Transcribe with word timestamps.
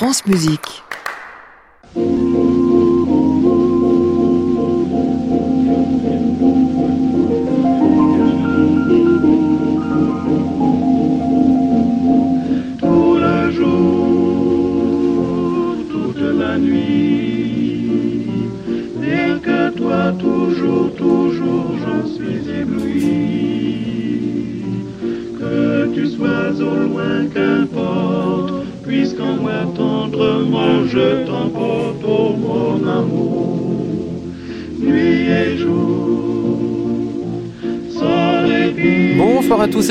France 0.00 0.24
Musique. 0.24 0.82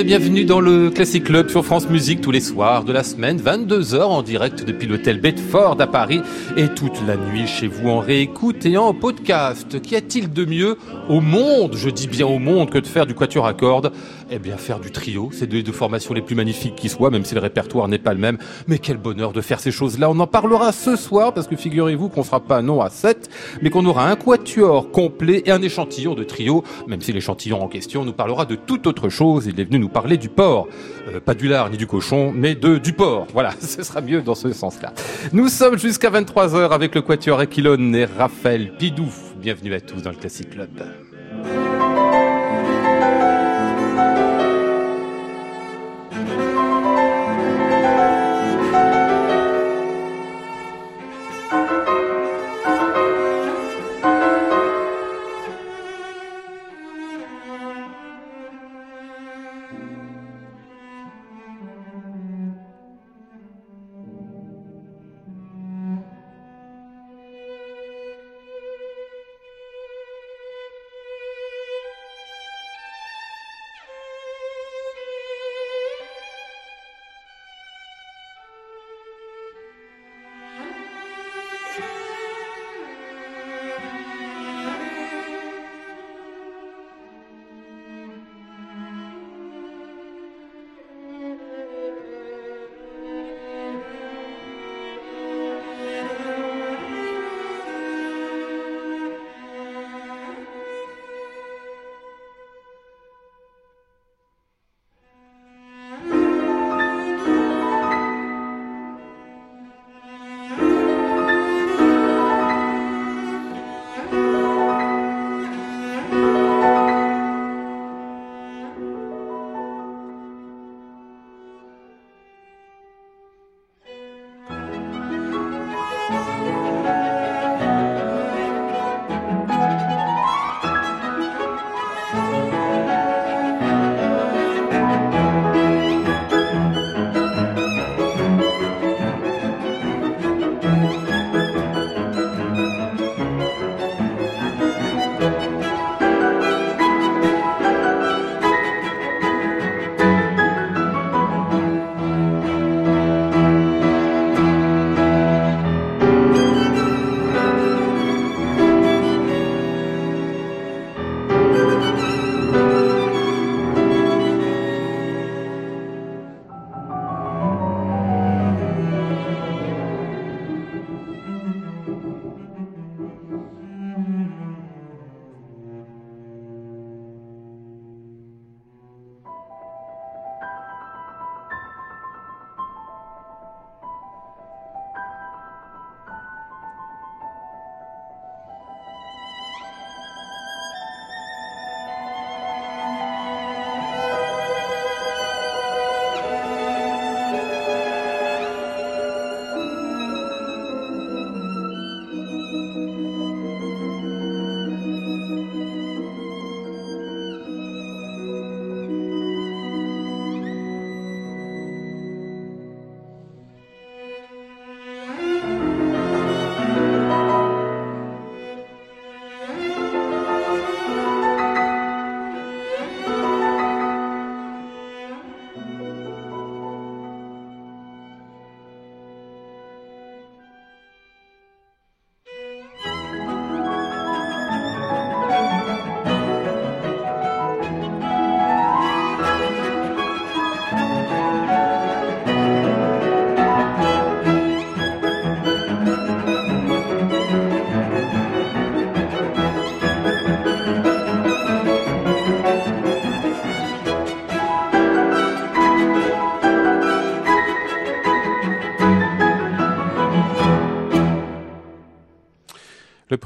Bienvenue 0.03 0.45
dans 0.45 0.61
le 0.61 0.89
Classic 0.89 1.21
Club 1.21 1.49
sur 1.49 1.65
France 1.65 1.89
Musique 1.89 2.21
tous 2.21 2.31
les 2.31 2.39
soirs 2.39 2.85
de 2.85 2.93
la 2.93 3.03
semaine, 3.03 3.37
22h 3.37 4.01
en 4.01 4.21
direct 4.21 4.63
depuis 4.63 4.87
l'hôtel 4.87 5.19
Bedford 5.19 5.75
à 5.77 5.87
Paris 5.87 6.21
et 6.55 6.69
toute 6.69 7.05
la 7.05 7.17
nuit 7.17 7.47
chez 7.47 7.67
vous 7.67 7.89
en 7.89 7.99
réécoute 7.99 8.65
et 8.65 8.77
en 8.77 8.93
podcast. 8.93 9.81
Qu'y 9.81 9.97
a-t-il 9.97 10.31
de 10.31 10.45
mieux 10.45 10.77
au 11.09 11.19
monde, 11.19 11.75
je 11.75 11.89
dis 11.89 12.07
bien 12.07 12.25
au 12.25 12.39
monde, 12.39 12.69
que 12.69 12.77
de 12.77 12.87
faire 12.87 13.07
du 13.07 13.13
quatuor 13.13 13.45
à 13.45 13.53
cordes? 13.53 13.91
Eh 14.31 14.39
bien 14.39 14.55
faire 14.55 14.79
du 14.79 14.91
trio, 14.91 15.31
c'est 15.33 15.47
deux, 15.47 15.63
deux 15.63 15.71
formations 15.73 16.13
les 16.13 16.21
plus 16.21 16.35
magnifiques 16.35 16.75
qui 16.75 16.87
soient, 16.87 17.09
même 17.09 17.25
si 17.25 17.35
le 17.35 17.41
répertoire 17.41 17.87
n'est 17.89 17.97
pas 17.97 18.13
le 18.13 18.19
même. 18.19 18.37
Mais 18.67 18.77
quel 18.77 18.97
bonheur 18.97 19.33
de 19.33 19.41
faire 19.41 19.59
ces 19.59 19.71
choses-là. 19.71 20.09
On 20.09 20.19
en 20.19 20.27
parlera 20.27 20.71
ce 20.71 20.95
soir 20.95 21.33
parce 21.33 21.47
que 21.47 21.57
figurez-vous 21.57 22.07
qu'on 22.09 22.23
fera 22.23 22.39
pas 22.39 22.61
non 22.61 22.79
à 22.79 22.89
7, 22.89 23.29
mais 23.61 23.69
qu'on 23.69 23.85
aura 23.85 24.09
un 24.09 24.15
quatuor 24.15 24.91
complet 24.91 25.41
et 25.45 25.51
un 25.51 25.61
échantillon 25.61 26.13
de 26.13 26.23
trio, 26.23 26.63
même 26.87 27.01
si 27.01 27.11
l'échantillon 27.11 27.61
en 27.61 27.67
question 27.67 28.05
nous 28.05 28.13
parlera 28.13 28.45
de 28.45 28.55
toute 28.55 28.87
autre 28.87 29.09
chose. 29.09 29.47
Il 29.47 29.59
est 29.59 29.65
venu 29.65 29.79
nous 29.79 29.88
parler 29.89 30.17
du 30.17 30.29
porc. 30.29 30.67
Euh, 31.07 31.19
pas 31.19 31.33
du 31.33 31.47
lard 31.47 31.69
ni 31.69 31.77
du 31.77 31.87
cochon, 31.87 32.31
mais 32.35 32.55
de 32.55 32.77
du 32.77 32.93
porc. 32.93 33.27
Voilà, 33.33 33.51
ce 33.59 33.83
sera 33.83 34.01
mieux 34.01 34.21
dans 34.21 34.35
ce 34.35 34.51
sens-là. 34.53 34.93
Nous 35.33 35.49
sommes 35.49 35.77
jusqu'à 35.77 36.09
23h 36.09 36.69
avec 36.71 36.95
le 36.95 37.01
quatuor 37.01 37.39
Aquilone 37.39 37.95
et 37.95 38.05
Raphaël 38.05 38.73
Pidouf. 38.77 39.35
Bienvenue 39.37 39.73
à 39.73 39.79
tous 39.81 40.01
dans 40.01 40.11
le 40.11 40.17
Classic 40.17 40.49
Club. 40.49 40.69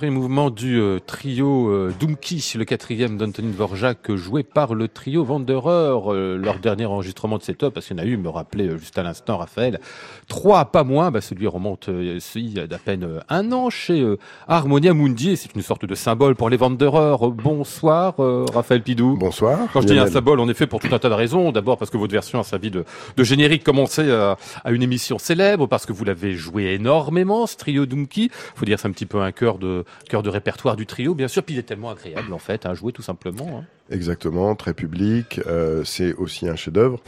Mouvement 0.10 0.50
du 0.50 0.80
euh, 0.80 1.00
trio 1.00 1.70
euh, 1.70 1.94
Dumki, 2.24 2.58
le 2.58 2.64
quatrième 2.64 3.18
d'Antonin 3.18 3.50
Dvorak, 3.50 4.16
joué 4.16 4.44
par 4.44 4.76
le 4.76 4.88
trio 4.88 5.26
Wanderer, 5.26 6.00
euh, 6.08 6.38
leur 6.38 6.60
dernier 6.60 6.86
enregistrement 6.86 7.38
de 7.38 7.44
cette 7.44 7.62
œuvre, 7.64 7.74
parce 7.74 7.88
qu'il 7.88 7.98
y 7.98 8.00
en 8.00 8.04
a 8.04 8.06
eu, 8.06 8.16
me 8.16 8.30
rappelait 8.30 8.78
juste 8.78 8.98
à 8.98 9.04
l'instant 9.04 9.38
Raphaël. 9.38 9.80
Trois, 10.28 10.66
pas 10.66 10.86
moins, 10.86 11.12
bah, 11.12 11.20
celui 11.20 11.48
remonte 11.48 11.90
ici 11.90 12.54
d'à 12.54 12.78
peine 12.78 13.20
un 13.28 13.52
an 13.52 13.70
chez 13.70 14.06
Harmonia 14.48 14.94
Mundi, 14.94 15.32
et 15.32 15.36
c'est 15.36 15.54
une 15.54 15.62
sorte 15.62 15.86
de 15.86 15.96
symbole 15.96 16.36
pour 16.36 16.50
les 16.50 16.56
Wanderers. 16.56 17.30
Bonsoir 17.32 18.16
Raphaël 18.54 18.82
Pidou. 18.82 19.18
Bonsoir. 19.18 19.60
Quand 19.74 19.82
je 19.82 19.88
dis 19.88 20.00
un 20.00 20.08
symbole, 20.08 20.40
en 20.40 20.48
effet, 20.48 20.66
pour 20.66 20.80
tout 20.80 20.94
un 20.94 21.00
tas 21.00 21.10
de 21.10 21.14
raisons. 21.14 21.52
D'abord 21.52 21.78
parce 21.78 21.92
que 21.92 21.98
votre 21.98 22.14
version 22.14 22.40
a 22.40 22.44
servi 22.44 22.72
de, 22.72 22.86
de 23.18 23.24
générique 23.24 23.64
commençait 23.64 24.12
à, 24.12 24.38
à, 24.64 24.72
une 24.72 24.82
émission 24.82 25.20
célèbre, 25.20 25.68
parce 25.68 25.86
que 25.86 25.92
vous 25.92 26.06
l'avez 26.06 26.34
joué 26.34 26.74
énormément, 26.74 27.48
ce 27.48 27.58
trio 27.58 27.86
Dumki. 27.86 28.30
Faut 28.56 28.66
dire 28.66 28.80
c'est 28.80 28.88
un 28.88 28.92
petit 28.92 29.06
peu 29.06 29.22
un 29.22 29.34
cœur 29.34 29.58
de 29.58 29.84
cœur 30.08 30.24
de 30.24 30.30
répertoire 30.30 30.78
du 30.78 30.86
trio, 30.86 31.16
bien 31.16 31.28
sûr. 31.28 31.44
Puis 31.44 31.56
il 31.56 31.60
est 31.60 31.64
tellement 31.64 31.90
agréable 31.90 32.13
en 32.32 32.40
fait 32.40 32.66
à 32.66 32.74
jouer 32.74 32.92
tout 32.92 33.02
simplement. 33.02 33.60
Hein. 33.60 33.66
Exactement, 33.90 34.56
très 34.56 34.74
public. 34.74 35.42
Euh, 35.48 35.84
c'est 35.84 36.14
aussi 36.14 36.48
un 36.48 36.56
chef-d'œuvre 36.56 37.02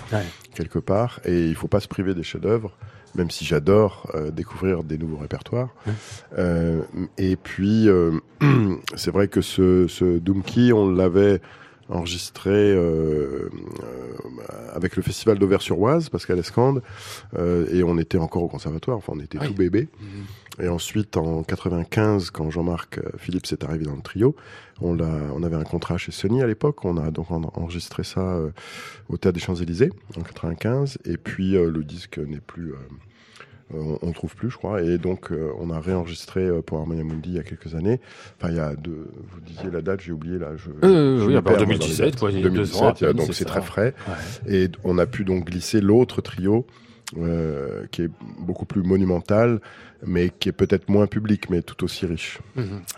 quelque 0.54 0.80
part, 0.80 1.19
et 1.25 1.48
il 1.48 1.56
faut 1.56 1.68
pas 1.68 1.80
se 1.80 1.88
priver 1.88 2.13
des 2.13 2.24
chefs-d'œuvre. 2.24 2.72
Même 3.16 3.31
si 3.31 3.46
j'adore 3.46 4.12
euh, 4.13 4.30
découvrir 4.30 4.84
des 4.84 4.98
nouveaux 4.98 5.16
répertoires. 5.16 5.69
Euh, 6.38 6.81
et 7.18 7.38
puis, 7.38 7.88
c'est 8.96 9.12
vrai 9.12 9.30
que 9.30 9.40
ce, 9.40 9.88
ce 9.88 10.18
Doomkey, 10.19 10.74
on 10.74 10.92
l'avait 10.92 11.40
enregistré 11.90 12.51
euh, 12.51 13.50
euh, 13.84 14.13
avec 14.74 14.96
le 14.96 15.04
festival 15.04 15.38
d'Auvers-sur-Oise, 15.38 16.10
Pascal 16.10 16.40
Escande, 16.40 16.81
euh, 17.38 17.68
et 17.72 17.84
on 17.84 17.98
était 17.98 18.18
encore 18.18 18.44
au 18.44 18.48
conservatoire, 18.48 18.98
enfin 18.98 19.13
on 19.16 19.19
était 19.19 19.38
tout 19.38 19.54
bébé. 19.54 19.88
Mhm. 20.00 20.25
Et 20.60 20.69
ensuite, 20.69 21.18
en 21.18 21.44
95, 21.44 22.30
quand 22.30 22.50
Jean-Marc 22.50 23.00
Philippe 23.18 23.46
s'est 23.46 23.63
arrivé 23.66 23.86
dans 23.86 23.96
le 23.96 24.02
trio, 24.02 24.36
on, 24.81 25.00
a, 25.00 25.10
on 25.34 25.44
avait 25.44 25.56
un 25.56 25.63
contrat 25.63 25.98
chez 25.98 26.12
Sony 26.12 26.42
à 26.42 26.48
l'époque, 26.48 26.86
on 26.86 26.98
a 26.98 27.12
donc 27.12 27.31
enregistré 27.31 28.04
ça 28.04 28.40
au 29.10 29.18
Théâtre 29.18 29.36
des 29.36 29.42
Champs-Élysées 29.42 29.92
en 30.18 30.22
95, 30.22 30.98
et 31.06 31.18
puis 31.18 31.52
le 31.52 31.84
disque 31.84 32.19
n'est 32.19 32.40
plus 32.40 32.74
euh, 33.74 33.98
on 34.02 34.07
ne 34.07 34.13
trouve 34.13 34.36
plus, 34.36 34.52
je 34.52 34.57
crois. 34.57 34.81
Et 34.84 34.98
donc, 34.98 35.31
euh, 35.31 35.52
on 35.60 35.72
a 35.72 35.80
réenregistré 35.80 36.42
euh, 36.42 36.62
pour 36.62 36.78
Harmonia 36.78 37.04
Mundi 37.04 37.30
il 37.30 37.36
y 37.36 37.40
a 37.40 37.44
quelques 37.44 37.74
années. 37.74 38.00
Enfin, 38.38 38.51
il 38.51 38.58
y 38.58 38.60
a 38.60 38.75
deux. 38.75 39.08
Vous 39.31 39.40
disiez 39.42 39.72
la 39.72 39.81
date, 39.81 40.01
j'ai 40.01 40.12
oublié 40.12 40.38
là. 40.38 40.56
Je, 40.56 40.69
je 40.84 41.25
oui, 41.25 41.34
2017, 41.34 42.19
quoi, 42.19 42.31
2017, 42.31 43.04
donc 43.16 43.34
c'est 43.34 43.46
très 43.46 43.62
frais. 43.62 43.94
Et 44.48 44.69
on 44.84 44.98
a 44.98 45.06
pu 45.08 45.24
donc 45.24 45.46
glisser 45.46 45.81
l'autre 45.81 46.22
trio 46.22 46.66
euh, 47.18 47.86
qui 47.92 48.01
est 48.01 48.10
beaucoup 48.40 48.66
plus 48.66 48.81
monumental, 48.81 49.62
mais 50.06 50.30
qui 50.30 50.50
est 50.50 50.53
peut-être 50.53 50.89
moins 50.89 51.07
public, 51.07 51.50
mais 51.50 51.62
tout 51.62 51.83
aussi 51.83 52.06
riche. 52.06 52.39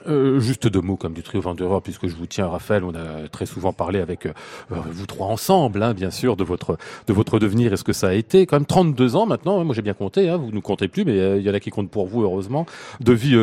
Euh, 0.08 0.40
juste 0.40 0.68
deux 0.68 0.82
mots 0.82 0.98
comme 0.98 1.14
du 1.14 1.24
trio 1.24 1.42
Vendeur, 1.42 1.82
puisque 1.82 2.08
je 2.08 2.16
vous 2.16 2.26
tiens, 2.26 2.48
Raphaël, 2.48 2.84
on 2.84 2.96
a 2.96 3.28
très 3.30 3.46
souvent 3.46 3.74
parlé 3.74 4.00
avec 4.00 4.26
euh, 4.26 4.34
vous 4.70 5.06
trois 5.06 5.28
ensemble, 5.28 5.84
hein, 5.84 5.94
bien 5.94 6.12
sûr, 6.12 6.36
de 6.36 6.44
votre 6.44 6.78
de 7.08 7.14
votre 7.14 7.40
devenir 7.40 7.74
et 7.74 7.78
ce 7.78 7.84
que 7.84 7.94
ça 7.94 8.10
a 8.10 8.14
été. 8.14 8.46
Quand 8.46 8.58
même 8.58 8.66
32 8.66 9.16
ans 9.16 9.26
maintenant, 9.26 9.60
hein, 9.60 9.64
moi 9.64 9.76
j'ai 9.76 9.82
bien 9.82 9.94
compté, 9.94 10.30
hein, 10.30 10.38
vous 10.38 10.52
ne 10.52 10.60
comptez 10.60 10.88
plus, 10.88 11.06
mais 11.06 11.38
il 11.38 11.44
y 11.44 11.50
en 11.50 11.54
a 11.54 11.60
qui 11.60 11.70
comptent 11.70 11.92
pour 11.92 12.08
vous, 12.08 12.24
heureusement, 12.24 12.66
de 13.00 13.14
vie 13.14 13.36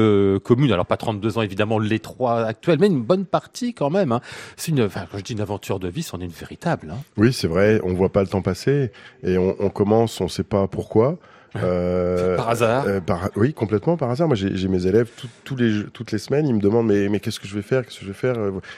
commune. 0.43 0.73
Alors 0.73 0.87
pas 0.87 0.97
32 0.97 1.39
ans, 1.39 1.43
évidemment, 1.43 1.79
les 1.79 1.99
trois 1.99 2.45
actuels, 2.45 2.79
mais 2.81 2.87
une 2.87 3.03
bonne 3.03 3.25
partie 3.25 3.75
quand 3.75 3.91
même. 3.91 4.19
C'est 4.57 4.73
une, 4.73 4.83
enfin, 4.83 5.07
quand 5.11 5.19
je 5.19 5.25
dis 5.25 5.33
une 5.33 5.41
aventure 5.41 5.79
de 5.79 5.89
vie, 5.89 6.03
c'en 6.03 6.21
est 6.21 6.25
une 6.25 6.31
véritable. 6.31 6.95
Oui, 7.17 7.33
c'est 7.33 7.49
vrai, 7.49 7.81
on 7.85 7.95
voit 7.95 8.13
pas 8.13 8.23
le 8.23 8.29
temps 8.29 8.43
passer, 8.43 8.91
et 9.23 9.39
on, 9.39 9.55
on 9.59 9.71
commence, 9.71 10.21
on 10.21 10.29
sait 10.29 10.45
pas 10.45 10.67
pourquoi. 10.67 11.19
Euh, 11.57 12.37
par 12.37 12.49
hasard 12.49 12.85
euh, 12.87 13.01
Oui, 13.37 13.55
complètement 13.55 13.97
par 13.97 14.11
hasard. 14.11 14.29
Moi, 14.29 14.37
j'ai 14.37 14.69
mes 14.69 14.87
élèves 14.87 15.09
tous 15.45 15.57
les, 15.57 15.85
toutes 15.93 16.13
les 16.13 16.19
semaines, 16.19 16.47
ils 16.47 16.55
me 16.55 16.61
demandent 16.61 16.87
mais, 16.87 17.09
mais 17.09 17.21
qu'est-ce 17.21 17.41
que 17.41 17.47
je 17.47 17.55
vais 17.55 17.63
faire? 17.63 17.85
Qu'est-ce 17.85 18.01
que 18.01 18.05
je 18.05 18.11
vais 18.11 18.15
faire? 18.15 18.37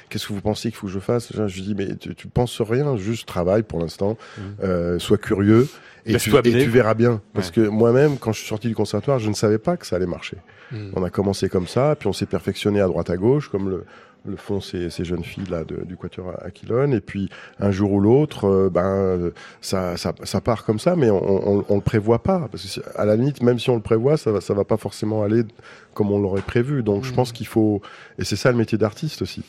Qu'est-ce 0.09 0.27
que 0.27 0.33
vous 0.33 0.41
pensez 0.41 0.69
qu'il 0.69 0.77
faut 0.77 0.87
que 0.87 0.93
je 0.93 0.99
fasse? 0.99 1.33
Je 1.35 1.61
dis 1.63 1.75
mais 1.75 1.97
tu, 1.97 2.15
tu 2.15 2.29
penses 2.29 2.61
rien, 2.61 2.97
juste 2.97 3.27
travaille 3.27 3.63
pour 3.63 3.81
l'instant, 3.81 4.17
mmh. 4.37 4.43
euh, 4.63 4.99
sois 4.99 5.19
curieux 5.19 5.69
et 6.05 6.17
tu, 6.17 6.35
et 6.37 6.43
tu, 6.43 6.71
verras 6.71 6.95
bien. 6.95 7.21
Parce 7.35 7.51
que 7.51 7.61
moi-même, 7.61 8.19
quand 8.19 8.33
je 8.33 8.39
suis 8.39 8.49
sorti 8.49 8.69
du 8.69 8.75
conservatoire, 8.75 9.19
je 9.19 9.29
ne 9.29 9.35
savais 9.35 9.59
pas 9.59 9.77
que 9.77 9.87
ça 9.87 9.97
allait 9.97 10.07
marcher. 10.07 10.37
Mmh. 10.71 10.91
On 10.95 11.03
a 11.03 11.11
commencé 11.11 11.49
comme 11.49 11.67
ça, 11.67 11.97
puis 11.99 12.09
on 12.09 12.13
s'est 12.13 12.27
perfectionné 12.27 12.81
à 12.81 12.87
droite 12.87 13.11
à 13.11 13.17
gauche, 13.17 13.49
comme 13.49 13.69
le, 13.69 13.85
le 14.27 14.37
font 14.37 14.61
ces, 14.61 14.91
ces 14.91 15.05
jeunes 15.05 15.25
filles 15.25 15.47
là 15.51 15.65
de, 15.65 15.85
du 15.85 15.97
quatuor 15.97 16.35
Aquilone 16.45 16.93
et 16.93 17.01
puis 17.01 17.29
un 17.61 17.71
jour 17.71 17.93
ou 17.93 18.01
l'autre 18.01 18.47
euh, 18.49 18.71
ben 18.71 19.33
ça, 19.61 19.97
ça, 19.97 20.13
ça, 20.25 20.41
part 20.41 20.65
comme 20.65 20.79
ça 20.79 20.97
mais 20.97 21.11
on, 21.11 21.59
on, 21.59 21.65
on, 21.69 21.75
le 21.77 21.81
prévoit 21.81 22.23
pas. 22.23 22.49
Parce 22.51 22.77
que 22.77 22.81
à 22.97 23.05
la 23.05 23.17
limite 23.17 23.43
même 23.43 23.59
si 23.59 23.71
on 23.71 23.77
le 23.77 23.83
prévoit 23.83 24.17
ça 24.17 24.33
va 24.33 24.41
ça 24.41 24.55
va 24.55 24.65
pas 24.65 24.77
forcément 24.77 25.23
aller 25.23 25.43
comme 25.95 26.11
on 26.11 26.21
l'aurait 26.21 26.43
prévu. 26.43 26.83
Donc 26.83 27.05
je 27.05 27.13
mmh. 27.13 27.17
pense 27.17 27.33
qu'il 27.33 27.47
faut 27.47 27.81
et 28.19 28.25
c'est 28.25 28.37
ça 28.37 28.51
le 28.51 28.59
métier 28.59 28.79
d'artiste 28.79 29.23
aussi 29.23 29.43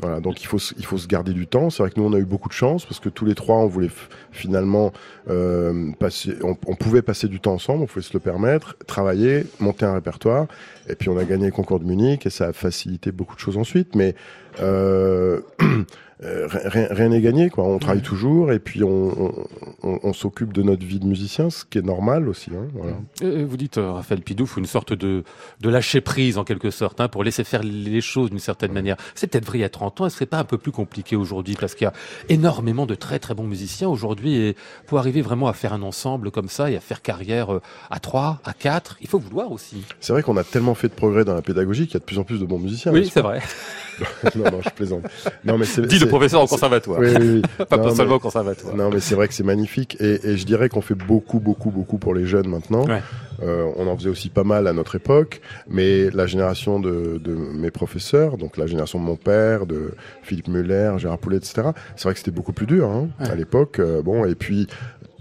voilà, 0.00 0.20
donc 0.20 0.40
il 0.42 0.46
faut, 0.46 0.58
il 0.76 0.84
faut 0.84 0.98
se 0.98 1.08
garder 1.08 1.32
du 1.32 1.46
temps. 1.46 1.70
C'est 1.70 1.82
vrai 1.82 1.90
que 1.90 1.98
nous, 1.98 2.06
on 2.06 2.12
a 2.12 2.18
eu 2.18 2.24
beaucoup 2.24 2.48
de 2.48 2.54
chance 2.54 2.86
parce 2.86 3.00
que 3.00 3.08
tous 3.08 3.24
les 3.24 3.34
trois, 3.34 3.56
on 3.56 3.66
voulait 3.66 3.90
finalement 4.30 4.92
euh, 5.28 5.90
passer, 5.98 6.36
on, 6.42 6.56
on, 6.66 6.76
pouvait 6.76 7.02
passer 7.02 7.26
du 7.26 7.40
temps 7.40 7.54
ensemble, 7.54 7.82
on 7.82 7.86
pouvait 7.86 8.04
se 8.04 8.12
le 8.12 8.20
permettre, 8.20 8.76
travailler, 8.86 9.44
monter 9.58 9.86
un 9.86 9.94
répertoire. 9.94 10.46
Et 10.88 10.94
puis 10.94 11.08
on 11.08 11.18
a 11.18 11.24
gagné 11.24 11.46
le 11.46 11.52
concours 11.52 11.80
de 11.80 11.84
Munich 11.84 12.26
et 12.26 12.30
ça 12.30 12.48
a 12.48 12.52
facilité 12.52 13.10
beaucoup 13.10 13.34
de 13.34 13.40
choses 13.40 13.56
ensuite. 13.56 13.96
Mais 13.96 14.14
euh, 14.60 15.40
Euh, 16.24 16.48
rien 16.50 17.10
n'est 17.10 17.20
gagné 17.20 17.48
quoi. 17.48 17.62
On 17.64 17.78
travaille 17.78 18.02
toujours 18.02 18.50
et 18.50 18.58
puis 18.58 18.82
on, 18.82 19.32
on, 19.84 20.00
on, 20.02 20.12
s'occupe 20.12 20.52
de 20.52 20.62
notre 20.62 20.84
vie 20.84 20.98
de 20.98 21.06
musicien 21.06 21.48
ce 21.48 21.64
qui 21.64 21.78
est 21.78 21.82
normal 21.82 22.28
aussi 22.28 22.50
hein, 22.50 22.66
voilà. 22.74 22.96
Euh, 23.22 23.46
vous 23.48 23.56
dites 23.56 23.78
euh, 23.78 23.92
Raphaël 23.92 24.22
Pidouf 24.22 24.56
une 24.56 24.66
sorte 24.66 24.92
de, 24.92 25.22
de 25.60 25.68
lâcher 25.68 26.00
prise 26.00 26.36
en 26.36 26.42
quelque 26.42 26.72
sorte 26.72 27.00
hein, 27.00 27.06
pour 27.06 27.22
laisser 27.22 27.44
faire 27.44 27.62
les 27.62 28.00
choses 28.00 28.30
d'une 28.30 28.40
certaine 28.40 28.72
manière. 28.72 28.96
C'est 29.14 29.28
peut-être 29.28 29.44
vrai 29.44 29.58
il 29.58 29.60
y 29.60 29.64
a 29.64 29.68
30 29.68 30.00
ans 30.00 30.08
ce 30.08 30.16
serait 30.16 30.26
pas 30.26 30.38
un 30.38 30.44
peu 30.44 30.58
plus 30.58 30.72
compliqué 30.72 31.14
aujourd'hui? 31.14 31.54
Parce 31.54 31.76
qu'il 31.76 31.84
y 31.84 31.88
a 31.88 31.92
énormément 32.28 32.86
de 32.86 32.96
très 32.96 33.20
très 33.20 33.34
bons 33.34 33.46
musiciens 33.46 33.88
aujourd'hui 33.88 34.34
et 34.34 34.56
pour 34.88 34.98
arriver 34.98 35.22
vraiment 35.22 35.46
à 35.46 35.52
faire 35.52 35.72
un 35.72 35.82
ensemble 35.82 36.32
comme 36.32 36.48
ça 36.48 36.68
et 36.68 36.76
à 36.76 36.80
faire 36.80 37.00
carrière 37.00 37.60
à 37.90 38.00
3 38.00 38.40
à 38.44 38.54
4 38.54 38.96
il 39.00 39.06
faut 39.06 39.20
vouloir 39.20 39.52
aussi. 39.52 39.84
C'est 40.00 40.12
vrai 40.12 40.24
qu'on 40.24 40.36
a 40.36 40.42
tellement 40.42 40.74
fait 40.74 40.88
de 40.88 40.94
progrès 40.94 41.24
dans 41.24 41.34
la 41.34 41.42
pédagogie 41.42 41.86
qu'il 41.86 41.94
y 41.94 41.98
a 41.98 42.00
de 42.00 42.04
plus 42.04 42.18
en 42.18 42.24
plus 42.24 42.40
de 42.40 42.44
bons 42.44 42.58
musiciens 42.58 42.90
oui 42.92 43.08
c'est 43.08 43.22
vrai. 43.22 43.40
Non, 44.36 44.44
non, 44.44 44.60
je 44.62 44.70
plaisante. 44.70 45.02
Non, 45.44 45.58
mais 45.58 45.64
c'est, 45.64 45.82
professeur 46.08 46.42
au 46.42 46.46
conservatoire. 46.46 47.00
Oui, 47.00 47.08
oui, 47.18 47.42
oui. 47.58 47.64
Pas 47.66 47.76
non, 47.76 47.94
seulement 47.94 48.16
au 48.16 48.20
conservatoire. 48.20 48.74
Non, 48.74 48.90
mais 48.90 49.00
c'est 49.00 49.14
vrai 49.14 49.28
que 49.28 49.34
c'est 49.34 49.44
magnifique. 49.44 49.96
Et, 50.00 50.26
et 50.26 50.36
je 50.36 50.46
dirais 50.46 50.68
qu'on 50.68 50.80
fait 50.80 50.94
beaucoup, 50.94 51.40
beaucoup, 51.40 51.70
beaucoup 51.70 51.98
pour 51.98 52.14
les 52.14 52.26
jeunes 52.26 52.48
maintenant. 52.48 52.86
Ouais. 52.86 53.02
Euh, 53.42 53.70
on 53.76 53.86
en 53.86 53.96
faisait 53.96 54.08
aussi 54.08 54.30
pas 54.30 54.44
mal 54.44 54.66
à 54.66 54.72
notre 54.72 54.96
époque, 54.96 55.40
mais 55.68 56.10
la 56.10 56.26
génération 56.26 56.80
de, 56.80 57.20
de, 57.22 57.34
mes 57.34 57.70
professeurs, 57.70 58.36
donc 58.36 58.56
la 58.56 58.66
génération 58.66 58.98
de 58.98 59.04
mon 59.04 59.16
père, 59.16 59.66
de 59.66 59.92
Philippe 60.22 60.48
Muller, 60.48 60.94
Gérard 60.96 61.18
Poulet, 61.18 61.36
etc. 61.36 61.68
C'est 61.94 62.04
vrai 62.04 62.14
que 62.14 62.18
c'était 62.18 62.32
beaucoup 62.32 62.52
plus 62.52 62.66
dur 62.66 62.88
hein, 62.88 63.08
ouais. 63.20 63.30
à 63.30 63.34
l'époque. 63.34 63.78
Euh, 63.78 64.02
bon, 64.02 64.24
et 64.24 64.34
puis 64.34 64.66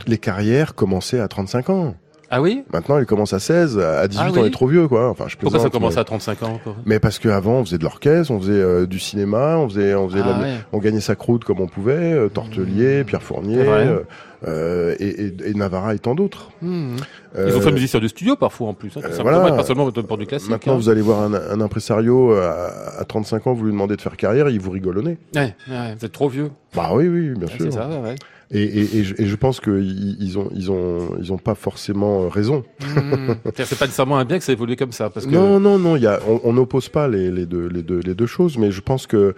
les 0.08 0.18
carrières 0.18 0.74
commençaient 0.74 1.20
à 1.20 1.28
35 1.28 1.70
ans. 1.70 1.96
Ah 2.30 2.42
oui 2.42 2.64
Maintenant, 2.74 2.98
il 3.00 3.06
commence 3.06 3.32
à 3.34 3.40
16, 3.40 3.80
à 3.80 4.08
18 4.08 4.22
ah 4.22 4.30
oui 4.32 4.40
on 4.42 4.46
est 4.46 4.52
trop 4.52 4.68
vieux, 4.68 4.88
quoi. 4.88 5.10
Enfin, 5.10 5.26
je 5.28 5.38
Pourquoi 5.38 5.60
ça 5.60 5.70
commence 5.70 5.96
mais... 5.96 6.02
à 6.02 6.04
35 6.04 6.44
ans 6.44 6.54
encore 6.54 6.76
Mais 6.86 7.00
parce 7.00 7.20
qu'avant, 7.20 7.60
on 7.60 7.66
faisait 7.66 7.78
de 7.78 7.84
l'orchestre, 7.84 8.32
on 8.32 8.40
faisait 8.40 8.52
euh, 8.52 8.86
du 8.86 9.00
cinéma, 9.00 9.58
on 9.58 9.70
faisait, 9.70 9.96
on 9.96 10.10
faisait, 10.10 10.22
ah, 10.24 10.38
la... 10.38 10.40
ouais. 10.40 10.56
on 10.74 10.80
gagnait 10.80 11.00
sa 11.00 11.16
croûte 11.16 11.46
comme 11.46 11.62
on 11.62 11.68
pouvait, 11.68 12.14
euh, 12.14 12.28
Tortelier, 12.28 13.02
mmh. 13.04 13.06
Pierre 13.06 13.24
Fournier, 13.24 13.60
euh, 13.60 14.00
euh, 14.46 14.96
et, 15.00 15.08
et, 15.08 15.36
et, 15.46 15.54
Navarra 15.54 15.96
et 15.96 16.00
tant 16.00 16.16
d'autres. 16.16 16.52
Mmh. 16.62 16.98
Ils 17.38 17.56
ont 17.56 17.62
fait 17.62 17.72
musicien 17.72 18.00
de 18.02 18.08
studio 18.08 18.36
parfois 18.36 18.68
en 18.68 18.74
plus, 18.74 18.92
hein, 18.98 19.02
voilà. 19.22 19.52
pas 19.52 19.64
seulement 19.64 19.90
pour 19.90 20.18
du 20.18 20.26
classique. 20.26 20.50
Maintenant, 20.50 20.74
hein. 20.74 20.78
vous 20.78 20.90
allez 20.90 21.02
voir 21.02 21.22
un, 21.22 21.34
un 21.34 21.62
impresario 21.62 22.34
à, 22.34 23.00
à, 23.00 23.06
35 23.06 23.48
ans, 23.48 23.54
vous 23.54 23.64
lui 23.64 23.72
demandez 23.72 23.96
de 23.96 24.02
faire 24.02 24.18
carrière, 24.18 24.50
il 24.50 24.60
vous 24.60 24.72
rigole 24.72 24.98
au 24.98 25.02
nez. 25.02 25.18
Ouais, 25.34 25.56
ouais, 25.70 25.96
vous 25.98 26.06
êtes 26.06 26.12
trop 26.12 26.28
vieux. 26.28 26.52
Bah 26.76 26.90
oui, 26.94 27.08
oui, 27.08 27.30
bien 27.38 27.48
sûr. 27.48 27.58
C'est 27.60 27.72
ça, 27.72 27.88
ouais. 27.88 28.16
Et, 28.52 28.64
et, 28.64 28.98
et, 28.98 29.04
je, 29.04 29.14
et, 29.22 29.26
je, 29.26 29.36
pense 29.36 29.60
qu'ils 29.60 30.16
ils 30.22 30.40
ont, 30.40 30.50
ils 30.54 30.72
ont, 30.72 31.18
ils 31.20 31.34
ont 31.34 31.38
pas 31.38 31.56
forcément 31.56 32.30
raison. 32.30 32.64
Mmh. 32.98 33.36
c'est 33.56 33.78
pas 33.78 33.86
nécessairement 33.86 34.18
un 34.18 34.26
bien 34.26 34.38
que 34.38 34.44
ça 34.44 34.52
évolue 34.52 34.76
comme 34.76 34.92
ça, 34.92 35.10
parce 35.10 35.26
que 35.26 35.32
non, 35.32 35.60
non, 35.60 35.78
non. 35.78 35.96
Il 35.96 36.04
y 36.04 36.08
a, 36.08 36.20
on 36.44 36.54
n'oppose 36.54 36.90
pas 36.90 37.08
les, 37.08 37.32
les, 37.32 37.46
deux, 37.46 37.68
les 37.68 37.84
deux, 37.84 38.00
les 38.00 38.16
deux 38.16 38.26
choses, 38.26 38.58
mais 38.58 38.72
je 38.72 38.82
pense 38.82 39.08
que, 39.08 39.36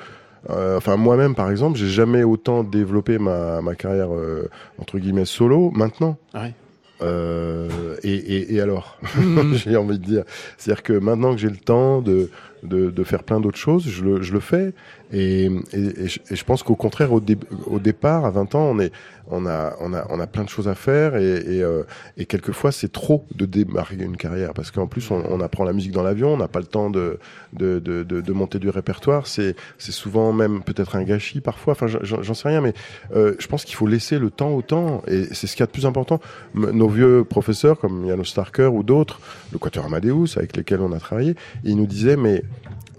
euh, 0.50 0.78
enfin 0.78 0.96
moi-même 0.96 1.36
par 1.36 1.50
exemple, 1.50 1.78
j'ai 1.78 1.88
jamais 1.88 2.24
autant 2.24 2.64
développé 2.64 3.18
ma, 3.18 3.62
ma 3.62 3.76
carrière 3.76 4.14
euh, 4.14 4.50
entre 4.80 4.98
guillemets 5.00 5.26
solo 5.26 5.72
maintenant. 5.72 6.18
Euh, 7.02 7.96
et, 8.04 8.14
et, 8.14 8.56
et, 8.56 8.62
alors, 8.62 8.98
mmh. 9.16 9.54
j'ai 9.54 9.76
envie 9.78 10.00
de 10.00 10.06
dire, 10.06 10.24
c'est-à-dire 10.58 10.84
que 10.84 10.94
maintenant 10.94 11.34
que 11.34 11.40
j'ai 11.40 11.50
le 11.50 11.58
temps 11.58 12.02
de, 12.02 12.30
de, 12.64 13.04
faire 13.04 13.24
plein 13.24 13.40
d'autres 13.40 13.58
choses, 13.58 13.88
je 13.88 14.04
le, 14.04 14.40
fais. 14.40 14.74
Et, 15.12 15.50
je, 15.74 16.44
pense 16.44 16.64
qu'au 16.64 16.76
contraire, 16.76 17.14
au, 17.14 17.20
dé, 17.20 17.38
au 17.66 17.80
départ, 17.80 18.26
à 18.26 18.30
20 18.30 18.56
ans, 18.56 18.76
on, 19.32 19.46
a, 19.46 20.28
plein 20.28 20.44
de 20.44 20.50
choses 20.50 20.68
à 20.68 20.76
faire 20.76 21.16
et, 21.16 21.62
euh, 21.62 21.84
quelquefois, 22.28 22.72
c'est 22.72 22.92
trop 22.92 23.26
de 23.36 23.46
démarrer 23.46 23.96
une 23.96 24.18
carrière 24.18 24.54
parce 24.54 24.72
qu'en 24.72 24.88
plus, 24.88 25.10
on, 25.12 25.40
apprend 25.42 25.64
la 25.64 25.74
musique 25.74 25.92
dans 25.92 26.04
l'avion, 26.04 26.34
on 26.34 26.38
n'a 26.38 26.48
pas 26.48 26.60
le 26.60 26.66
temps 26.66 26.90
de, 26.90 27.20
monter 28.32 28.60
du 28.60 28.70
répertoire. 28.70 29.28
C'est 29.28 29.56
souvent 29.78 30.34
même 30.34 30.62
peut-être 30.64 30.96
un 30.96 31.04
gâchis 31.04 31.42
parfois. 31.42 31.74
Enfin, 31.74 31.88
j'en 31.88 32.34
sais 32.34 32.50
rien, 32.50 32.62
mais 32.62 32.74
euh, 33.16 33.36
je 33.40 33.48
pense 33.48 33.66
qu'il 33.66 33.76
faut 33.76 33.88
laisser 33.88 34.20
le 34.20 34.30
temps 34.30 34.52
au 34.52 34.62
temps 34.62 35.02
et 35.08 35.26
c'est 35.34 35.48
ce 35.48 35.54
qu'il 35.54 35.62
y 35.62 35.64
a 35.64 35.68
de 35.68 35.72
plus 35.72 35.86
important. 35.86 36.20
Nos 36.54 36.90
vieux 36.90 37.24
professeurs, 37.24 37.80
comme 37.80 38.08
Janos 38.08 38.26
Starker 38.26 38.68
ou 38.68 38.84
d'autres, 38.84 39.20
le 39.52 39.58
Quatuor 39.58 39.86
Amadeus 39.86 40.38
avec 40.38 40.56
lesquels 40.56 40.82
on 40.82 40.92
a 40.92 41.00
travaillé, 41.00 41.36
ils 41.64 41.76
nous 41.76 41.88
disaient 41.88 42.18
mais 42.18 42.44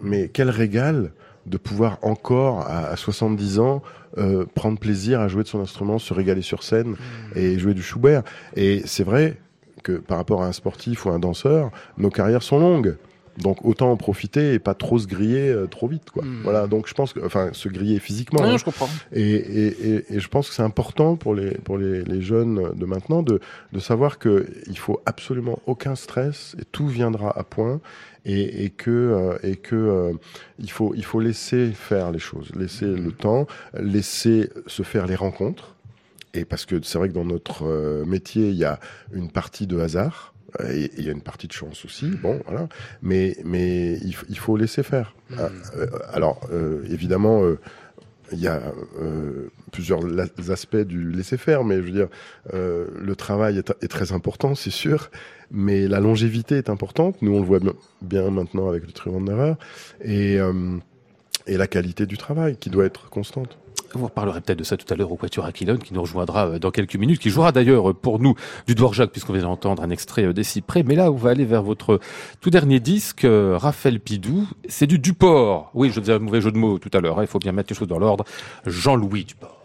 mais 0.02 0.28
quel 0.33 0.50
régal 0.50 1.12
de 1.47 1.57
pouvoir 1.57 1.99
encore 2.02 2.61
à, 2.61 2.87
à 2.88 2.97
70 2.97 3.59
ans 3.59 3.83
euh, 4.19 4.45
prendre 4.54 4.76
plaisir 4.76 5.21
à 5.21 5.28
jouer 5.28 5.45
de 5.45 5.49
son 5.49 5.61
instrument, 5.61 6.00
se 6.00 6.12
régaler 6.12 6.42
sur 6.42 6.64
scène 6.64 6.97
et 7.37 7.59
jouer 7.61 7.75
du 7.75 7.83
Schubert. 7.83 8.25
Et 8.57 8.83
c'est 8.85 9.04
vrai 9.04 9.37
que 9.85 9.92
par 9.92 10.16
rapport 10.16 10.42
à 10.42 10.47
un 10.47 10.52
sportif 10.52 11.07
ou 11.07 11.11
un 11.11 11.21
danseur, 11.21 11.71
nos 11.97 12.11
carrières 12.11 12.42
sont 12.42 12.59
longues. 12.59 12.97
Donc 13.38 13.64
autant 13.64 13.92
en 13.92 13.97
profiter 13.97 14.54
et 14.54 14.59
pas 14.59 14.75
trop 14.75 14.99
se 14.99 15.07
griller 15.07 15.49
euh, 15.49 15.66
trop 15.66 15.87
vite, 15.87 16.11
quoi. 16.11 16.25
Mm. 16.25 16.40
Voilà. 16.42 16.66
Donc 16.66 16.88
je 16.88 16.95
pense 16.95 17.12
que, 17.12 17.25
enfin, 17.25 17.50
se 17.52 17.69
griller 17.69 18.00
physiquement. 18.00 18.42
Non, 18.42 18.49
hein. 18.49 18.57
je 18.59 18.64
comprends. 18.64 18.88
Et, 19.12 19.23
et, 19.23 19.95
et, 19.95 20.14
et 20.16 20.21
je 20.21 20.28
pense 20.28 20.49
que 20.49 20.54
c'est 20.57 20.62
important 20.64 21.14
pour 21.14 21.35
les, 21.37 21.52
pour 21.52 21.78
les, 21.78 22.02
les 22.02 22.21
jeunes 22.21 22.73
de 22.75 22.87
maintenant 22.87 23.23
de, 23.23 23.40
de 23.73 23.78
savoir 23.78 24.19
que 24.19 24.49
il 24.66 24.76
faut 24.76 25.00
absolument 25.07 25.61
aucun 25.66 25.95
stress 25.95 26.57
et 26.61 26.64
tout 26.64 26.88
viendra 26.88 27.30
à 27.38 27.45
point 27.45 27.80
et, 28.24 28.64
et 28.64 28.70
que, 28.70 28.90
euh, 28.90 29.38
et 29.42 29.56
que 29.56 29.76
euh, 29.76 30.12
il, 30.58 30.70
faut, 30.70 30.94
il 30.94 31.04
faut 31.04 31.20
laisser 31.20 31.72
faire 31.72 32.10
les 32.10 32.18
choses, 32.18 32.50
laisser 32.54 32.86
le 32.86 33.12
temps, 33.12 33.46
laisser 33.74 34.50
se 34.66 34.82
faire 34.82 35.06
les 35.06 35.16
rencontres. 35.16 35.76
Et 36.32 36.44
parce 36.44 36.64
que 36.64 36.80
c'est 36.82 36.98
vrai 36.98 37.08
que 37.08 37.14
dans 37.14 37.24
notre 37.24 37.66
euh, 37.66 38.04
métier, 38.04 38.50
il 38.50 38.56
y 38.56 38.64
a 38.64 38.78
une 39.12 39.30
partie 39.30 39.66
de 39.66 39.78
hasard. 39.78 40.34
Et 40.68 40.90
il 40.98 41.04
y 41.04 41.08
a 41.08 41.12
une 41.12 41.22
partie 41.22 41.46
de 41.46 41.52
chance 41.52 41.84
aussi, 41.84 42.10
bon, 42.10 42.40
voilà. 42.46 42.68
Mais, 43.02 43.36
mais 43.44 43.98
il, 43.98 44.38
faut 44.38 44.56
laisser 44.56 44.82
faire. 44.82 45.14
Ah, 45.38 45.48
euh, 45.76 45.86
alors, 46.12 46.40
euh, 46.52 46.84
évidemment, 46.90 47.44
euh, 47.44 47.60
il 48.32 48.40
y 48.40 48.48
a 48.48 48.60
euh, 49.00 49.48
plusieurs 49.70 50.00
aspects 50.50 50.76
du 50.76 51.10
laisser-faire, 51.10 51.62
mais 51.62 51.76
je 51.76 51.82
veux 51.82 51.90
dire, 51.92 52.08
le 52.52 53.14
travail 53.14 53.58
est, 53.58 53.72
est 53.80 53.88
très 53.88 54.12
important, 54.12 54.54
c'est 54.54 54.70
sûr, 54.70 55.10
mais 55.50 55.88
la 55.88 56.00
longévité 56.00 56.57
est 56.57 56.71
importante. 56.71 57.16
Nous, 57.23 57.33
on 57.35 57.40
le 57.40 57.47
voit 57.47 57.59
bien, 58.02 58.30
maintenant 58.30 58.69
avec 58.69 58.87
le 58.87 58.92
Trio 58.92 59.14
Wanderer, 59.14 59.54
et, 60.02 60.38
euh, 60.38 60.76
et 61.47 61.57
la 61.57 61.66
qualité 61.66 62.07
du 62.07 62.16
travail 62.16 62.57
qui 62.57 62.71
doit 62.71 62.85
être 62.85 63.11
constante. 63.11 63.57
Vous 63.92 64.04
reparlerez 64.04 64.40
peut-être 64.40 64.59
de 64.61 64.64
ça 64.64 64.76
tout 64.76 64.87
à 64.92 64.97
l'heure 64.97 65.11
au 65.11 65.16
Quatuor 65.16 65.45
Aquilone 65.47 65.78
qui 65.78 65.92
nous 65.95 66.00
rejoindra 66.00 66.47
euh, 66.47 66.59
dans 66.61 66.71
quelques 66.71 66.95
minutes, 66.95 67.19
qui 67.19 67.30
jouera 67.30 67.50
d'ailleurs 67.50 67.90
euh, 67.90 67.95
pour 67.95 68.21
nous 68.21 68.35
du 68.69 68.76
Dvorak 68.76 69.11
puisqu'on 69.11 69.33
vient 69.33 69.42
d'entendre 69.42 69.83
un 69.83 69.90
extrait 69.90 70.33
des 70.33 70.45
Cyprès. 70.45 70.85
Mais 70.85 70.95
là, 70.95 71.11
on 71.11 71.16
va 71.16 71.30
aller 71.30 71.45
vers 71.45 71.62
votre 71.64 71.99
tout 72.40 72.50
dernier 72.50 72.78
disque, 72.78 73.26
Raphaël 73.26 73.99
Pidou. 73.99 74.47
C'est 74.69 74.87
du 74.87 75.00
Duport. 75.00 75.73
Oui, 75.75 75.90
je 75.92 76.00
faisais 76.00 76.12
un 76.12 76.21
mauvais 76.21 76.40
jeu 76.40 76.52
de 76.52 76.59
mots 76.59 76.78
tout 76.78 76.90
à 76.97 77.00
l'heure. 77.00 77.19
hein, 77.19 77.23
Il 77.23 77.28
faut 77.28 77.40
bien 77.40 77.52
mettre 77.52 77.73
les 77.73 77.76
choses 77.76 77.88
dans 77.88 77.99
l'ordre. 77.99 78.25
Jean-Louis 78.66 79.25
Duport. 79.25 79.59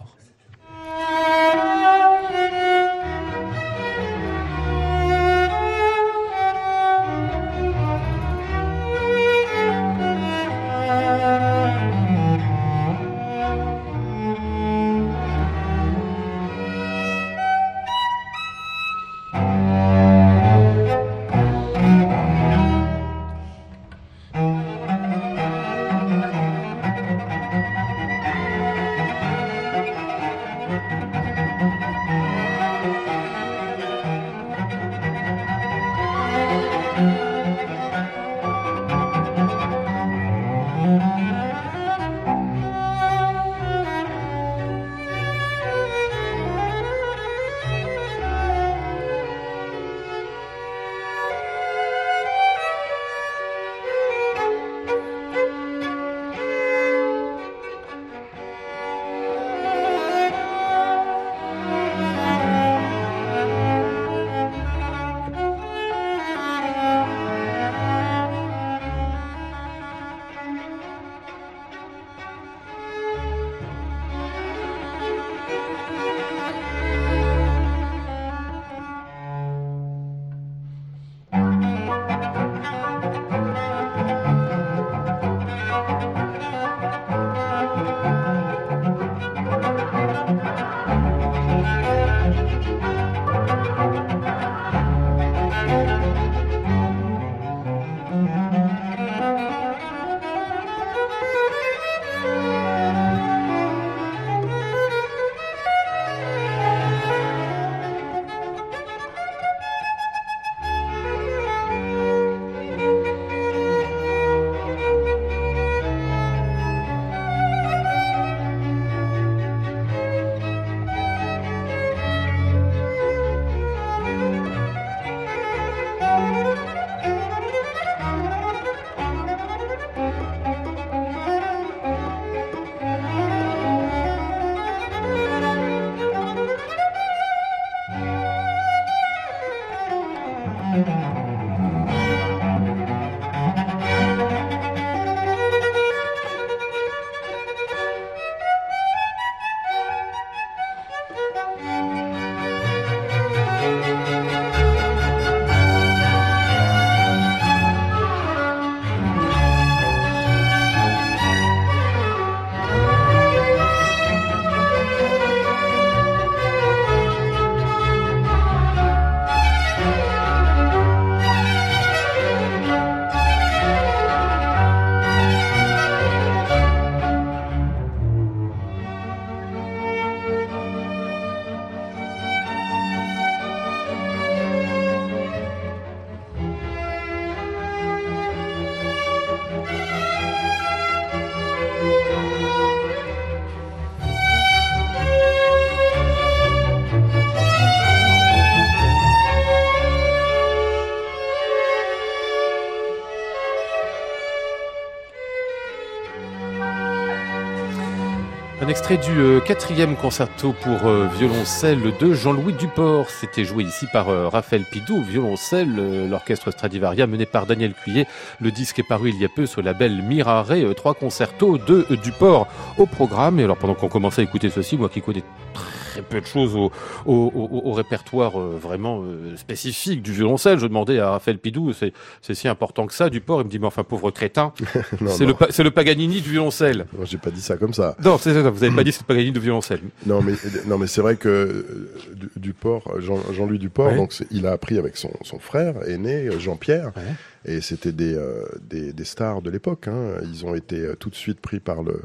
Extrait 208.88 209.12
du 209.12 209.20
euh, 209.20 209.39
quatrième 209.39 209.96
concerto 209.96 210.54
pour 210.62 210.86
euh, 210.86 211.08
violoncelle 211.18 211.92
de 212.00 212.13
Jean-Louis 212.13 212.54
Duport. 212.54 213.10
C'était 213.10 213.44
joué 213.44 213.63
ici 213.63 213.88
par 213.92 214.10
euh, 214.10 214.30
Raphaël 214.30 214.63
Pidou, 214.63 215.01
violoncelle, 215.01 216.08
l'orchestre 216.08 216.51
Stradivaria 216.51 217.08
mené 217.08 217.25
par 217.25 217.48
Daniel 217.48 217.74
Cuillet. 217.74 218.06
Le 218.39 218.51
disque 218.51 218.77
est 218.77 218.88
paru 218.88 219.10
il 219.10 219.20
y 219.20 219.25
a 219.25 219.27
peu 219.27 219.48
sur 219.48 219.62
le 219.62 219.65
label 219.65 220.04
Mirare, 220.04 220.54
trois 220.75 220.94
concertos 220.94 221.58
de 221.58 221.88
Duport 222.04 222.48
au 222.77 222.86
programme. 222.86 223.39
Et 223.39 223.46
alors 223.46 223.58
pendant 223.58 223.74
qu'on 223.74 223.89
commençait 223.89 224.22
à 224.22 224.24
écouter 224.24 224.51
ceci, 224.51 224.77
moi 224.77 224.88
qui 224.88 225.01
connais 225.01 225.24
très 225.56 225.75
peu 226.03 226.19
de 226.21 226.25
choses 226.25 226.55
au, 226.55 226.71
au, 227.05 227.31
au- 227.33 227.61
au 227.69 227.71
répertoire 227.73 228.39
euh, 228.39 228.57
vraiment 228.61 229.01
euh, 229.03 229.35
spécifique 229.37 230.01
du 230.01 230.11
violoncelle, 230.11 230.59
je 230.59 230.67
demandais 230.67 230.99
à 230.99 231.11
Raphaël 231.11 231.37
Pidou, 231.37 231.73
c'est 231.73 231.93
si 232.33 232.47
important 232.47 232.87
que 232.87 232.93
ça, 232.93 233.09
Duport 233.09 233.41
Il 233.41 233.45
me 233.45 233.49
dit, 233.49 233.59
mais 233.59 233.67
enfin 233.67 233.83
pauvre 233.83 234.11
crétin, 234.11 234.53
Non, 235.01 235.11
c'est 235.11 235.25
non. 235.25 235.35
le, 235.39 235.63
le 235.63 235.71
Paganini 235.71 236.21
du 236.21 236.29
violoncelle. 236.31 236.85
Moi, 236.95 237.05
J'ai 237.05 237.17
pas 237.17 237.31
dit 237.31 237.41
ça 237.41 237.57
comme 237.57 237.73
ça. 237.73 237.95
Non, 238.03 238.17
c'est 238.17 238.33
ça, 238.33 238.49
vous 238.49 238.63
avez 238.63 238.75
pas 238.75 238.83
dit 238.83 238.91
c'est 238.91 239.01
le 239.01 239.07
Paganini 239.07 239.31
du 239.31 239.39
violoncelle. 239.39 239.81
Non, 240.05 240.21
mais 240.21 240.33
non, 240.67 240.77
mais 240.77 240.87
c'est 240.87 241.01
vrai 241.01 241.15
que 241.15 241.29
euh, 241.29 241.91
Du- 242.15 242.29
Duport, 242.37 242.99
Jean- 242.99 243.21
Jean-Louis 243.33 243.59
Duport, 243.59 243.87
Ouais. 243.87 243.95
donc 243.97 244.13
il 244.31 244.45
a 244.47 244.51
appris 244.51 244.77
avec 244.77 244.97
son, 244.97 245.11
son 245.23 245.39
frère 245.39 245.75
aîné 245.87 246.29
Jean-Pierre, 246.39 246.91
Ouais. 246.95 247.53
et 247.55 247.61
c'était 247.61 247.91
des, 247.91 248.15
euh, 248.15 248.45
des 248.69 248.93
des 248.93 249.03
stars 249.05 249.41
de 249.41 249.49
l'époque. 249.49 249.87
hein. 249.87 250.15
Ils 250.23 250.45
ont 250.45 250.55
été 250.55 250.87
tout 250.99 251.09
de 251.09 251.15
suite 251.15 251.39
pris 251.41 251.59
par 251.59 251.83
le 251.83 252.01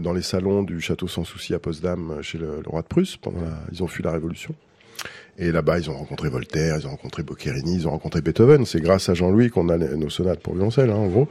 dans 0.00 0.12
les 0.12 0.22
salons 0.22 0.62
du 0.62 0.80
château 0.80 1.08
sans 1.08 1.24
souci 1.24 1.54
à 1.54 1.58
Potsdam 1.58 2.10
euh, 2.10 2.22
chez 2.22 2.38
le, 2.38 2.60
le 2.64 2.68
roi 2.68 2.82
de 2.82 2.86
Prusse 2.86 3.16
pendant 3.16 3.40
la, 3.40 3.58
ils 3.72 3.82
ont 3.82 3.86
fui 3.88 4.02
la 4.02 4.12
Révolution. 4.12 4.54
Et 5.38 5.52
là-bas, 5.52 5.78
ils 5.78 5.90
ont 5.90 5.94
rencontré 5.94 6.30
Voltaire, 6.30 6.78
ils 6.80 6.86
ont 6.86 6.90
rencontré 6.92 7.22
Boccherini, 7.22 7.74
ils 7.74 7.86
ont 7.86 7.90
rencontré 7.90 8.22
Beethoven. 8.22 8.64
C'est 8.64 8.80
grâce 8.80 9.10
à 9.10 9.14
Jean-Louis 9.14 9.50
qu'on 9.50 9.68
a 9.68 9.76
nos 9.76 10.08
sonates 10.08 10.40
pour 10.40 10.54
violoncelle, 10.54 10.88
hein, 10.88 10.94
en 10.94 11.08
gros. 11.08 11.28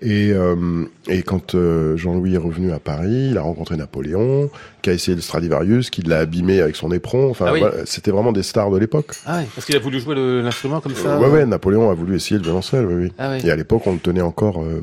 Et, 0.00 0.30
euh, 0.32 0.84
et 1.08 1.24
quand 1.24 1.56
euh, 1.56 1.96
Jean-Louis 1.96 2.34
est 2.34 2.38
revenu 2.38 2.70
à 2.70 2.78
Paris, 2.78 3.30
il 3.32 3.38
a 3.38 3.42
rencontré 3.42 3.76
Napoléon, 3.76 4.48
qui 4.80 4.90
a 4.90 4.92
essayé 4.92 5.16
le 5.16 5.20
Stradivarius, 5.22 5.90
qui 5.90 6.02
l'a 6.02 6.20
abîmé 6.20 6.60
avec 6.60 6.76
son 6.76 6.92
éperon. 6.92 7.30
Enfin, 7.30 7.46
Ah 7.48 7.52
oui. 7.52 7.58
voilà, 7.58 7.84
c'était 7.84 8.12
vraiment 8.12 8.30
des 8.30 8.44
stars 8.44 8.70
de 8.70 8.78
l'époque. 8.78 9.16
Ah 9.26 9.38
ouais, 9.38 9.46
parce 9.56 9.66
qu'il 9.66 9.74
a 9.74 9.80
voulu 9.80 9.98
jouer 9.98 10.14
l'instrument 10.40 10.80
comme 10.80 10.94
ça. 10.94 11.18
ouais, 11.18 11.28
ouais, 11.28 11.44
Napoléon 11.44 11.90
a 11.90 11.94
voulu 11.94 12.14
essayer 12.14 12.36
le 12.36 12.44
violoncelle, 12.44 12.86
oui, 12.86 12.94
oui. 13.06 13.12
Ah. 13.18 13.38
Et 13.38 13.50
à 13.50 13.56
l'époque, 13.56 13.82
on 13.86 13.94
le 13.94 13.98
tenait 13.98 14.20
encore 14.22 14.62
euh, 14.62 14.82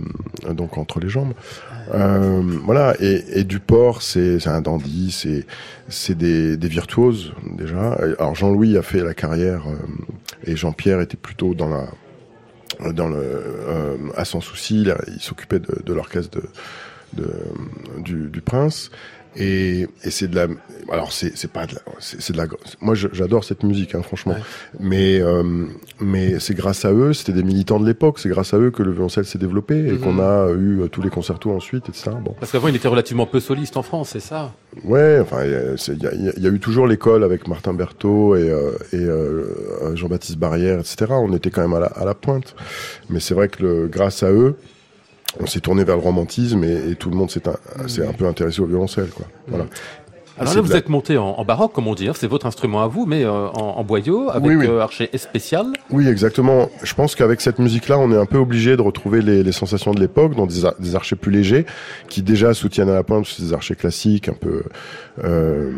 donc 0.54 0.78
entre 0.78 1.00
les 1.00 1.08
jambes. 1.08 1.32
Euh, 1.94 2.42
voilà. 2.64 2.96
Et, 3.00 3.40
et 3.40 3.44
Duport, 3.44 4.02
c'est 4.02 4.48
un 4.48 4.62
dandy, 4.62 5.12
c'est 5.12 5.46
c'est 5.88 6.16
des, 6.16 6.58
des 6.58 6.68
virtuoses 6.68 7.34
déjà. 7.58 7.94
Alors 8.20 8.36
Jean-Louis 8.36 8.78
a 8.78 8.82
fait 8.82 9.02
la 9.04 9.14
carrière 9.14 9.68
euh, 9.68 9.76
et 10.44 10.56
Jean-Pierre 10.56 11.02
était 11.02 11.18
plutôt 11.18 11.54
dans 11.56 11.70
la 11.70 11.88
dans 12.94 13.08
le 13.08 13.18
euh, 13.18 13.98
à 14.16 14.26
sans 14.26 14.42
souci. 14.42 14.86
Il 15.08 15.22
s'occupait 15.22 15.60
de, 15.60 15.82
de 15.84 15.94
l'orchestre 15.94 16.40
de, 16.40 17.24
de 17.24 17.32
du, 18.04 18.30
du 18.30 18.42
prince. 18.42 18.92
Et, 19.36 19.82
et 20.04 20.10
c'est 20.10 20.28
de 20.28 20.36
la 20.36 20.48
alors 20.92 21.12
c'est 21.12 21.38
c'est 21.38 21.52
pas 21.52 21.68
de 21.68 21.76
la 21.76 21.82
c'est 22.00 22.32
de 22.34 22.38
la 22.38 22.48
moi 22.82 22.96
j'adore 22.96 23.44
cette 23.44 23.62
musique 23.64 23.94
hein, 23.94 24.02
franchement. 24.02 24.34
Ouais. 24.34 24.40
mais 24.80 25.22
euh, 25.22 25.44
mais 26.00 26.40
c'est 26.40 26.56
grâce 26.56 26.84
à 26.84 26.92
eux 26.92 27.14
c'était 27.14 27.34
des 27.34 27.44
militants 27.44 27.80
de 27.80 27.86
l'époque 27.86 28.18
c'est 28.18 28.30
grâce 28.30 28.56
à 28.56 28.58
eux 28.58 28.72
que 28.72 28.82
le 28.82 28.92
violoncelle 28.92 29.26
s'est 29.26 29.38
développé 29.38 29.76
et 29.78 29.92
Mhm. 29.92 30.00
qu'on 30.00 30.20
a 30.20 30.50
eu 30.52 30.82
euh, 30.82 30.88
tous 30.88 31.04
les 31.04 31.12
concertos 31.12 31.52
ensuite 31.52 31.88
etc 31.90 32.10
bon. 32.20 32.36
Parce 32.40 32.52
qu'avant, 32.52 32.70
il 32.70 32.76
était 32.76 32.88
relativement 32.88 33.28
peu 33.28 33.40
soliste 33.40 33.78
en 33.78 33.84
France, 33.84 34.10
c'est 34.14 34.20
ça? 34.20 34.52
Ouais 34.84 35.20
enfin 35.22 35.46
il 35.46 35.52
y 35.52 36.08
a- 36.08 36.14
y, 36.16 36.42
y 36.42 36.48
eu 36.48 36.60
toujours 36.60 36.88
l'école 36.88 37.24
avec 37.24 37.48
Martin 37.48 37.74
Berthaud 37.76 38.36
et 38.36 38.50
euh, 38.50 38.72
et 38.94 38.98
euh, 38.98 39.96
Jean-Baptiste 39.96 40.40
Barrière 40.40 40.80
etc 40.80 41.06
on 41.12 41.32
était 41.34 41.52
quand 41.52 41.62
même 41.62 41.74
à 41.76 41.80
la, 41.82 41.88
à 41.88 42.04
la 42.04 42.16
pointe. 42.16 42.56
Mais 43.12 43.20
c'est 43.20 43.36
vrai 43.36 43.48
que 43.48 43.62
le, 43.62 43.88
grâce 43.88 44.24
à 44.24 44.32
eux 44.32 44.56
on 45.40 45.46
s'est 45.46 45.60
tourné 45.60 45.84
vers 45.84 45.96
le 45.96 46.02
romantisme 46.02 46.64
et, 46.64 46.96
tout 46.96 47.10
le 47.10 47.16
monde 47.16 47.30
s'est 47.30 47.48
un, 47.48 47.56
un 48.08 48.14
peu 48.14 48.26
intéressé 48.26 48.62
au 48.62 48.66
violoncelle 48.66 49.10
quoi. 49.10 49.26
Voilà 49.48 49.66
Alors 50.40 50.56
là, 50.56 50.62
vous 50.62 50.70
la- 50.72 50.78
êtes 50.78 50.90
monté 50.90 51.18
en, 51.18 51.26
en 51.38 51.46
baroque, 51.46 51.74
comme 51.74 51.88
on 51.88 51.96
dit. 51.96 52.08
hein. 52.08 52.14
C'est 52.16 52.28
votre 52.28 52.46
instrument 52.46 52.82
à 52.82 52.88
vous, 52.88 53.06
mais 53.06 53.24
euh, 53.24 53.32
en, 53.50 53.76
en 53.78 53.84
boyau, 53.84 54.30
avec 54.30 54.46
Oui, 54.50 54.56
oui. 54.56 54.68
euh, 54.68 54.80
archet 54.82 55.10
spécial. 55.16 55.68
Oui, 55.92 56.08
exactement. 56.08 56.70
Je 56.84 56.94
pense 56.94 57.16
qu'avec 57.16 57.42
cette 57.42 57.60
musique-là, 57.60 57.98
on 58.00 58.12
est 58.12 58.18
un 58.18 58.26
peu 58.26 58.38
obligé 58.38 58.78
de 58.78 58.82
retrouver 58.82 59.22
les, 59.22 59.44
les 59.44 59.52
sensations 59.52 59.94
de 59.94 60.00
l'époque, 60.00 60.36
dans 60.36 60.46
des, 60.46 60.62
des 60.80 60.96
archers 60.96 61.16
plus 61.16 61.32
légers, 61.32 61.66
qui 62.08 62.22
déjà 62.22 62.54
soutiennent 62.54 62.90
à 62.90 62.94
la 62.94 63.04
pointe, 63.04 63.26
des 63.40 63.54
archers 63.54 63.76
classiques, 63.76 64.30
un 64.30 64.34
peu 64.34 64.64
euh, 65.24 65.72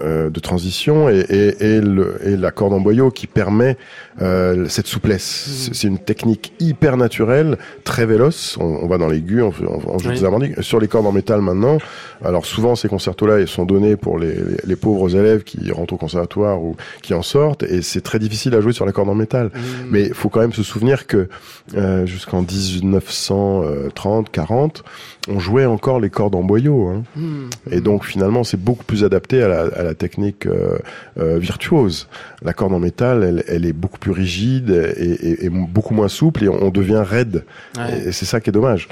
euh, 0.00 0.30
de 0.30 0.40
transition, 0.40 1.08
et, 1.08 1.20
et, 1.28 1.64
et, 1.76 1.80
le, 1.80 2.18
et 2.24 2.36
la 2.36 2.50
corde 2.50 2.72
en 2.72 2.80
boyau 2.80 3.10
qui 3.10 3.26
permet 3.26 3.76
euh, 4.22 4.66
cette 4.68 4.86
souplesse. 4.86 5.22
C'est- 5.24 5.74
C'est 5.74 5.86
une 5.88 5.98
technique 5.98 6.52
hyper 6.58 6.96
naturelle, 6.96 7.56
très 7.84 8.04
véloce. 8.06 8.56
On, 8.60 8.64
on 8.82 8.86
va 8.88 8.98
dans 8.98 9.06
l'aigu, 9.08 9.42
on, 9.42 9.52
on, 9.66 9.80
on 9.94 9.98
joue 9.98 10.08
Oui. 10.10 10.18
des 10.18 10.24
harmoniques. 10.24 10.62
Sur 10.62 10.80
les 10.80 10.88
cordes 10.88 11.06
en 11.06 11.12
métal 11.12 11.40
maintenant, 11.40 11.78
alors 12.24 12.44
souvent 12.46 12.74
ces 12.74 12.88
concertos-là, 12.88 13.38
ils 13.40 13.46
sont 13.48 13.64
donnés 13.64 13.96
pour 13.96 14.07
les, 14.16 14.32
les, 14.34 14.56
les 14.64 14.76
pauvres 14.76 15.14
élèves 15.14 15.42
qui 15.44 15.70
rentrent 15.72 15.94
au 15.94 15.96
conservatoire 15.98 16.62
ou 16.62 16.76
qui 17.02 17.12
en 17.14 17.22
sortent, 17.22 17.64
et 17.64 17.82
c'est 17.82 18.00
très 18.00 18.18
difficile 18.18 18.54
à 18.54 18.60
jouer 18.60 18.72
sur 18.72 18.86
la 18.86 18.92
corde 18.92 19.08
en 19.08 19.14
métal. 19.14 19.50
Mais 19.90 20.04
il 20.06 20.14
faut 20.14 20.28
quand 20.30 20.40
même 20.40 20.52
se 20.52 20.62
souvenir 20.62 21.06
que 21.06 21.28
euh, 21.74 22.06
jusqu'en 22.06 22.42
1930, 22.42 24.30
40, 24.30 24.84
on 25.28 25.38
jouait 25.38 25.66
encore 25.66 26.00
les 26.00 26.10
cordes 26.10 26.34
en 26.34 26.42
boyau. 26.42 26.86
Hein. 26.88 27.02
Hmm. 27.16 27.48
Et 27.70 27.80
donc 27.80 28.04
finalement, 28.04 28.44
c'est 28.44 28.56
beaucoup 28.60 28.84
plus 28.84 29.04
adapté 29.04 29.42
à 29.42 29.48
la, 29.48 29.60
à 29.76 29.82
la 29.82 29.94
technique 29.94 30.46
euh, 30.46 30.78
euh, 31.18 31.38
virtuose. 31.38 32.08
La 32.42 32.52
corde 32.52 32.72
en 32.72 32.78
métal, 32.78 33.22
elle, 33.24 33.44
elle 33.48 33.66
est 33.66 33.72
beaucoup 33.72 33.98
plus 33.98 34.12
rigide 34.12 34.70
et, 34.96 35.02
et- 35.10 35.44
et 35.46 35.50
beaucoup 35.50 35.94
moins 35.94 36.08
souple 36.08 36.44
et 36.44 36.48
on 36.48 36.70
devient 36.70 37.02
raide. 37.04 37.44
Ouais. 37.76 38.02
Et, 38.04 38.08
et 38.08 38.12
c'est 38.12 38.24
ça 38.26 38.40
qui 38.40 38.50
est 38.50 38.52
dommage. 38.52 38.88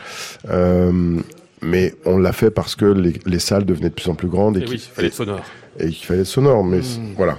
Euh, 0.51 1.17
mais 1.63 1.95
on 2.05 2.19
l'a 2.19 2.33
fait 2.33 2.51
parce 2.51 2.77
que 2.77 2.85
les, 2.87 3.15
les 3.27 3.39
salles 3.39 3.65
devenaient 3.65 3.89
de 3.89 3.95
plus 3.95 4.09
en 4.09 4.15
plus 4.15 4.29
grandes 4.29 4.57
et 4.59 4.63
Et 4.63 4.65
qu'il 4.65 4.81
oui, 4.99 5.11
sonore. 5.11 5.43
Et 5.79 5.89
qu'il 5.91 6.07
fallait 6.07 6.21
être 6.21 6.27
sonore. 6.27 6.65
Mais 6.65 6.79
Mm. 6.79 7.15
voilà. 7.17 7.39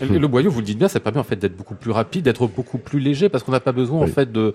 Et 0.00 0.18
le 0.18 0.26
boyau, 0.26 0.50
vous 0.50 0.58
le 0.58 0.64
dites 0.66 0.78
bien, 0.78 0.88
ça 0.88 0.98
permet 0.98 1.20
en 1.20 1.24
fait 1.24 1.36
d'être 1.36 1.56
beaucoup 1.56 1.76
plus 1.76 1.92
rapide, 1.92 2.24
d'être 2.24 2.48
beaucoup 2.48 2.78
plus 2.78 2.98
léger, 2.98 3.28
parce 3.28 3.44
qu'on 3.44 3.52
n'a 3.52 3.60
pas 3.60 3.70
besoin 3.70 4.00
en 4.00 4.06
fait 4.08 4.32
de 4.32 4.54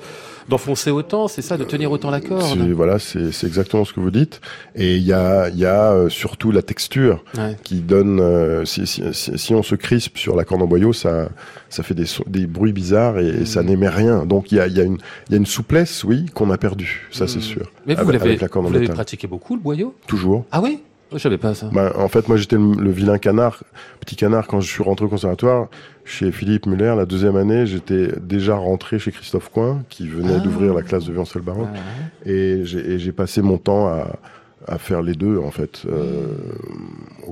d'enfoncer 0.49 0.91
autant, 0.91 1.29
c'est 1.29 1.41
ça, 1.41 1.55
de 1.57 1.63
tenir 1.63 1.91
autant 1.93 2.09
la 2.09 2.19
corde. 2.19 2.59
Voilà, 2.73 2.99
c'est 2.99 3.29
exactement 3.45 3.85
ce 3.85 3.93
que 3.93 4.01
vous 4.01 4.11
dites. 4.11 4.41
Et 4.75 4.97
il 4.97 5.03
y 5.03 5.13
a, 5.13 5.47
il 5.47 5.57
y 5.57 5.65
a 5.65 5.93
euh, 5.93 6.09
surtout 6.09 6.51
la 6.51 6.61
texture 6.61 7.23
Ouais. 7.37 7.55
qui 7.63 7.75
donne. 7.75 8.19
euh, 8.19 8.65
si, 8.65 8.85
si, 8.85 9.01
si, 9.13 9.37
si 9.37 9.53
on 9.55 9.63
se 9.63 9.75
crispe 9.75 10.17
sur 10.17 10.35
la 10.35 10.43
corde 10.43 10.61
en 10.63 10.67
boyau, 10.67 10.91
ça, 10.91 11.29
ça 11.69 11.83
fait 11.83 11.95
des, 11.95 12.45
bruits 12.47 12.73
bizarres 12.73 13.19
et, 13.19 13.27
et 13.29 13.45
ça 13.45 13.63
Mm. 13.63 13.65
n'émet 13.67 13.89
rien. 13.89 14.25
Donc 14.25 14.51
il 14.51 14.55
y 14.57 14.59
a, 14.59 14.67
il 14.67 14.75
y, 14.75 14.81
a 14.81 14.83
une- 14.83 14.97
y 15.29 15.35
a 15.35 15.37
une 15.37 15.45
souplesse, 15.45 16.03
oui, 16.03 16.25
qu'on 16.33 16.49
a 16.51 16.57
perdue. 16.57 17.07
Ça, 17.11 17.27
c'est 17.27 17.39
Mm. 17.39 17.41
sûr. 17.43 17.71
Mais 17.85 17.95
vous, 17.95 18.11
l'avez 18.11 18.35
pratiqué 18.89 19.25
beaucoup, 19.27 19.55
le 19.55 19.61
boyau? 19.61 19.95
Toujours. 20.05 20.43
Ah 20.51 20.59
oui? 20.61 20.79
Je 21.13 21.17
savais 21.19 21.37
pas 21.37 21.53
ça. 21.53 21.69
Ben, 21.71 21.91
en 21.95 22.07
fait, 22.09 22.27
moi, 22.27 22.37
j'étais 22.37 22.57
le, 22.57 22.73
le 22.73 22.91
vilain 22.91 23.17
canard, 23.17 23.63
petit 24.01 24.15
canard, 24.15 24.47
quand 24.47 24.59
je 24.59 24.69
suis 24.69 24.83
rentré 24.83 25.05
au 25.05 25.09
conservatoire 25.09 25.67
chez 26.03 26.31
Philippe 26.31 26.65
Muller. 26.65 26.93
La 26.97 27.05
deuxième 27.05 27.35
année, 27.37 27.65
j'étais 27.65 28.09
déjà 28.21 28.55
rentré 28.55 28.99
chez 28.99 29.11
Christophe 29.11 29.49
Coin, 29.49 29.83
qui 29.89 30.07
venait 30.07 30.35
Ah. 30.37 30.39
d'ouvrir 30.39 30.73
la 30.73 30.81
classe 30.83 31.05
de. 31.05 31.67
Et 32.25 32.61
j'ai 32.65 32.91
et 32.93 32.99
j'ai 32.99 33.11
passé 33.13 33.41
mon 33.41 33.57
temps 33.57 33.87
à, 33.87 34.17
à 34.67 34.77
faire 34.77 35.01
les 35.01 35.13
deux, 35.13 35.37
en 35.37 35.51
fait. 35.51 35.83
Euh, 35.89 36.27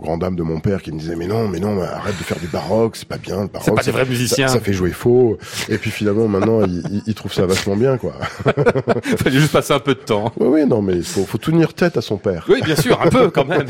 aux 0.05 0.09
grandes 0.09 0.21
dames 0.21 0.35
de 0.35 0.43
mon 0.43 0.59
père 0.59 0.81
qui 0.83 0.91
me 0.91 0.99
disaient, 0.99 1.15
mais 1.15 1.25
non, 1.27 1.47
mais 1.47 1.59
non, 1.59 1.81
arrête 1.81 2.17
de 2.17 2.23
faire 2.23 2.39
du 2.39 2.47
baroque, 2.47 2.95
c'est 2.95 3.07
pas 3.07 3.17
bien, 3.17 3.41
le 3.41 3.47
baroque. 3.47 3.63
C'est 3.65 3.71
pas 3.73 3.81
ça 3.81 3.85
des 3.87 3.91
vrais 3.91 4.05
fait- 4.05 4.11
musiciens. 4.11 4.47
Ça, 4.47 4.53
ça 4.55 4.59
fait 4.59 4.73
jouer 4.73 4.91
faux. 4.91 5.37
Et 5.69 5.77
puis 5.79 5.89
finalement, 5.89 6.27
maintenant, 6.27 6.61
il, 6.63 6.83
il, 6.91 7.01
il 7.07 7.13
trouve 7.15 7.33
ça 7.33 7.45
vachement 7.47 7.75
bien, 7.75 7.97
quoi. 7.97 8.13
Fallait 9.17 9.39
juste 9.39 9.51
passer 9.51 9.73
un 9.73 9.79
peu 9.79 9.95
de 9.95 9.99
temps. 9.99 10.31
Oui, 10.39 10.47
oui, 10.61 10.65
non, 10.67 10.81
mais 10.81 10.93
il 10.97 11.03
faut, 11.03 11.25
faut 11.25 11.37
tenir 11.39 11.73
tête 11.73 11.97
à 11.97 12.01
son 12.01 12.17
père. 12.17 12.45
Oui, 12.49 12.61
bien 12.63 12.75
sûr, 12.75 13.01
un 13.01 13.09
peu 13.09 13.29
quand 13.31 13.45
même. 13.45 13.65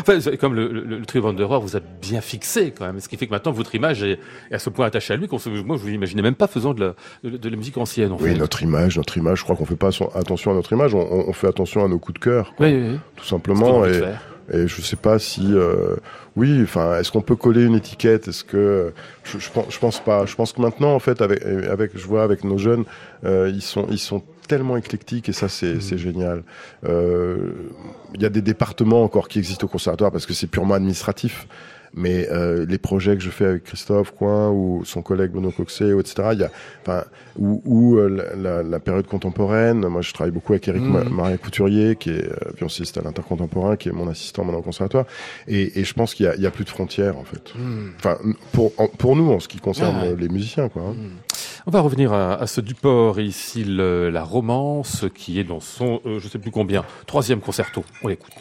Enfin, 0.00 0.18
comme 0.40 0.54
le, 0.54 0.68
le, 0.68 0.82
le 0.84 1.06
trio 1.06 1.22
Wanderer 1.22 1.58
vous 1.60 1.76
a 1.76 1.80
bien 1.80 2.20
fixé 2.20 2.72
quand 2.76 2.86
même, 2.86 3.00
ce 3.00 3.08
qui 3.08 3.16
fait 3.16 3.26
que 3.26 3.30
maintenant 3.32 3.52
votre 3.52 3.74
image 3.74 4.02
est, 4.02 4.18
est 4.50 4.54
à 4.54 4.58
ce 4.58 4.70
point 4.70 4.86
attachée 4.86 5.14
à 5.14 5.16
lui 5.16 5.28
qu'on 5.28 5.38
se, 5.38 5.48
moi 5.48 5.76
je 5.76 5.82
vous 5.82 5.88
imaginais 5.90 6.22
même 6.22 6.34
pas 6.34 6.46
faisant 6.46 6.74
de 6.74 6.80
la, 7.24 7.30
de, 7.30 7.36
de 7.36 7.48
la 7.48 7.56
musique 7.56 7.76
ancienne 7.78 8.12
en 8.12 8.16
Oui, 8.20 8.32
fait. 8.32 8.38
notre 8.38 8.62
image, 8.62 8.96
notre 8.96 9.16
image, 9.18 9.38
je 9.38 9.44
crois 9.44 9.56
qu'on 9.56 9.64
fait 9.66 9.76
pas 9.76 9.90
attention 10.14 10.50
à 10.50 10.54
notre 10.54 10.72
image, 10.72 10.94
on, 10.94 11.28
on- 11.28 11.32
fait 11.32 11.46
attention 11.48 11.84
à 11.84 11.88
nos 11.88 11.98
coups 11.98 12.18
de 12.18 12.24
cœur, 12.24 12.52
Oui, 12.58 12.74
oui, 12.74 12.88
oui. 12.92 12.98
tout 13.16 13.24
simplement. 13.24 13.84
Et, 13.86 14.02
et 14.52 14.66
je 14.66 14.80
sais 14.82 14.96
pas 14.96 15.18
si, 15.20 15.42
euh, 15.54 15.94
oui, 16.36 16.60
enfin, 16.62 16.98
est-ce 16.98 17.12
qu'on 17.12 17.20
peut 17.22 17.36
coller 17.36 17.62
une 17.62 17.76
étiquette 17.76 18.26
Est-ce 18.28 18.42
que 18.42 18.92
je, 19.22 19.38
je, 19.38 19.48
pense, 19.50 19.66
je 19.70 19.78
pense 19.78 20.00
pas. 20.00 20.26
Je 20.26 20.34
pense 20.34 20.52
que 20.52 20.60
maintenant, 20.60 20.92
en 20.92 20.98
fait, 20.98 21.22
avec, 21.22 21.44
avec, 21.44 21.92
je 21.96 22.04
vois 22.04 22.24
avec 22.24 22.42
nos 22.42 22.58
jeunes, 22.58 22.84
euh, 23.24 23.48
ils 23.54 23.62
sont, 23.62 23.86
ils 23.90 23.98
sont 23.98 24.22
tellement 24.50 24.76
éclectiques 24.76 25.28
et 25.28 25.32
ça, 25.40 25.48
c'est, 25.48 25.74
Mhm. 25.92 25.98
génial. 26.06 26.38
Euh, 26.84 27.52
Il 28.14 28.22
y 28.22 28.26
a 28.26 28.28
des 28.38 28.42
départements 28.42 29.02
encore 29.04 29.28
qui 29.28 29.38
existent 29.38 29.64
au 29.66 29.68
conservatoire 29.76 30.10
parce 30.10 30.26
que 30.26 30.34
c'est 30.38 30.48
purement 30.48 30.74
administratif. 30.74 31.46
Mais 31.94 32.28
euh, 32.30 32.66
les 32.68 32.78
projets 32.78 33.16
que 33.16 33.22
je 33.22 33.30
fais 33.30 33.46
avec 33.46 33.64
Christophe 33.64 34.12
Coin 34.14 34.50
ou 34.50 34.84
son 34.84 35.02
collègue 35.02 35.32
Bruno 35.32 35.50
Coxet, 35.50 35.90
etc., 35.98 36.28
il 36.34 36.38
y 36.40 36.44
a, 36.44 36.50
enfin, 36.82 37.04
ou, 37.36 37.60
ou 37.64 37.96
euh, 37.98 38.62
la, 38.62 38.78
période 38.78 39.06
contemporaine. 39.08 39.86
Moi, 39.88 40.00
je 40.02 40.12
travaille 40.12 40.30
beaucoup 40.30 40.52
avec 40.52 40.68
Eric. 40.68 40.82
Ma- 40.82 41.02
Maria 41.04 41.36
Couturier, 41.36 41.96
qui 41.96 42.10
est 42.10 42.24
euh, 42.26 42.36
violoncelliste 42.56 42.96
à 42.98 43.02
l'intercontemporain, 43.02 43.76
qui 43.76 43.88
est 43.88 43.92
mon 43.92 44.08
assistant 44.08 44.44
maintenant 44.44 44.60
au 44.60 44.62
conservatoire. 44.62 45.04
Et, 45.48 45.80
et 45.80 45.84
je 45.84 45.92
pense 45.94 46.14
qu'il 46.14 46.32
y 46.38 46.46
a, 46.46 46.50
plus 46.50 46.64
de 46.64 46.70
frontières, 46.70 47.18
en 47.18 47.24
fait. 47.24 47.52
Hmm. 47.56 47.88
Enfin, 47.96 48.18
pour, 48.52 48.72
en- 48.78 48.86
pour 48.88 49.16
nous, 49.16 49.30
en 49.32 49.40
ce 49.40 49.48
qui 49.48 49.58
concerne 49.58 49.96
Ouais. 50.00 50.08
euh, 50.10 50.16
les 50.16 50.28
musiciens, 50.28 50.68
quoi. 50.68 50.82
hein. 50.82 50.94
On 51.66 51.70
va 51.72 51.80
revenir 51.80 52.12
à, 52.12 52.34
à 52.40 52.46
ce 52.46 52.60
Duport 52.60 53.18
et 53.18 53.24
ici 53.24 53.64
le- 53.64 54.10
la 54.10 54.22
romance 54.22 55.04
qui 55.14 55.38
est 55.40 55.44
dans 55.44 55.60
son, 55.60 56.00
euh, 56.06 56.18
je 56.20 56.28
sais 56.28 56.38
plus 56.38 56.50
combien, 56.52 56.84
troisième 57.06 57.40
concerto. 57.40 57.84
On 58.02 58.08
l'écoute. 58.08 58.32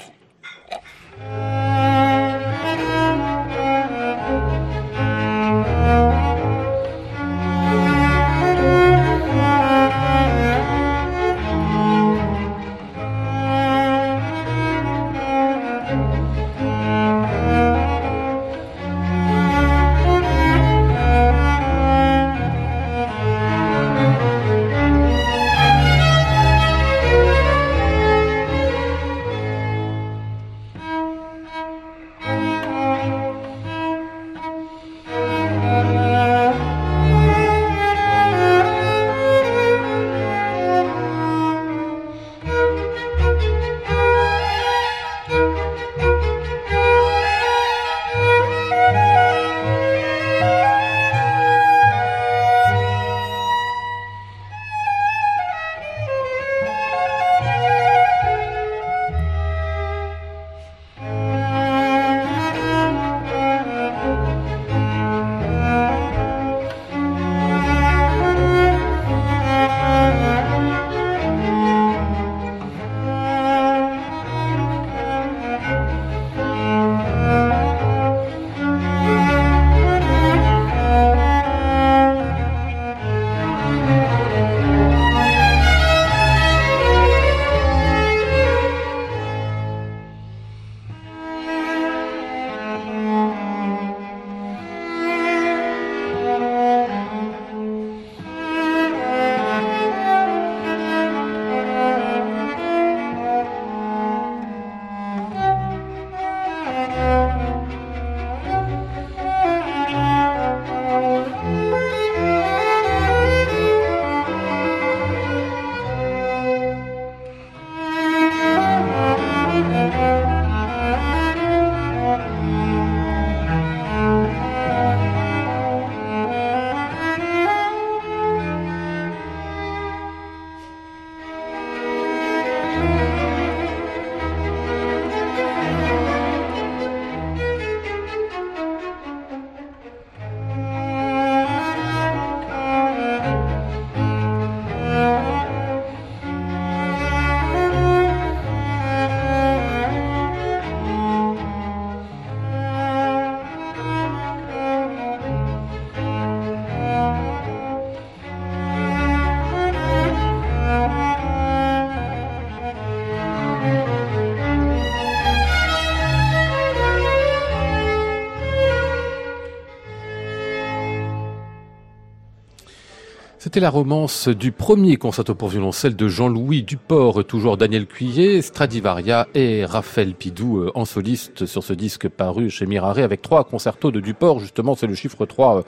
C'était 173.50 173.62
la 173.62 173.72
romance 173.72 174.28
du 174.28 174.52
premier 174.52 174.98
concerto 174.98 175.34
pour 175.34 175.50
violoncelle 175.50 175.96
de 175.96 176.08
Jean-Louis 176.08 176.62
Duport, 176.62 177.26
toujours 177.26 177.58
Daniel 177.58 177.88
Cuillet, 177.88 178.44
Stradivaria 178.44 179.28
et 179.34 179.66
Raphaël 179.66 180.14
Pidou 180.14 180.60
euh, 180.60 180.72
en 180.76 180.86
soliste 180.86 181.48
sur 181.48 181.64
ce 181.64 181.74
disque 181.74 182.10
paru 182.10 182.52
chez 182.52 182.68
Mirare 182.68 183.00
avec 183.00 183.24
trois 183.24 183.44
concertos 183.46 183.90
de 183.90 184.02
Duport. 184.02 184.40
Justement, 184.40 184.76
c'est 184.76 184.86
le 184.86 184.94
chiffre 184.94 185.26
3 185.26 185.58
euh, 185.58 185.62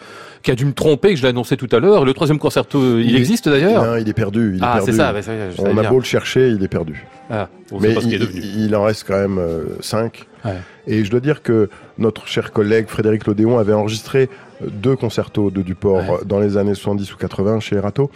qui 0.44 0.52
a 0.52 0.56
dû 0.56 0.66
me 0.66 0.74
tromper, 0.74 1.10
que 1.10 1.16
je 1.16 1.24
l'ai 1.24 1.30
annoncé 1.30 1.58
tout 1.58 1.70
à 1.72 1.80
l'heure. 1.80 2.06
Le 2.06 2.14
troisième 2.14 2.38
concerto, 2.38 3.00
il, 3.00 3.16
existe 3.16 3.50
d'ailleurs 3.50 3.98
il 3.98 4.08
est 4.08 4.14
perdu. 4.14 4.58
Il 4.58 4.64
est 4.64 4.68
Ah, 4.68 4.80
c'est 4.86 4.92
ça, 4.92 5.12
On 5.58 5.76
a 5.76 5.90
beau 5.90 5.98
le 5.98 6.06
chercher, 6.06 6.50
il 6.50 6.64
est 6.64 6.68
perdu. 6.68 7.08
Ah, 7.32 7.50
on 7.72 7.80
sait 7.80 7.88
Mais 7.88 7.94
pas 7.96 8.02
ce 8.02 8.06
qu'il 8.08 8.14
est 8.16 8.26
il, 8.26 8.28
devenu. 8.28 8.42
il 8.66 8.76
en 8.76 8.84
reste 8.84 9.06
quand 9.08 9.18
même 9.20 9.40
5. 9.82 10.28
Ouais. 10.46 10.52
Et 10.88 11.06
je 11.06 11.12
dois 11.12 11.20
dire 11.20 11.42
que 11.44 11.70
notre 11.98 12.28
cher 12.28 12.52
collègue 12.52 12.88
Frédéric 12.88 13.26
Lodéon 13.28 13.60
avait 13.60 13.74
enregistré 13.74 14.30
euh, 14.64 14.68
deux 14.72 14.96
concertos 14.96 15.52
de 15.52 15.62
Duport 15.62 15.98
Ouais. 15.98 16.18
euh, 16.22 16.26
dans 16.26 16.40
les 16.40 16.58
années 16.58 16.74
70 16.76 17.14
ou 17.14 17.18
80 17.18 17.60
chez 17.60 17.76
Erato. 17.76 18.10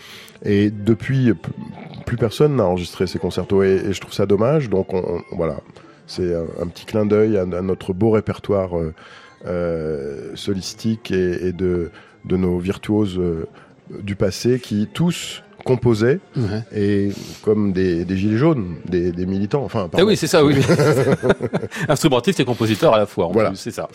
Et 0.43 0.69
depuis, 0.71 1.33
p- 1.33 1.49
plus 2.05 2.17
personne 2.17 2.55
n'a 2.55 2.65
enregistré 2.65 3.05
ces 3.07 3.19
concertos. 3.19 3.61
Et, 3.63 3.75
et 3.87 3.93
je 3.93 4.01
trouve 4.01 4.13
ça 4.13 4.25
dommage. 4.25 4.69
Donc 4.69 4.93
on, 4.93 5.21
on- 5.31 5.35
voilà, 5.35 5.57
c'est 6.07 6.33
un, 6.35 6.45
un 6.63 6.67
petit 6.67 6.85
clin 6.85 7.05
d'œil 7.05 7.37
à, 7.37 7.41
à 7.43 7.61
notre 7.61 7.93
beau 7.93 8.09
répertoire 8.11 8.77
euh, 8.77 8.93
euh, 9.45 10.31
solistique 10.35 11.11
et, 11.11 11.47
et 11.47 11.53
de, 11.53 11.91
de 12.25 12.37
nos 12.37 12.57
virtuoses 12.57 13.19
euh, 13.19 13.45
du 14.01 14.15
passé 14.15 14.59
qui 14.59 14.87
tous 14.91 15.43
composaient 15.65 16.19
Ouais. 16.37 16.63
et 16.73 17.09
comme 17.43 17.73
des, 17.73 18.05
des 18.05 18.15
gilets 18.15 18.37
jaunes, 18.37 18.75
des, 18.87 19.11
des 19.11 19.25
militants. 19.25 19.63
Enfin, 19.65 19.89
Ah 19.97 20.05
oui, 20.05 20.15
c'est 20.15 20.27
ça, 20.27 20.45
oui. 20.45 20.55
Instrumentiste 21.89 22.39
et 22.39 22.45
compositeur 22.45 22.93
à 22.93 22.97
la 22.97 23.05
fois. 23.05 23.25
en 23.27 23.31
Voilà. 23.31 23.51
c'est 23.55 23.71
ça. 23.71 23.89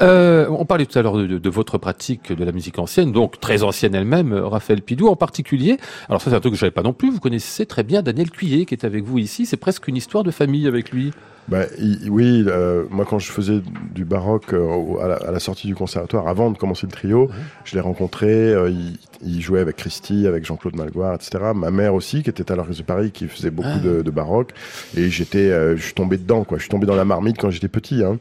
Euh, 0.00 0.46
on 0.50 0.64
parlait 0.64 0.86
tout 0.86 0.98
à 0.98 1.02
l'heure 1.02 1.16
de, 1.16 1.26
de- 1.26 1.38
de 1.38 1.50
votre 1.50 1.78
pratique 1.78 2.32
de 2.32 2.44
la 2.44 2.52
musique 2.52 2.78
ancienne, 2.78 3.12
donc 3.12 3.40
très 3.40 3.62
ancienne 3.62 3.94
elle-même, 3.94 4.32
Raphaël 4.32 4.82
Pidou 4.82 5.08
en 5.08 5.16
particulier. 5.16 5.76
Alors 6.08 6.20
ça, 6.22 6.30
c'est 6.30 6.36
un 6.36 6.40
truc 6.40 6.52
que 6.52 6.56
je 6.56 6.60
savais 6.60 6.70
pas 6.70 6.82
non 6.82 6.92
plus. 6.92 7.10
Vous 7.10 7.20
connaissez 7.20 7.66
très 7.66 7.82
bien 7.82 8.02
Daniel 8.02 8.30
Cuillet 8.30 8.64
qui 8.64 8.74
est 8.74 8.84
avec 8.84 9.04
vous 9.04 9.18
ici. 9.18 9.46
C'est 9.46 9.56
presque 9.56 9.88
une 9.88 9.96
histoire 9.96 10.24
de 10.24 10.30
famille 10.30 10.66
avec 10.66 10.90
lui. 10.92 11.12
Bah, 11.48 11.64
il- 11.78 12.10
oui, 12.10 12.44
euh, 12.48 12.84
moi 12.90 13.04
quand 13.08 13.18
je 13.20 13.30
faisais 13.30 13.60
du 13.94 14.04
baroque 14.04 14.52
euh, 14.52 14.58
au- 14.58 14.98
à, 14.98 15.06
la, 15.06 15.14
à 15.14 15.30
la 15.30 15.38
sortie 15.38 15.68
du 15.68 15.74
conservatoire, 15.76 16.26
avant 16.26 16.50
de 16.50 16.58
commencer 16.58 16.86
le 16.86 16.92
trio, 16.92 17.30
je 17.64 17.74
l'ai 17.74 17.80
rencontré, 17.80 18.26
euh, 18.52 18.68
il, 18.68 18.98
il 19.24 19.40
jouait 19.40 19.60
avec 19.60 19.76
Christy, 19.76 20.26
avec 20.26 20.44
Jean-Claude 20.44 20.74
Malgoire, 20.76 21.14
etc. 21.14 21.52
Ma 21.54 21.70
mère 21.70 21.94
aussi, 21.94 22.22
qui 22.24 22.30
était 22.30 22.50
à 22.50 22.56
l'Orchestre 22.56 22.82
de 22.82 22.86
Paris, 22.86 23.10
qui 23.12 23.28
faisait 23.28 23.50
beaucoup 23.52 23.68
Ah. 23.72 23.78
de, 23.78 24.02
de 24.02 24.10
baroque, 24.10 24.52
et 24.96 25.08
j'étais, 25.08 25.50
euh, 25.50 25.76
je 25.76 25.82
suis 25.84 25.94
tombé 25.94 26.16
dedans, 26.18 26.42
quoi. 26.44 26.58
Je 26.58 26.62
suis 26.64 26.70
tombé 26.70 26.86
dans 26.86 26.96
la 26.96 27.04
marmite 27.04 27.38
quand 27.38 27.50
j'étais 27.50 27.68
petit, 27.68 28.02
hein. 28.02 28.18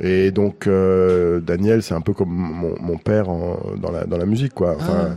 Et 0.00 0.30
donc 0.32 0.66
euh, 0.66 1.40
Daniel, 1.40 1.82
c'est 1.82 1.94
un 1.94 2.00
peu 2.00 2.12
comme 2.12 2.30
mon, 2.30 2.74
mon 2.80 2.96
père 2.98 3.28
en- 3.28 3.58
dans, 3.80 3.92
la, 3.92 4.04
dans 4.04 4.16
la 4.16 4.26
musique, 4.26 4.52
quoi. 4.54 4.74
Enfin, 4.76 5.16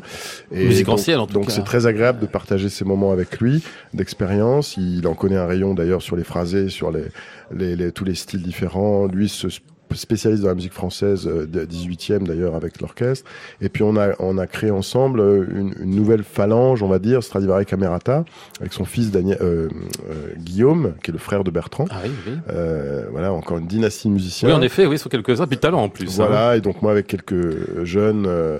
et 0.51 0.61
Ah. 0.61 0.65
Musique 0.65 0.85
donc- 0.85 0.95
ancienne, 0.95 1.19
en 1.19 1.27
tout 1.27 1.33
Donc 1.33 1.47
cas. 1.47 1.51
c'est 1.51 1.63
très 1.63 1.87
agréable 1.87 2.19
de 2.19 2.25
partager 2.27 2.69
ces 2.69 2.85
moments 2.85 3.11
avec 3.11 3.39
lui, 3.39 3.63
d'expérience. 3.93 4.77
Il 4.77 5.07
en 5.07 5.13
connaît 5.15 5.35
un 5.37 5.47
rayon 5.47 5.73
d'ailleurs 5.73 6.01
sur 6.01 6.15
les 6.15 6.23
phrasés, 6.23 6.69
sur 6.69 6.91
les, 6.91 7.05
les, 7.51 7.75
les- 7.75 7.91
tous 7.91 8.05
les 8.05 8.15
styles 8.15 8.43
différents. 8.43 9.07
Lui 9.07 9.29
se 9.29 9.47
spécialiste 9.95 10.43
dans 10.43 10.49
la 10.49 10.55
musique 10.55 10.73
française, 10.73 11.27
euh, 11.27 11.45
de 11.45 11.65
18e 11.65 12.25
d'ailleurs 12.27 12.55
avec 12.55 12.81
l'orchestre. 12.81 13.29
Et 13.61 13.69
puis 13.69 13.83
on 13.83 13.95
a, 13.97 14.09
on 14.19 14.37
a 14.37 14.47
créé 14.47 14.71
ensemble 14.71 15.19
euh, 15.19 15.45
une, 15.53 15.73
une 15.81 15.95
nouvelle 15.95 16.23
phalange, 16.23 16.83
on 16.83 16.87
va 16.87 16.99
dire, 16.99 17.23
Stradivari 17.23 17.65
Camerata, 17.65 18.25
avec 18.59 18.73
son 18.73 18.85
fils 18.85 19.11
Daniel, 19.11 19.37
euh, 19.41 19.67
euh, 20.09 20.33
Guillaume, 20.37 20.93
qui 21.03 21.11
est 21.11 21.13
le 21.13 21.19
frère 21.19 21.43
de 21.43 21.51
Bertrand. 21.51 21.85
Ah 21.89 22.01
oui, 22.03 22.11
oui. 22.27 22.33
Euh, 22.49 23.05
voilà, 23.11 23.31
encore 23.33 23.57
une 23.57 23.67
dynastie 23.67 24.07
de 24.07 24.13
musiciens. 24.13 24.49
Oui, 24.49 24.53
en 24.55 24.61
effet, 24.61 24.85
oui, 24.85 24.95
ils 24.95 24.99
sont 24.99 25.09
quelques-uns, 25.09 25.47
puis 25.47 25.57
de 25.57 25.61
talent 25.61 25.83
en 25.83 25.89
plus. 25.89 26.07
hein. 26.19 26.25
Voilà, 26.27 26.57
et 26.57 26.61
donc 26.61 26.81
moi 26.81 26.91
avec 26.91 27.07
quelques 27.07 27.83
jeunes 27.85 28.25
euh, 28.27 28.59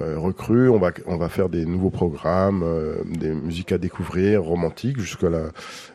euh, 0.00 0.18
recrues, 0.18 0.68
on 0.68 0.78
va 0.78 0.90
on 1.06 1.16
va 1.16 1.28
faire 1.28 1.48
des 1.48 1.64
nouveaux 1.64 1.90
programmes, 1.90 2.62
euh, 2.64 2.96
des 3.18 3.30
musiques 3.30 3.72
à 3.72 3.78
découvrir, 3.78 4.42
romantiques 4.42 5.00
jusqu'à 5.00 5.30
la 5.30 5.40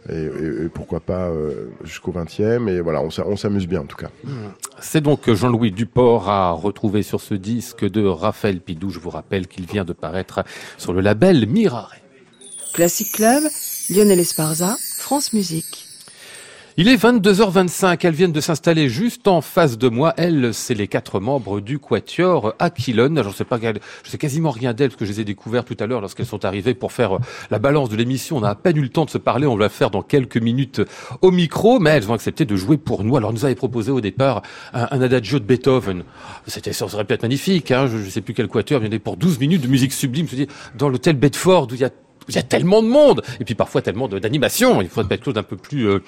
et, 0.10 0.16
et- 0.16 0.66
et 0.66 0.70
pourquoi 0.74 1.00
pas 1.00 1.28
euh, 1.30 1.68
jusqu'au 1.84 2.12
20e 2.12 2.68
et 2.68 2.82
voilà, 2.82 3.02
on 3.02 3.12
s'a- 3.12 3.28
on 3.28 3.36
s'amuse 3.36 3.68
bien 3.68 3.82
en 3.82 3.86
tout 3.86 3.98
cas. 3.98 4.10
C'est 4.82 5.02
donc 5.02 5.32
Jean-Louis 5.32 5.72
Duport 5.72 6.30
à 6.30 6.52
retrouver 6.52 7.04
sur 7.04 7.22
ce 7.22 7.36
disque 7.36 7.88
de 7.88 8.04
Raphaël 8.04 8.60
Pidou. 8.60 8.90
Je 8.90 9.00
vous 9.00 9.12
rappelle 9.12 9.48
qu'il 9.48 9.66
vient 9.66 9.86
de 9.86 9.94
paraître 9.94 10.44
sur 10.78 10.92
le 10.92 11.02
label 11.02 11.48
Mirare. 11.48 11.96
Classic 12.74 13.12
Club, 13.12 13.44
Lionel 13.90 14.20
Esparza, 14.20 14.76
France 14.98 15.34
Musique. 15.34 15.91
Il 16.82 16.88
est 16.88 16.96
22h25, 16.96 18.00
elles 18.02 18.16
viennent 18.16 18.32
de 18.32 18.42
s'installer 18.42 18.90
juste 18.90 19.28
en 19.28 19.42
face 19.42 19.78
de 19.78 19.88
moi. 19.88 20.16
Elles, 20.18 20.52
c'est 20.52 20.74
les 20.74 20.88
quatre 20.88 21.20
membres 21.20 21.60
du 21.60 21.78
Quatuor 21.78 22.56
Aquilone. 22.58 23.22
Je 23.24 23.30
sais 23.30 23.44
pas, 23.44 23.60
je 23.62 24.10
sais 24.10 24.18
quasiment 24.18 24.50
rien 24.50 24.74
d'elles 24.74 24.90
parce 24.90 24.98
que 24.98 25.06
je 25.06 25.12
les 25.12 25.20
ai 25.20 25.24
découvertes 25.24 25.68
tout 25.68 25.78
à 25.80 25.86
l'heure 25.86 26.02
lorsqu'elles 26.02 26.26
sont 26.26 26.44
arrivées 26.44 26.74
pour 26.74 26.92
faire 26.92 27.18
euh, 27.18 27.20
la 27.52 27.60
balance 27.60 27.90
de 27.90 27.96
l'émission. 27.96 28.38
On 28.38 28.44
a 28.44 28.50
à 28.50 28.56
peine 28.56 28.78
eu 28.78 28.82
le 28.82 28.90
temps 28.90 29.06
de 29.06 29.12
se 29.12 29.20
parler. 29.20 29.46
On 29.46 29.56
va 29.58 29.66
le 29.66 29.70
faire 29.70 29.92
dans 29.92 30.02
quelques 30.02 30.38
minutes 30.38 30.82
au 31.22 31.30
micro, 31.30 31.78
mais 31.78 31.92
elles 31.92 32.10
ont 32.10 32.16
accepté 32.16 32.46
de 32.46 32.56
jouer 32.56 32.78
pour 32.78 33.04
nous. 33.04 33.16
Alors, 33.16 33.32
nous 33.32 33.46
avait 33.46 33.54
proposé 33.54 33.92
au 33.92 34.02
départ 34.02 34.42
un, 34.74 35.02
adagio 35.04 35.38
de 35.38 35.46
Beethoven. 35.46 36.02
C'était, 36.48 36.74
ça 36.74 36.90
serait 36.90 37.06
peut-être 37.06 37.22
magnifique, 37.22 37.70
hein. 37.70 37.86
Je, 37.86 38.00
je 38.00 38.10
sais 38.10 38.22
plus 38.22 38.34
quel 38.34 38.48
Quatuor. 38.48 38.82
Avait 38.82 38.98
pour 38.98 39.18
12 39.18 39.38
minutes 39.38 39.62
de 39.62 39.68
musique 39.68 39.94
sublime. 39.94 40.28
Je 40.28 40.36
me 40.36 40.46
dis, 40.46 40.52
dans 40.80 40.90
l'hôtel 40.90 41.16
Bedford 41.16 41.68
où 41.70 41.76
il 41.76 41.82
y 41.82 41.86
a 41.86 41.92
il 42.32 42.36
y 42.36 42.40
a 42.40 42.44
tellement 42.44 42.82
de 42.82 42.88
monde 42.88 43.22
et 43.40 43.46
puis 43.46 43.56
parfois 43.56 43.82
tellement 43.82 44.08
d'animation. 44.08 44.82
Il 44.82 44.90
faut 44.90 45.04
quelque 45.04 45.26
chose 45.26 45.34
d'un 45.34 45.44
peu 45.44 45.58
plus 45.58 45.88
euh, 45.88 46.00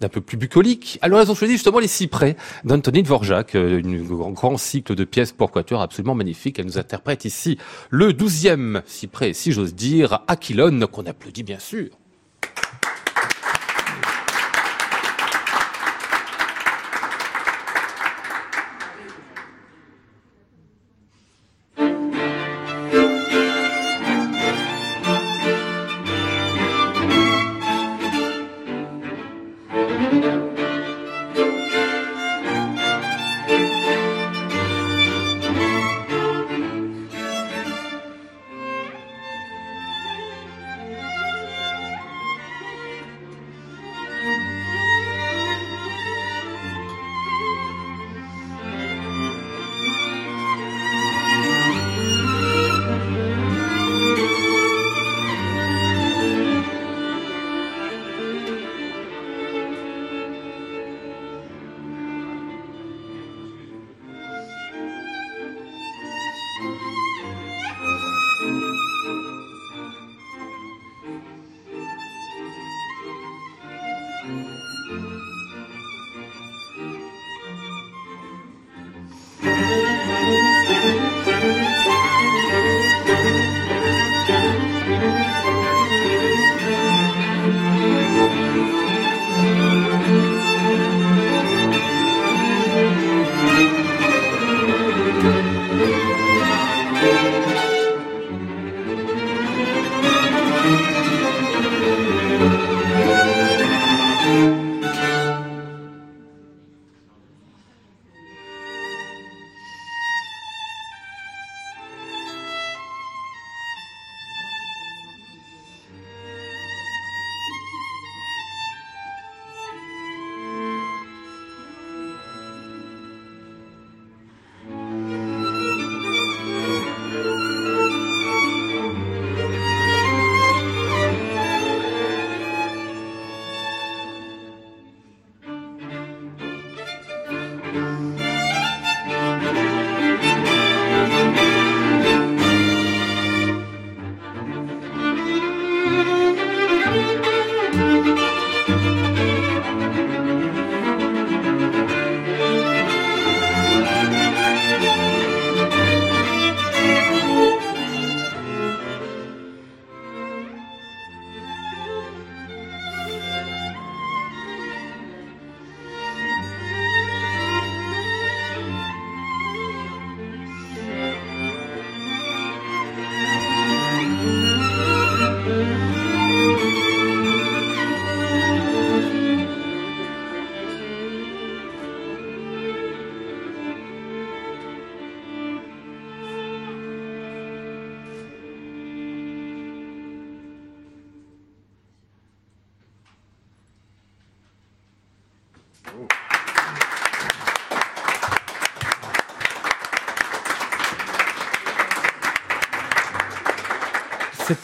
d'un 0.00 0.08
peu 0.08 0.20
plus 0.20 0.36
bucolique. 0.36 0.98
Alors 1.02 1.20
elles 1.20 1.30
ont 1.30 1.34
choisi 1.34 1.54
justement 1.54 1.78
les 1.78 1.88
cyprès 1.88 2.36
d'Anthony 2.64 3.02
Dvorak, 3.02 3.54
euh, 3.54 3.78
une 3.78 4.02
grand, 4.02 4.30
grand 4.30 4.56
cycle 4.56 4.94
de 4.94 5.04
pièces 5.04 5.32
pour 5.32 5.50
quatuor 5.50 5.80
absolument 5.80 6.14
magnifique. 6.14 6.58
Elle 6.58 6.66
nous 6.66 6.78
interprète 6.78 7.24
ici 7.24 7.58
le 7.90 8.12
douzième 8.12 8.82
cyprès, 8.86 9.32
si 9.32 9.52
j'ose 9.52 9.74
dire, 9.74 10.20
Aquilone, 10.26 10.86
qu'on 10.86 11.06
applaudit 11.06 11.42
bien 11.42 11.58
sûr. 11.58 11.88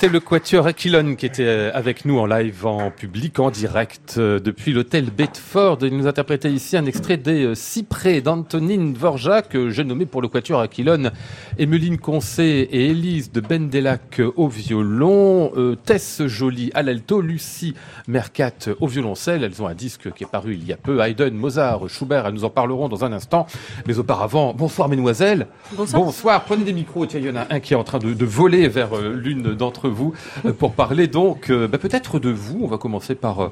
C'était 0.04 0.12
le 0.12 0.20
quatuor 0.20 0.66
Aquilon 0.66 1.14
qui 1.14 1.24
était 1.24 1.46
euh, 1.46 1.70
avec 1.72 2.04
nous 2.04 2.18
en 2.18 2.26
live, 2.26 2.66
en 2.66 2.90
public, 2.90 3.40
en 3.40 3.50
direct, 3.50 4.16
euh, 4.18 4.38
depuis 4.38 4.74
l'hôtel 4.74 5.06
Bedford. 5.06 5.78
Il 5.80 5.96
nous 5.96 6.06
interprétait 6.06 6.52
ici 6.52 6.76
un 6.76 6.84
extrait 6.84 7.16
des 7.16 7.46
euh, 7.46 7.54
Cyprès 7.54 8.20
d'Antonine 8.20 8.92
Dvorak, 8.92 9.56
j'ai 9.70 9.82
nommé 9.82 10.04
pour 10.04 10.20
le 10.20 10.28
quatuor 10.28 10.60
Aquilon, 10.60 11.10
Emeline 11.58 11.96
Concé 11.96 12.68
et 12.70 12.90
Élise 12.90 13.32
de 13.32 13.40
Bendelac 13.40 14.20
au 14.36 14.46
violon, 14.46 15.50
Tess 15.86 16.26
Joly 16.26 16.70
à 16.74 16.82
l'alto, 16.82 17.22
Lucie 17.22 17.72
Mercat 18.06 18.74
au 18.80 18.86
violoncelle. 18.86 19.42
Elles 19.42 19.62
ont 19.62 19.68
un 19.68 19.74
disque 19.74 20.12
qui 20.12 20.24
est 20.24 20.30
paru 20.30 20.52
il 20.52 20.66
y 20.66 20.74
a 20.74 20.76
peu, 20.76 21.00
Haydn, 21.00 21.34
Mozart, 21.34 21.88
Schubert, 21.88 22.26
elles 22.26 22.34
nous 22.34 22.44
en 22.44 22.50
parleront 22.50 22.90
dans 22.90 23.06
un 23.06 23.12
instant. 23.14 23.46
Mais 23.86 23.98
auparavant, 23.98 24.52
bonsoir 24.52 24.90
mesdemoiselles. 24.90 25.46
Bonsoir. 25.72 26.02
Bonsoir, 26.02 26.44
prenez 26.44 26.64
des 26.64 26.74
micros. 26.74 27.06
Tiens, 27.06 27.20
il 27.20 27.26
y 27.26 27.30
en 27.30 27.36
a 27.36 27.46
un 27.48 27.60
qui 27.60 27.72
est 27.72 27.76
en 27.76 27.84
train 27.84 28.00
de, 28.00 28.12
de 28.12 28.24
voler 28.26 28.68
vers 28.68 29.00
l'une 29.00 29.54
d'entre 29.54 29.88
vous 29.88 29.93
euh, 30.44 30.52
pour 30.52 30.72
parler 30.72 31.06
donc 31.06 31.50
euh, 31.50 31.68
bah, 31.68 31.78
peut-être 31.78 32.18
de 32.18 32.30
vous. 32.30 32.60
On 32.62 32.66
va 32.66 32.78
commencer 32.78 33.14
par 33.14 33.40
euh, 33.40 33.48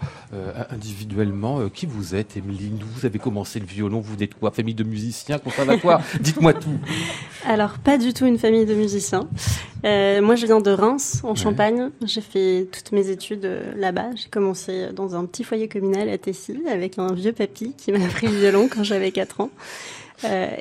individuellement. 0.71 1.69
qui 1.69 1.87
vous 1.87 2.15
êtes, 2.15 2.37
Emeline 2.37 2.79
Vous 2.95 3.07
avez 3.07 3.19
commencé 3.19 3.61
le 3.61 3.67
violon, 3.67 4.01
vous 4.01 4.23
êtes 4.23 4.35
quoi? 4.35 4.51
Famille 4.51 4.75
de 4.75 4.85
musiciens, 4.85 5.39
conservatoire 5.39 6.03
Dites-moi 6.21 6.55
tout. 6.55 6.79
Alors, 7.47 7.79
pas 7.79 7.99
du 7.99 8.13
tout 8.13 8.27
une 8.27 8.39
famille 8.39 8.67
de 8.67 8.75
musiciens. 8.75 9.29
moi, 9.85 10.37
je 10.37 10.47
viens 10.47 10.61
de 10.61 10.71
Reims, 10.71 11.23
en 11.25 11.35
Champagne. 11.35 11.91
J'ai 12.05 12.21
fait 12.21 12.69
toutes 12.73 12.93
mes 12.93 13.09
études 13.11 13.49
là-bas. 13.77 14.11
J'ai 14.15 14.29
commencé 14.29 14.89
dans 14.95 15.15
un 15.17 15.25
petit 15.25 15.45
foyer 15.45 15.69
communal 15.69 16.09
à 16.09 16.19
Tessy 16.19 16.59
avec 16.71 16.99
un 16.99 17.13
vieux 17.13 17.33
papy 17.33 17.75
qui 17.77 17.93
m'a 17.93 18.05
appris 18.05 18.27
le 18.27 18.35
violon 18.39 18.69
quand 18.73 18.85
j'avais 18.85 19.11
4 19.11 19.41
ans. 19.41 19.51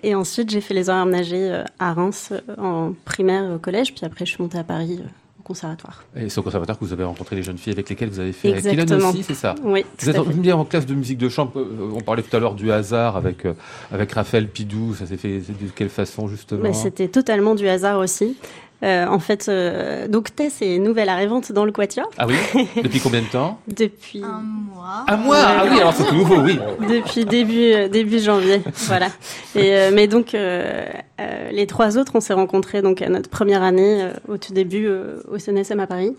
et 0.04 0.16
ensuite, 0.16 0.50
j'ai 0.50 0.62
fait 0.62 0.74
les 0.74 0.90
horaires 0.90 1.06
nagés 1.06 1.64
à 1.80 1.94
Reims 1.94 2.34
en 2.58 2.94
primaire 3.06 3.52
au 3.56 3.60
collège, 3.60 3.94
puis 3.94 4.06
après 4.06 4.26
je 4.26 4.32
suis 4.32 4.44
montée 4.44 4.58
à 4.58 4.64
Paris 4.64 5.02
conservatoire. 5.52 6.04
Et 6.16 6.30
c'est 6.30 6.40
au 6.40 6.44
conservatoire 6.44 6.78
que 6.80 6.86
vous 6.86 6.94
avez 6.94 7.04
rencontré 7.04 7.36
les 7.36 7.44
jeunes 7.44 7.58
filles 7.58 7.74
avec 7.74 7.90
lesquelles 7.90 8.10
vous 8.10 8.20
avez 8.20 8.32
fait 8.34 8.50
Exactement. 8.50 9.10
aussi, 9.10 9.24
c'est 9.24 9.34
ça 9.34 9.56
Oui. 9.64 9.86
Vous 10.00 10.10
êtes 10.10 10.18
en, 10.18 10.60
en 10.60 10.66
classe 10.66 10.86
de 10.86 10.94
musique 10.96 11.18
de 11.18 11.30
chambre. 11.30 11.52
Euh, 11.60 11.92
on 11.94 12.02
parlait 12.02 12.24
tout 12.24 12.36
à 12.36 12.40
l'heure 12.40 12.56
du 12.56 12.72
hasard 12.72 13.18
avec, 13.18 13.46
euh, 13.46 13.54
avec 13.92 14.12
Raphaël 14.12 14.48
Pidou. 14.48 14.96
Ça 14.96 15.06
s'est 15.06 15.18
fait 15.18 15.40
de 15.40 15.70
quelle 15.76 15.90
façon 15.90 16.28
justement 16.28 16.72
C'était 16.74 17.08
totalement 17.08 17.56
du 17.56 17.68
hasard 17.68 18.00
aussi. 18.00 18.38
Euh, 18.84 19.06
en 19.06 19.20
fait, 19.20 19.48
euh, 19.48 20.08
donc 20.08 20.36
Tess 20.36 20.62
est 20.62 20.80
nouvelle 20.80 21.10
arrivante 21.10 21.52
dans 21.52 21.66
le 21.66 21.72
Quatuor. 21.72 22.10
Ah 22.18 22.26
oui 22.28 22.36
Depuis 22.84 23.00
combien 23.00 23.22
de 23.22 23.28
temps 23.28 23.60
Depuis 23.68 24.24
un 24.24 24.42
mois. 24.42 25.06
Un 25.08 25.18
mois 25.18 25.38
Ah 25.40 25.66
oui, 25.70 25.80
alors 25.80 25.94
c'est 25.94 26.06
tout 26.06 26.16
nouveau, 26.16 26.38
oui. 26.38 26.58
Depuis 26.90 27.26
début 27.26 27.74
euh, 27.74 27.88
début 27.88 28.20
janvier, 28.20 28.62
voilà. 28.88 29.10
Et 29.56 29.76
euh, 29.76 29.92
mais 29.94 30.08
donc 30.08 30.34
les 30.34 31.68
trois 31.68 31.98
autres, 31.98 32.14
on 32.16 32.20
s'est 32.22 32.34
rencontrés 32.34 32.82
donc 32.82 33.02
à 33.02 33.10
notre 33.10 33.30
première 33.30 33.62
année 33.62 34.10
au 34.28 34.38
tout 34.38 34.54
début 34.54 34.90
au 34.90 35.38
CNSM 35.38 35.80
à 35.80 35.86
Paris. 35.86 36.16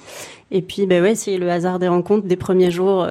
Et 0.53 0.63
puis 0.63 0.87
ben 0.87 1.03
ouais, 1.03 1.17
c'est 1.17 1.39
le 1.39 1.51
hasard 1.51 1.81
des 1.81 1.89
rencontres 1.89 2.27
des 2.27 2.37
premiers 2.37 2.71
jours 2.71 3.07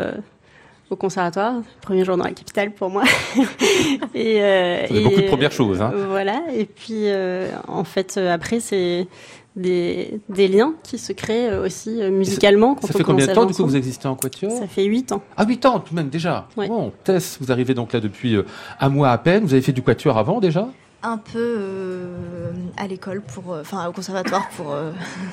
au 0.92 0.98
conservatoire, 0.98 1.62
premier 1.82 2.04
jour 2.04 2.18
dans 2.18 2.26
la 2.26 2.32
capitale 2.32 2.72
pour 2.72 2.90
moi. 2.90 3.04
et, 4.14 4.42
euh, 4.42 4.86
et, 4.90 5.04
beaucoup 5.04 5.22
de 5.22 5.28
premières 5.28 5.52
choses. 5.54 5.82
Hein. 5.82 5.94
Voilà. 6.10 6.42
Et 6.54 6.66
puis, 6.66 7.04
euh, 7.06 7.50
en 7.70 7.86
fait, 7.86 8.18
après, 8.18 8.60
c'est 8.60 9.08
des, 9.56 10.20
des, 10.30 10.48
liens 10.48 10.74
qui 10.84 10.98
se 10.98 11.12
créent 11.14 11.50
euh, 11.50 11.66
aussi 11.66 12.02
euh, 12.02 12.10
musicalement. 12.10 12.76
Quand 12.76 12.88
ça 12.88 12.94
fait 12.94 13.04
combien 13.04 13.28
de 13.28 13.34
temps 13.34 13.46
du 13.46 13.54
coup 13.54 13.66
vous 13.66 13.76
existez 13.76 14.08
en 14.08 14.16
quatuor? 14.16 14.52
Ça 14.52 14.68
fait 14.68 14.84
8 14.84 15.12
ans. 15.12 15.22
Ah 15.38 15.46
8 15.46 15.66
ans 15.66 15.80
tout 15.80 15.94
de 15.94 16.00
même 16.00 16.10
déjà. 16.10 16.48
Bon, 16.56 16.92
Tess, 17.04 17.38
vous 17.42 17.52
arrivez 17.52 17.74
donc 17.74 17.94
là 17.94 18.00
depuis 18.00 18.38
un 18.80 18.90
mois 18.90 19.12
à 19.12 19.18
peine. 19.18 19.44
Vous 19.44 19.54
avez 19.54 19.62
fait 19.62 19.74
du 19.74 19.82
quatuor 19.82 20.18
avant 20.18 20.40
déjà? 20.40 20.68
Un 21.04 21.18
peu 21.18 21.40
euh, 21.40 22.52
à 22.78 22.88
l'école 22.88 23.22
pour 23.22 23.54
euh, 23.54 23.62
enfin 23.62 23.88
au 23.88 23.92
conservatoire 23.92 24.48
pour 24.56 24.72
euh, 24.72 24.92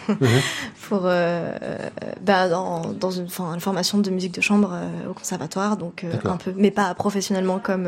pour 0.89 1.03
bah, 1.03 2.49
dans, 2.49 2.83
dans 2.99 3.11
une, 3.11 3.29
une, 3.55 3.61
formation 3.61 3.99
de 3.99 4.11
musique 4.11 4.33
de 4.33 4.41
chambre 4.41 4.73
au 5.09 5.13
conservatoire 5.13 5.77
donc 5.77 6.07
un 6.25 6.37
peu 6.37 6.55
mais 6.57 6.71
pas 6.71 6.95
professionnellement 6.95 7.59
comme 7.59 7.85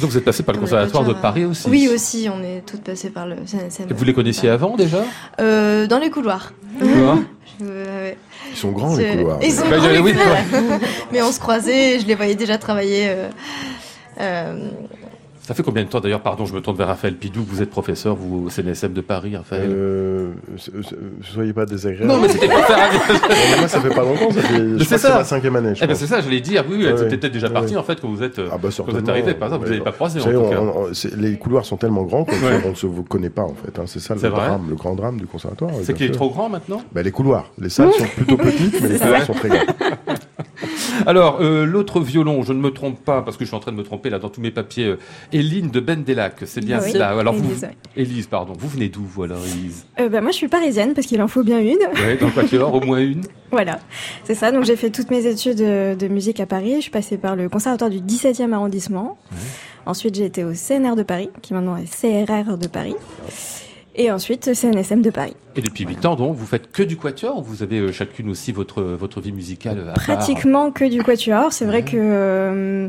donc 0.00 0.10
vous 0.10 0.16
êtes 0.16 0.24
passé 0.24 0.42
par 0.42 0.54
le 0.54 0.60
conservatoire 0.60 1.04
de 1.04 1.12
Paris 1.12 1.44
aussi 1.44 1.68
oui 1.68 1.88
aussi 1.92 2.28
on 2.32 2.42
est 2.42 2.62
toutes 2.64 2.82
passées 2.82 3.10
par 3.10 3.26
le 3.26 3.36
CNSM. 3.46 3.88
Vous 3.90 4.04
les 4.04 4.14
connaissiez 4.14 4.48
avant 4.48 4.76
déjà 4.76 5.04
dans 5.38 6.00
les 6.00 6.10
couloirs. 6.10 6.52
Ils 7.60 8.56
sont 8.56 8.72
grands 8.72 8.96
les 8.96 9.16
couloirs. 9.16 9.38
ils 9.42 9.52
sont 9.52 9.68
grands, 9.68 9.88
les 9.88 9.98
couloirs. 9.98 10.38
mais 11.12 11.22
on 11.22 11.30
se 11.30 11.38
croisait 11.38 12.00
je 12.00 12.06
les 12.06 12.14
voyais 12.14 12.34
déjà 12.34 12.58
travailler 12.58 13.14
ça 15.44 15.54
fait 15.54 15.62
combien 15.64 15.82
de 15.82 15.88
temps 15.88 15.98
d'ailleurs, 16.00 16.20
pardon, 16.20 16.46
je 16.46 16.54
me 16.54 16.60
tourne 16.60 16.76
vers 16.76 16.86
Raphaël 16.86 17.16
Pidou, 17.16 17.44
vous 17.46 17.62
êtes 17.62 17.70
professeur, 17.70 18.14
vous 18.14 18.46
au 18.46 18.50
CNSM 18.50 18.92
de 18.92 19.00
Paris, 19.00 19.36
Raphaël? 19.36 19.68
Euh, 19.70 20.30
Soyez 21.22 21.52
pas 21.52 21.66
désagréable. 21.66 22.06
Non, 22.12 22.20
mais 22.20 22.28
c'était 22.28 22.48
pour 22.48 22.64
faire 22.64 22.78
Moi, 23.58 23.68
ça 23.68 23.80
fait 23.80 23.88
pas 23.94 24.02
longtemps, 24.02 24.30
ça 24.30 24.40
fait, 24.40 24.78
je 24.78 24.84
c'est 24.84 24.98
ça. 24.98 25.18
la 25.18 25.24
cinquième 25.24 25.56
année. 25.56 25.72
Eh 25.82 25.86
ben, 25.86 25.96
c'est 25.96 26.06
ça, 26.06 26.20
je 26.20 26.28
l'ai 26.28 26.40
dit, 26.40 26.56
ah, 26.58 26.64
oui, 26.68 26.76
oui, 26.78 26.86
c'était 26.96 27.16
peut-être 27.16 27.32
déjà 27.32 27.50
parti 27.50 27.76
en 27.76 27.82
fait 27.82 28.00
quand 28.00 28.08
vous 28.08 28.22
êtes, 28.22 28.38
ah 28.38 28.56
bah, 28.56 28.68
quand 28.76 28.84
vous 28.90 28.96
êtes 28.98 29.08
arrivé, 29.08 29.34
par 29.34 29.48
exemple, 29.48 29.64
vous 29.64 29.70
n'avez 29.72 29.84
pas 29.84 29.92
croisé 29.92 30.20
en 30.20 30.24
tout 30.24 30.48
cas. 30.48 31.16
les 31.16 31.36
couloirs 31.36 31.64
sont 31.64 31.76
tellement 31.76 32.04
grands 32.04 32.24
qu'on 32.24 32.70
ne 32.70 32.74
se 32.74 32.86
connaît 33.08 33.30
pas 33.30 33.42
en 33.42 33.54
fait. 33.54 33.78
Hein. 33.78 33.84
C'est 33.86 34.00
ça 34.00 34.14
le 34.14 34.20
drame, 34.20 34.66
le 34.70 34.76
grand 34.76 34.94
drame 34.94 35.18
du 35.18 35.26
conservatoire. 35.26 35.72
C'est 35.82 35.94
qu'il 35.94 36.06
est 36.06 36.10
trop 36.10 36.30
grand 36.30 36.48
maintenant? 36.48 36.82
Bah, 36.92 37.02
Les 37.02 37.10
couloirs. 37.10 37.50
Les 37.58 37.68
salles 37.68 37.92
sont 37.92 38.04
plutôt 38.04 38.36
petites, 38.36 38.80
mais 38.80 38.88
les 38.90 38.98
couloirs 38.98 39.24
sont 39.24 39.34
très 39.34 39.48
grands. 39.48 39.58
Alors, 41.06 41.38
euh, 41.40 41.64
l'autre 41.64 42.00
violon, 42.00 42.42
je 42.42 42.52
ne 42.52 42.60
me 42.60 42.70
trompe 42.70 43.04
pas, 43.04 43.22
parce 43.22 43.36
que 43.36 43.44
je 43.44 43.48
suis 43.48 43.56
en 43.56 43.60
train 43.60 43.72
de 43.72 43.76
me 43.76 43.82
tromper 43.82 44.10
là 44.10 44.18
dans 44.18 44.28
tous 44.28 44.40
mes 44.40 44.50
papiers, 44.50 44.86
euh, 44.86 44.98
Eline 45.32 45.70
de 45.70 45.80
Bendelac, 45.80 46.36
c'est 46.44 46.64
bien 46.64 46.80
cela. 46.80 47.10
Alors, 47.10 47.34
vous, 47.34 47.50
Élise, 47.96 48.26
pardon, 48.26 48.54
vous 48.58 48.68
venez 48.68 48.88
d'où, 48.88 49.02
vous 49.04 49.24
alors, 49.24 49.38
Élise? 49.44 49.86
Euh, 50.00 50.08
bah, 50.08 50.20
Moi, 50.20 50.30
je 50.30 50.36
suis 50.36 50.48
parisienne, 50.48 50.94
parce 50.94 51.06
qu'il 51.06 51.20
en 51.22 51.28
faut 51.28 51.42
bien 51.42 51.58
une. 51.58 51.78
Oui, 51.94 52.18
dans 52.20 52.26
le 52.26 52.32
quatuor, 52.32 52.74
au 52.74 52.80
moins 52.80 53.00
une. 53.00 53.22
Voilà, 53.52 53.80
c'est 54.24 54.34
ça. 54.34 54.50
Donc, 54.50 54.64
j'ai 54.64 54.76
fait 54.76 54.88
toutes 54.88 55.10
mes 55.10 55.26
études 55.26 55.58
de 55.58 56.08
musique 56.08 56.40
à 56.40 56.46
Paris. 56.46 56.76
Je 56.76 56.80
suis 56.80 56.90
passée 56.90 57.18
par 57.18 57.36
le 57.36 57.50
conservatoire 57.50 57.90
du 57.90 57.98
17e 57.98 58.50
arrondissement. 58.50 59.18
Ensuite, 59.84 60.14
j'ai 60.14 60.24
été 60.24 60.42
au 60.42 60.52
CNR 60.52 60.96
de 60.96 61.02
Paris, 61.02 61.28
qui 61.42 61.52
maintenant 61.52 61.76
est 61.76 61.84
CRR 61.84 62.56
de 62.56 62.66
Paris. 62.66 62.94
Et 63.94 64.10
ensuite, 64.10 64.54
CNSM 64.54 65.02
de 65.02 65.10
Paris. 65.10 65.36
Et 65.54 65.60
depuis 65.60 65.84
8 65.84 66.06
ans, 66.06 66.16
donc, 66.16 66.34
vous 66.34 66.46
faites 66.46 66.72
que 66.72 66.82
du 66.82 66.96
quatuor 66.96 67.38
ou 67.38 67.42
vous 67.42 67.62
avez 67.62 67.78
euh, 67.78 67.92
chacune 67.92 68.30
aussi 68.30 68.50
votre, 68.50 68.82
votre 68.82 69.20
vie 69.20 69.32
musicale 69.32 69.90
à 69.90 69.92
Pratiquement 69.92 70.70
que 70.70 70.88
du 70.88 71.02
quatuor. 71.02 71.52
C'est 71.52 71.66
vrai 71.66 71.84
que 71.84 71.96
euh, 71.96 72.88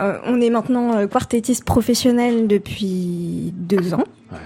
euh, 0.00 0.18
on 0.24 0.40
est 0.40 0.50
maintenant 0.50 1.06
quartettiste 1.08 1.64
professionnel 1.64 2.46
depuis 2.46 3.52
deux 3.56 3.94
ans. 3.94 4.04
Ouais. 4.30 4.38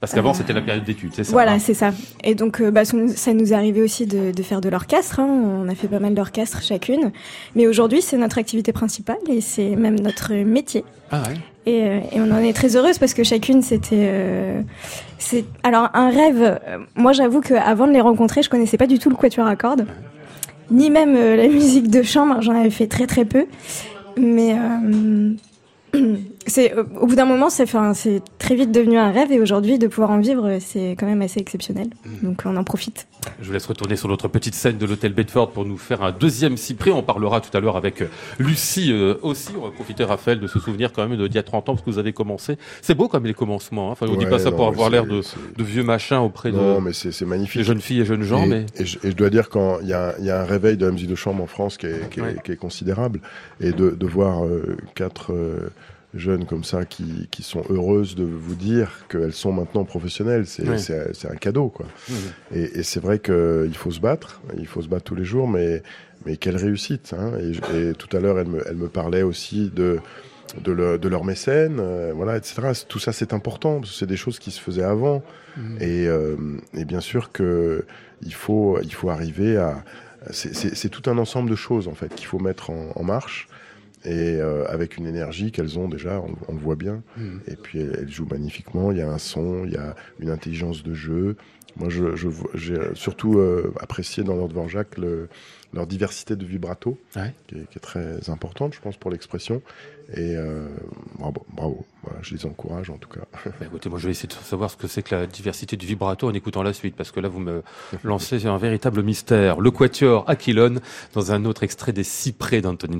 Parce 0.00 0.14
qu'avant, 0.14 0.32
c'était 0.32 0.54
la 0.54 0.62
période 0.62 0.84
d'études, 0.84 1.12
c'est 1.14 1.24
ça 1.24 1.32
Voilà, 1.32 1.52
hein 1.52 1.58
c'est 1.58 1.74
ça. 1.74 1.92
Et 2.24 2.34
donc, 2.34 2.62
bah, 2.62 2.84
ça 2.86 2.96
nous 3.34 3.52
est 3.52 3.56
arrivé 3.56 3.82
aussi 3.82 4.06
de, 4.06 4.32
de 4.32 4.42
faire 4.42 4.62
de 4.62 4.70
l'orchestre. 4.70 5.20
Hein. 5.20 5.26
On 5.26 5.68
a 5.68 5.74
fait 5.74 5.88
pas 5.88 5.98
mal 5.98 6.14
d'orchestres 6.14 6.62
chacune. 6.62 7.12
Mais 7.54 7.66
aujourd'hui, 7.66 8.00
c'est 8.00 8.16
notre 8.16 8.38
activité 8.38 8.72
principale 8.72 9.18
et 9.28 9.42
c'est 9.42 9.76
même 9.76 10.00
notre 10.00 10.32
métier. 10.32 10.84
Ah 11.10 11.22
ouais. 11.28 11.34
Et, 11.66 12.16
et, 12.16 12.20
on 12.20 12.30
en 12.30 12.38
est 12.38 12.54
très 12.54 12.76
heureuse 12.76 12.98
parce 12.98 13.12
que 13.12 13.22
chacune, 13.22 13.60
c'était. 13.60 14.08
Euh, 14.10 14.62
c'est 15.18 15.44
alors 15.62 15.90
un 15.92 16.10
rêve. 16.10 16.42
Euh, 16.42 16.78
moi, 16.94 17.12
j'avoue 17.12 17.40
qu'avant 17.40 17.86
de 17.86 17.92
les 17.92 18.00
rencontrer, 18.00 18.42
je 18.42 18.48
connaissais 18.48 18.78
pas 18.78 18.86
du 18.86 18.98
tout 18.98 19.10
le 19.10 19.16
quatuor 19.16 19.46
à 19.46 19.56
cordes, 19.56 19.86
ni 20.70 20.90
même 20.90 21.14
euh, 21.14 21.36
la 21.36 21.48
musique 21.48 21.90
de 21.90 22.02
chambre. 22.02 22.40
J'en 22.40 22.58
avais 22.58 22.70
fait 22.70 22.86
très 22.86 23.06
très 23.06 23.26
peu. 23.26 23.46
Mais 24.16 24.54
euh, 24.54 25.34
c'est 26.46 26.74
au 26.74 27.06
bout 27.06 27.14
d'un 27.14 27.26
moment, 27.26 27.50
c'est 27.50 27.66
c'est 27.94 28.22
très 28.38 28.54
vite 28.54 28.72
devenu 28.72 28.98
un 28.98 29.12
rêve 29.12 29.30
et 29.30 29.40
aujourd'hui 29.40 29.78
de 29.78 29.86
pouvoir 29.86 30.10
en 30.10 30.20
vivre, 30.20 30.58
c'est 30.60 30.96
quand 30.98 31.06
même 31.06 31.22
assez 31.22 31.40
exceptionnel. 31.40 31.88
Mm. 32.04 32.26
Donc 32.26 32.42
on 32.44 32.56
en 32.56 32.64
profite. 32.64 33.06
Je 33.40 33.46
vous 33.46 33.52
laisse 33.52 33.66
retourner 33.66 33.96
sur 33.96 34.08
notre 34.08 34.28
petite 34.28 34.54
scène 34.54 34.78
de 34.78 34.86
l'hôtel 34.86 35.12
Bedford 35.12 35.50
pour 35.50 35.64
nous 35.64 35.76
faire 35.76 36.02
un 36.02 36.12
deuxième 36.12 36.56
cyprès. 36.56 36.90
On 36.90 37.02
parlera 37.02 37.40
tout 37.40 37.54
à 37.56 37.60
l'heure 37.60 37.76
avec 37.76 38.02
euh, 38.02 38.08
Lucie 38.38 38.92
euh, 38.92 39.16
aussi. 39.22 39.50
On 39.58 39.64
va 39.64 39.70
profiter, 39.70 40.04
Raphaël, 40.04 40.40
de 40.40 40.46
se 40.46 40.58
souvenir 40.58 40.92
quand 40.92 41.06
même 41.06 41.18
d'il 41.18 41.34
y 41.34 41.38
a 41.38 41.42
30 41.42 41.68
ans 41.68 41.74
parce 41.74 41.84
que 41.84 41.90
vous 41.90 41.98
avez 41.98 42.12
commencé. 42.12 42.56
C'est 42.82 42.94
beau 42.94 43.08
comme 43.08 43.26
les 43.26 43.34
commencements. 43.34 43.88
Hein. 43.88 43.92
Enfin, 43.92 44.06
on 44.08 44.12
ne 44.12 44.16
dit 44.16 44.26
pas 44.26 44.38
ça 44.38 44.50
pour 44.50 44.66
avoir 44.66 44.90
l'air 44.90 45.04
de, 45.04 45.20
de, 45.56 45.64
vieux 45.64 45.84
machins 45.84 46.18
auprès 46.18 46.50
non, 46.50 46.80
mais 46.80 46.92
c'est 46.92 47.22
magnifique. 47.22 47.60
de 47.60 47.66
jeunes 47.66 47.80
filles 47.80 48.00
et 48.00 48.04
jeunes 48.04 48.22
gens. 48.22 48.44
Et, 48.44 48.48
mais... 48.48 48.66
et, 48.76 48.84
je, 48.84 48.98
et, 48.98 49.10
je, 49.10 49.16
dois 49.16 49.30
dire 49.30 49.50
qu'il 49.50 49.60
y, 49.82 49.88
y, 49.88 50.30
a 50.30 50.40
un 50.40 50.44
réveil 50.44 50.76
de 50.76 50.86
la 50.86 50.92
musique 50.92 51.10
de 51.10 51.14
chambre 51.14 51.42
en 51.42 51.46
France 51.46 51.76
qui 51.76 51.86
est, 51.86 52.10
qui 52.10 52.20
est, 52.20 52.22
ouais. 52.22 52.36
qui 52.44 52.52
est 52.52 52.56
considérable 52.56 53.20
et 53.60 53.72
de, 53.72 53.90
de 53.90 54.06
voir 54.06 54.44
euh, 54.44 54.76
quatre 54.94 55.32
euh, 55.32 55.70
jeunes 56.14 56.44
comme 56.44 56.64
ça 56.64 56.84
qui, 56.84 57.28
qui, 57.30 57.42
sont 57.42 57.62
heureuses 57.70 58.14
de 58.14 58.24
vous 58.24 58.54
dire 58.54 59.06
qu'elles 59.08 59.32
sont 59.32 59.52
maintenant 59.52 59.84
professionnelles. 59.84 60.46
C'est 60.46 60.68
oui. 60.68 61.30
un 61.30 61.36
cadeau, 61.36 61.68
quoi. 61.68 61.86
Et, 62.52 62.78
et 62.78 62.82
c'est 62.82 63.00
vrai 63.00 63.18
qu'il 63.18 63.74
faut 63.74 63.90
se 63.90 64.00
battre, 64.00 64.40
il 64.58 64.66
faut 64.66 64.82
se 64.82 64.88
battre 64.88 65.04
tous 65.04 65.14
les 65.14 65.24
jours, 65.24 65.48
mais, 65.48 65.82
mais 66.26 66.36
quelle 66.36 66.56
réussite. 66.56 67.14
Hein 67.16 67.32
et, 67.38 67.90
et, 67.90 67.92
tout 67.94 68.14
à 68.16 68.20
l'heure, 68.20 68.38
elle 68.38 68.48
me, 68.48 68.62
elle 68.68 68.76
me 68.76 68.88
parlait 68.88 69.22
aussi 69.22 69.70
de, 69.70 70.00
de, 70.60 70.72
le, 70.72 70.98
de 70.98 71.08
leur 71.08 71.24
mécène, 71.24 71.78
euh, 71.80 72.12
voilà, 72.14 72.36
etc. 72.36 72.72
Tout 72.88 72.98
ça, 72.98 73.12
c'est 73.12 73.32
important, 73.32 73.80
parce 73.80 73.92
que 73.92 73.98
c'est 73.98 74.06
des 74.06 74.16
choses 74.16 74.38
qui 74.38 74.50
se 74.50 74.60
faisaient 74.60 74.82
avant. 74.82 75.22
Mmh. 75.56 75.76
Et, 75.80 76.06
euh, 76.08 76.36
et, 76.74 76.84
bien 76.84 77.00
sûr 77.00 77.32
que 77.32 77.84
il 78.22 78.34
faut, 78.34 78.78
il 78.82 78.92
faut 78.92 79.10
arriver 79.10 79.56
à... 79.56 79.84
C'est 80.32 80.90
tout 80.90 81.08
un 81.08 81.16
ensemble 81.16 81.48
de 81.48 81.56
choses, 81.56 81.88
en 81.88 81.94
fait, 81.94 82.14
qu'il 82.14 82.26
faut 82.26 82.38
mettre 82.38 82.68
en, 82.68 82.90
en 82.94 83.02
marche 83.02 83.48
et 84.04 84.36
euh, 84.40 84.64
avec 84.68 84.96
une 84.96 85.06
énergie 85.06 85.52
qu'elles 85.52 85.78
ont 85.78 85.88
déjà, 85.88 86.20
on, 86.20 86.34
on 86.48 86.54
le 86.54 86.60
voit 86.60 86.76
bien. 86.76 87.02
Hmm. 87.16 87.38
Et 87.46 87.56
puis 87.56 87.80
elles, 87.80 87.96
elles 88.02 88.10
jouent 88.10 88.28
magnifiquement. 88.30 88.92
Il 88.92 88.98
y 88.98 89.02
a 89.02 89.08
un 89.10 89.18
son, 89.18 89.64
il 89.64 89.72
y 89.72 89.76
a 89.76 89.94
une 90.20 90.30
intelligence 90.30 90.82
de 90.82 90.94
jeu. 90.94 91.36
Moi, 91.76 91.88
je, 91.88 92.16
je 92.16 92.26
vois- 92.28 92.50
j'ai 92.54 92.76
surtout 92.94 93.38
euh, 93.38 93.72
apprécié 93.78 94.24
dans 94.24 94.34
leur 94.34 94.48
Dvorak 94.48 94.98
le, 94.98 95.28
leur 95.72 95.86
diversité 95.86 96.34
de 96.34 96.44
vibrato, 96.44 96.98
Ouais. 97.14 97.32
qui, 97.46 97.54
est, 97.56 97.68
qui 97.70 97.78
est 97.78 97.80
très 97.80 98.28
importante, 98.28 98.74
je 98.74 98.80
pense, 98.80 98.96
pour 98.96 99.10
l'expression. 99.12 99.62
Et 100.14 100.34
euh, 100.34 100.66
bravo, 101.20 101.46
bravo. 101.54 101.86
Voilà, 102.02 102.18
je 102.22 102.34
les 102.34 102.44
encourage 102.44 102.90
en 102.90 102.96
tout 102.96 103.08
cas. 103.08 103.20
Bah, 103.44 103.66
écoutez, 103.66 103.88
moi 103.88 104.00
je 104.00 104.06
vais 104.06 104.10
essayer 104.10 104.26
de 104.28 104.32
savoir 104.32 104.68
ce 104.70 104.76
que 104.76 104.88
c'est 104.88 105.02
que 105.04 105.14
la 105.14 105.26
diversité 105.28 105.76
du 105.76 105.86
vibrato 105.86 106.26
en 106.28 106.34
écoutant 106.34 106.64
la 106.64 106.72
suite, 106.72 106.96
parce 106.96 107.12
que 107.12 107.20
là 107.20 107.28
vous 107.28 107.38
me 107.38 107.62
lancez 108.02 108.40
sur 108.40 108.52
un 108.52 108.58
véritable 108.58 109.04
mystère. 109.04 109.60
Le 109.60 109.70
quatuor 109.70 110.28
Aquilone 110.28 110.80
dans 111.12 111.30
un 111.30 111.44
autre 111.44 111.62
extrait 111.62 111.92
des 111.92 112.02
Cyprès 112.02 112.60
d'Antonin 112.62 112.98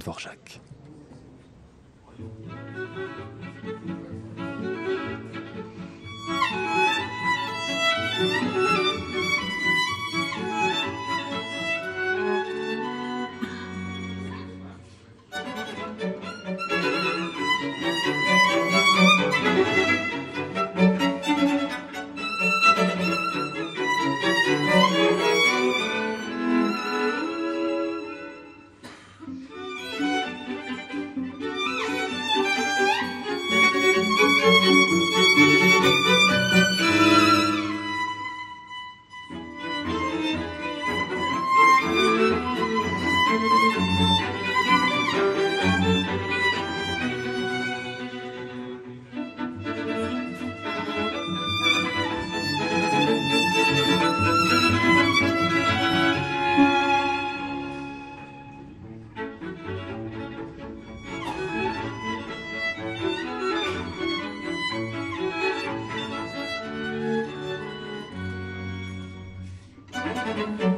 Dvorak. 70.40 70.60
Le 70.60 70.69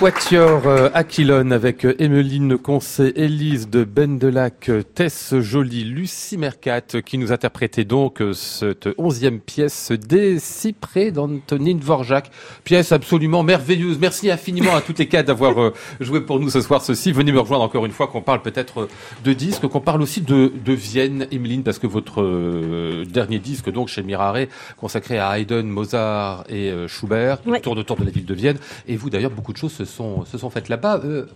quatuor 0.00 0.66
euh, 0.66 0.88
Aquilone 0.94 1.52
avec 1.52 1.84
euh, 1.84 1.94
Emeline 1.98 2.56
Concé, 2.56 3.12
Élise 3.16 3.68
de 3.68 3.84
Bendelac, 3.84 4.70
euh, 4.70 4.82
Tess 4.82 5.34
Joly, 5.38 5.84
Lucie 5.84 6.38
Mercat 6.38 6.80
qui 7.04 7.18
nous 7.18 7.32
interprétait 7.32 7.84
donc 7.84 8.22
euh, 8.22 8.32
cette 8.32 8.88
onzième 8.96 9.40
pièce 9.40 9.92
des 9.92 10.38
Cyprès 10.38 11.10
d'Antonine 11.10 11.78
Dvorak. 11.78 12.30
Pièce 12.64 12.92
absolument 12.92 13.42
merveilleuse. 13.42 13.98
Merci 14.00 14.30
infiniment 14.30 14.74
à 14.74 14.80
toutes 14.80 14.98
les 14.98 15.06
quatre 15.06 15.26
d'avoir 15.26 15.60
euh, 15.60 15.74
joué 16.00 16.22
pour 16.22 16.40
nous 16.40 16.48
ce 16.48 16.62
soir 16.62 16.80
ceci. 16.80 17.12
Venez 17.12 17.30
me 17.32 17.40
rejoindre 17.40 17.64
encore 17.64 17.84
une 17.84 17.92
fois 17.92 18.06
qu'on 18.06 18.22
parle 18.22 18.40
peut-être 18.40 18.80
euh, 18.82 18.88
de 19.24 19.34
disques, 19.34 19.66
qu'on 19.66 19.80
parle 19.82 20.00
aussi 20.00 20.22
de, 20.22 20.50
de 20.64 20.72
Vienne, 20.72 21.26
Emeline, 21.30 21.62
parce 21.62 21.78
que 21.78 21.86
votre 21.86 22.22
euh, 22.22 23.04
dernier 23.04 23.38
disque 23.38 23.70
donc 23.70 23.88
chez 23.88 24.02
Mirare 24.02 24.38
consacré 24.78 25.18
à 25.18 25.38
Haydn, 25.38 25.66
Mozart 25.66 26.44
et 26.48 26.70
euh, 26.70 26.88
Schubert, 26.88 27.36
Ouais. 27.46 27.60
tour 27.60 27.76
de 27.76 27.82
tour 27.82 27.96
de 27.96 28.04
la 28.04 28.10
ville 28.10 28.24
de 28.24 28.34
Vienne. 28.34 28.56
Et 28.88 28.96
vous 28.96 29.10
d'ailleurs, 29.10 29.30
beaucoup 29.30 29.52
de 29.52 29.58
choses 29.58 29.72
se 29.72 29.89
sont, 29.90 30.24
se 30.24 30.38
sont 30.38 30.48
faites 30.50 30.68
là-bas. 30.68 31.00
euh, 31.04 31.26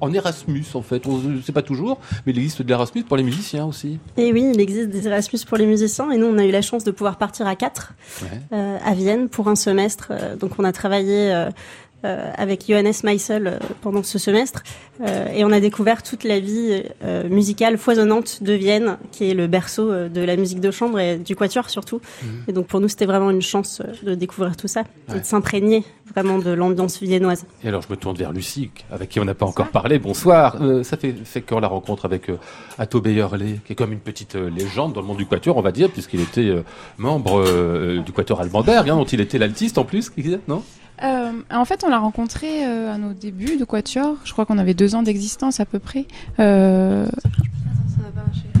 en 0.00 0.12
Erasmus, 0.12 0.64
en 0.74 0.82
fait, 0.82 1.08
on 1.08 1.18
ne 1.18 1.40
sait 1.40 1.50
pas 1.50 1.62
toujours, 1.62 1.98
mais 2.24 2.30
il 2.32 2.38
existe 2.38 2.62
de 2.62 2.68
l'Erasmus 2.68 3.02
pour 3.02 3.16
les 3.16 3.24
musiciens 3.24 3.64
aussi. 3.66 3.98
Et 4.16 4.32
oui, 4.32 4.52
il 4.54 4.60
existe 4.60 4.90
des 4.90 5.08
Erasmus 5.08 5.40
pour 5.44 5.56
les 5.58 5.66
musiciens 5.66 6.08
et 6.12 6.18
nous, 6.18 6.26
on 6.26 6.38
a 6.38 6.44
eu 6.44 6.52
la 6.52 6.62
chance 6.62 6.84
de 6.84 6.92
pouvoir 6.92 7.16
partir 7.18 7.48
à 7.48 7.56
quatre 7.56 7.94
Ouais. 8.22 8.28
euh, 8.52 8.78
à 8.84 8.94
Vienne 8.94 9.28
pour 9.28 9.48
un 9.48 9.56
semestre. 9.56 10.12
Euh, 10.12 10.36
donc, 10.36 10.52
on 10.60 10.62
a 10.62 10.70
travaillé 10.70 11.34
euh, 11.34 11.50
euh, 12.04 12.30
avec 12.36 12.66
Johannes 12.68 12.92
Meissel 13.02 13.46
euh, 13.48 13.58
pendant 13.80 14.04
ce 14.04 14.20
semestre 14.20 14.62
euh, 15.00 15.26
et 15.34 15.44
on 15.44 15.50
a 15.50 15.58
découvert 15.58 16.04
toute 16.04 16.22
la 16.22 16.38
vie 16.38 16.82
musicale 17.28 17.76
foisonnante 17.76 18.42
de 18.42 18.52
Vienne, 18.52 18.98
qui 19.10 19.30
est 19.30 19.34
le 19.34 19.46
berceau 19.48 20.08
de 20.08 20.20
la 20.20 20.36
musique 20.36 20.60
de 20.60 20.70
chambre 20.70 21.00
et 21.00 21.16
du 21.16 21.34
quatuor 21.36 21.70
surtout. 21.70 22.00
Et 22.46 22.52
donc, 22.52 22.66
pour 22.66 22.80
nous, 22.80 22.88
c'était 22.88 23.06
vraiment 23.06 23.30
une 23.30 23.42
chance 23.42 23.82
de 24.02 24.14
découvrir 24.14 24.56
tout 24.56 24.68
ça 24.68 24.82
Ouais. 25.08 25.16
et 25.16 25.20
de 25.20 25.24
s'imprégner 25.24 25.84
vraiment 26.12 26.38
de 26.38 26.50
l'ambiance 26.50 27.00
viennoise. 27.00 27.46
Et 27.64 27.68
alors, 27.68 27.82
je 27.82 27.88
me 27.88 27.96
tourne 27.96 28.16
vers 28.16 28.32
Lucie, 28.32 28.70
avec 28.90 29.08
qui 29.08 29.20
on 29.20 29.24
n'a 29.24 29.34
pas 29.34 29.46
encore 29.46 29.68
parlé. 29.68 29.98
Bonsoir. 29.98 30.56
Ça 30.82 30.96
fait, 30.96 31.14
fait 31.24 31.40
quand 31.42 31.60
la 31.60 31.68
rencontre 31.68 32.04
avec 32.04 32.30
Atto 32.78 33.00
Beyerlé, 33.00 33.60
qui 33.64 33.72
est 33.72 33.76
comme 33.76 33.92
une 33.92 34.00
petite 34.00 34.34
légende 34.34 34.92
dans 34.92 35.00
le 35.00 35.06
monde 35.06 35.18
du 35.18 35.26
quatuor, 35.26 35.56
on 35.56 35.62
va 35.62 35.72
dire, 35.72 35.90
puisqu'il 35.90 36.20
était 36.20 36.52
membre 36.96 38.00
du 38.04 38.12
quatuor 38.12 38.40
Allemandberg, 38.40 38.88
hein, 38.88 38.96
dont 38.96 39.04
il 39.04 39.20
était 39.20 39.38
l'altiste 39.38 39.78
en 39.78 39.84
plus, 39.84 40.10
non? 40.48 40.62
Euh, 41.02 41.32
en 41.52 41.64
fait, 41.64 41.84
on 41.84 41.88
l'a 41.88 41.98
rencontré 41.98 42.64
euh, 42.66 42.92
à 42.94 42.98
nos 42.98 43.12
débuts 43.12 43.56
de 43.56 43.64
Quatuor. 43.64 44.16
Je 44.24 44.32
crois 44.32 44.46
qu'on 44.46 44.58
avait 44.58 44.74
deux 44.74 44.94
ans 44.94 45.02
d'existence 45.02 45.60
à 45.60 45.64
peu 45.64 45.78
près. 45.78 46.06
Euh, 46.40 47.06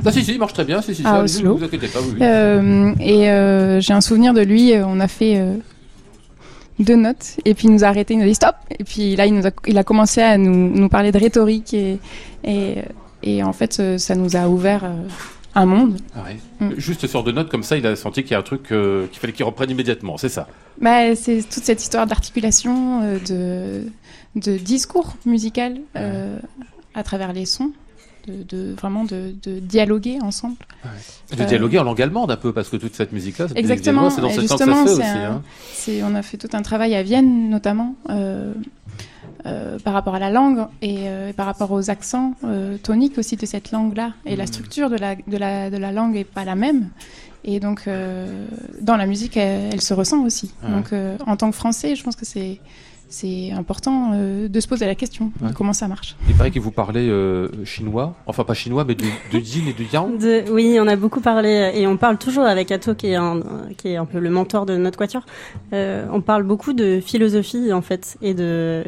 Ah 0.06 0.12
si, 0.12 0.24
si, 0.24 0.32
il 0.32 0.38
marche 0.38 0.52
très 0.52 0.64
bien, 0.64 0.80
si, 0.80 0.94
si, 0.94 1.02
À 1.02 1.10
ça, 1.10 1.22
Oslo. 1.22 1.56
vous 1.56 1.64
inquiétez 1.64 1.88
pas, 1.88 1.98
oui, 2.00 2.08
oui. 2.12 2.18
euh, 2.22 2.92
et 3.00 3.28
euh, 3.30 3.80
j'ai 3.80 3.92
un 3.92 4.00
souvenir 4.00 4.32
de 4.34 4.40
lui. 4.40 4.72
on 4.76 5.00
a 5.00 5.08
fait 5.08 5.42
deux 6.78 6.94
notes 6.96 7.36
et 7.44 7.54
puis 7.54 7.66
il 7.68 7.72
nous 7.72 7.84
a 7.84 7.88
arrêté. 7.88 8.14
Il 8.14 8.18
nous 8.18 8.24
a 8.24 8.28
dit 8.28 8.34
stop. 8.34 8.54
Et 8.78 8.84
puis 8.84 9.16
là, 9.16 9.26
il, 9.26 9.34
nous 9.34 9.46
a, 9.46 9.50
il 9.66 9.76
a 9.76 9.84
commencé 9.84 10.22
à 10.22 10.38
nous, 10.38 10.70
nous 10.70 10.88
parler 10.88 11.10
de 11.12 11.18
rhétorique 11.18 11.74
et, 11.74 11.98
et, 12.44 12.76
et 13.22 13.42
en 13.42 13.52
fait, 13.52 13.98
ça 13.98 14.14
nous 14.14 14.36
a 14.36 14.48
ouvert 14.48 14.84
un 15.60 15.66
monde. 15.66 15.98
Ah 16.16 16.24
ouais. 16.24 16.38
Mm. 16.66 16.74
Juste 16.78 17.06
sur 17.06 17.22
deux 17.24 17.32
notes, 17.32 17.50
comme 17.50 17.62
ça, 17.62 17.76
il 17.76 17.86
a 17.86 17.96
senti 17.96 18.22
qu'il 18.22 18.32
y 18.32 18.34
a 18.34 18.38
un 18.38 18.42
truc 18.42 18.72
euh, 18.72 19.06
qu'il 19.08 19.18
fallait 19.20 19.32
qu'il 19.32 19.44
reprenne 19.44 19.70
immédiatement, 19.70 20.16
c'est 20.16 20.28
ça? 20.28 20.46
Bah, 20.80 21.14
c'est 21.16 21.42
toute 21.42 21.64
cette 21.64 21.82
histoire 21.82 22.06
d'articulation, 22.06 23.02
euh, 23.02 23.18
de, 24.36 24.40
de 24.40 24.56
discours 24.58 25.16
musical 25.26 25.78
euh, 25.96 26.38
à 26.94 27.02
travers 27.02 27.32
les 27.32 27.46
sons, 27.46 27.72
de, 28.26 28.42
de 28.42 28.74
vraiment 28.74 29.04
de, 29.04 29.34
de 29.42 29.58
dialoguer 29.58 30.18
ensemble. 30.22 30.56
De 31.36 31.44
dialoguer 31.44 31.78
en 31.78 31.84
langue 31.84 32.00
allemande 32.02 32.30
un 32.30 32.36
peu, 32.36 32.52
parce 32.52 32.68
que 32.68 32.76
toute 32.76 32.94
cette 32.94 33.12
musique-là, 33.12 33.48
c'est 33.48 33.54
dans 33.54 33.60
Et 33.60 33.66
cette 33.66 33.84
ça 33.84 34.40
justement, 34.40 34.86
se 34.86 34.90
fait 34.90 34.96
c'est 34.96 35.02
aussi. 35.02 35.98
un- 36.00 36.02
hein. 36.04 36.08
on 36.10 36.14
a 36.14 36.22
fait 36.22 36.36
tout 36.36 36.48
un 36.52 36.62
travail 36.62 36.94
à 36.94 37.02
Vienne, 37.02 37.48
notamment, 37.50 37.94
euh, 39.46 39.78
par 39.78 39.92
rapport 39.92 40.14
à 40.14 40.18
la 40.18 40.30
langue 40.30 40.66
et 40.82 41.08
euh, 41.08 41.32
par 41.32 41.46
rapport 41.46 41.70
aux 41.72 41.90
accents 41.90 42.34
euh, 42.44 42.76
toniques 42.78 43.18
aussi 43.18 43.36
de 43.36 43.46
cette 43.46 43.70
langue-là. 43.70 44.12
Et 44.26 44.36
la 44.36 44.46
structure 44.46 44.90
de 44.90 44.96
la, 44.96 45.14
de, 45.14 45.36
la, 45.36 45.70
de 45.70 45.76
la 45.76 45.92
langue 45.92 46.16
est 46.16 46.24
pas 46.24 46.44
la 46.44 46.54
même. 46.54 46.90
Et 47.44 47.60
donc, 47.60 47.82
euh, 47.86 48.46
dans 48.80 48.96
la 48.96 49.06
musique, 49.06 49.36
elle, 49.36 49.72
elle 49.72 49.80
se 49.80 49.94
ressent 49.94 50.24
aussi. 50.24 50.52
Ouais. 50.62 50.70
Donc, 50.70 50.92
euh, 50.92 51.16
en 51.26 51.36
tant 51.36 51.50
que 51.50 51.56
Français, 51.56 51.94
je 51.94 52.02
pense 52.02 52.16
que 52.16 52.24
c'est 52.24 52.58
c'est 53.08 53.50
important 53.52 54.12
euh, 54.14 54.48
de 54.48 54.60
se 54.60 54.68
poser 54.68 54.86
la 54.86 54.94
question 54.94 55.32
Ouais. 55.40 55.48
de 55.48 55.54
comment 55.54 55.72
ça 55.72 55.88
marche. 55.88 56.16
Il 56.28 56.34
paraît 56.34 56.50
que 56.50 56.60
vous 56.60 56.70
parlez 56.70 57.08
euh, 57.08 57.48
chinois, 57.64 58.14
enfin 58.26 58.44
pas 58.44 58.54
chinois, 58.54 58.84
mais 58.84 58.94
du, 58.94 59.06
du 59.30 59.38
yin 59.38 59.66
et 59.68 59.72
du 59.72 59.86
yang. 59.92 60.18
De- 60.18 60.44
oui, 60.50 60.78
on 60.80 60.86
a 60.86 60.96
beaucoup 60.96 61.20
parlé 61.20 61.72
et 61.74 61.86
on 61.86 61.96
parle 61.96 62.18
toujours 62.18 62.44
avec 62.44 62.70
Atto 62.70 62.94
qui 62.94 63.08
est 63.08 63.14
un, 63.16 63.40
qui 63.76 63.88
est 63.88 63.96
un 63.96 64.04
peu 64.04 64.18
le 64.18 64.30
mentor 64.30 64.66
de 64.66 64.76
notre 64.76 64.98
quatuor. 64.98 65.24
Euh, 65.72 66.06
on 66.12 66.20
parle 66.20 66.42
beaucoup 66.42 66.72
de 66.72 67.00
philosophie 67.04 67.72
en 67.72 67.82
fait 67.82 68.16
et 68.22 68.34
de 68.34 68.84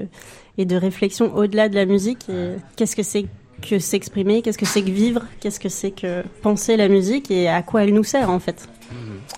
et 0.58 0.64
de 0.66 0.76
réflexion 0.76 1.34
au-delà 1.34 1.68
de 1.68 1.74
la 1.74 1.86
musique. 1.86 2.28
Et 2.28 2.56
Qu'est-ce 2.76 2.96
que 2.96 3.02
c'est 3.02 3.26
que 3.62 3.78
s'exprimer? 3.78 4.42
Qu'est-ce 4.42 4.58
que 4.58 4.66
c'est 4.66 4.82
que 4.82 4.90
vivre? 4.90 5.22
Qu'est-ce 5.40 5.60
que 5.60 5.68
c'est 5.70 5.90
que 5.90 6.22
penser 6.42 6.76
la 6.76 6.88
musique? 6.88 7.30
Et 7.30 7.48
à 7.48 7.62
quoi 7.62 7.84
elle 7.84 7.94
nous 7.94 8.04
sert 8.04 8.28
en 8.30 8.38
fait? 8.40 8.68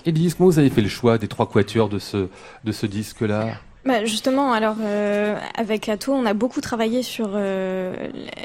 Élise, 0.06 0.34
comment 0.34 0.48
vous 0.48 0.58
avez 0.58 0.70
fait 0.70 0.80
le 0.80 0.88
choix 0.88 1.18
des 1.18 1.28
trois 1.28 1.48
quatuors 1.48 1.88
de 1.88 1.98
ce, 2.00 2.28
de 2.64 2.72
ce 2.72 2.86
disque-là? 2.86 3.48
Bah, 3.84 4.04
justement, 4.04 4.52
alors 4.52 4.76
euh, 4.80 5.36
avec 5.56 5.88
Atto, 5.88 6.12
on 6.12 6.24
a 6.24 6.34
beaucoup 6.34 6.60
travaillé 6.60 7.02
sur 7.02 7.30
euh, 7.34 7.96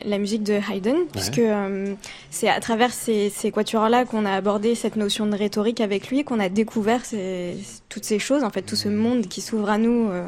la 0.03 0.17
musique 0.17 0.41
de 0.41 0.53
Haydn, 0.53 0.95
puisque 1.11 1.37
euh, 1.37 1.93
c'est 2.31 2.49
à 2.49 2.59
travers 2.59 2.91
ces, 2.91 3.29
ces 3.29 3.51
quatuors-là 3.51 4.05
qu'on 4.05 4.25
a 4.25 4.31
abordé 4.33 4.73
cette 4.73 4.95
notion 4.95 5.27
de 5.27 5.35
rhétorique 5.35 5.79
avec 5.79 6.09
lui, 6.09 6.23
qu'on 6.23 6.39
a 6.39 6.49
découvert 6.49 7.05
ces- 7.05 7.55
toutes 7.87 8.03
ces 8.05 8.17
choses, 8.17 8.43
en 8.43 8.49
fait, 8.49 8.63
tout 8.63 8.75
ce 8.75 8.89
monde 8.89 9.27
qui 9.27 9.41
s'ouvre 9.41 9.69
à 9.69 9.77
nous. 9.77 10.09
euh, 10.09 10.25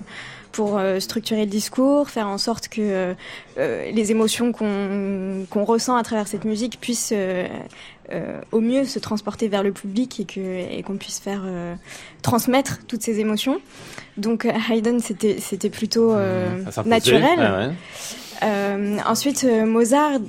pour 0.52 0.80
euh, 0.80 1.00
structurer 1.00 1.42
le 1.42 1.46
discours, 1.52 2.10
faire 2.10 2.28
en 2.28 2.40
sorte 2.40 2.70
que 2.70 3.14
les 3.56 4.10
émotions 4.12 4.52
qu'on 4.52 5.46
qu'on 5.52 5.64
ressent 5.64 5.96
à 5.96 6.02
travers 6.02 6.28
cette 6.28 6.44
musique 6.44 6.80
puissent 6.82 7.14
euh, 8.12 8.42
au 8.52 8.60
mieux 8.60 8.86
se 8.86 9.00
transporter 9.00 9.48
vers 9.48 9.64
le 9.64 9.72
public 9.72 10.20
et 10.20 10.26
que 10.26 10.40
et 10.40 10.84
qu'on 10.84 10.98
puisse 10.98 11.20
faire 11.20 11.42
euh, 11.46 11.76
transmettre 12.22 12.80
toutes 12.88 13.02
ces 13.02 13.20
émotions. 13.20 13.60
Donc 14.18 14.46
euh, 14.46 14.52
Haydn, 14.70 15.00
c'était 15.00 15.38
c'était 15.40 15.70
plutôt 15.70 16.14
euh, 16.14 16.64
s'imposait. 16.72 16.90
naturel. 16.90 17.40
Ouais. 17.40 17.74
Euh, 18.44 18.98
ensuite, 19.06 19.46
Mozart, 19.66 20.20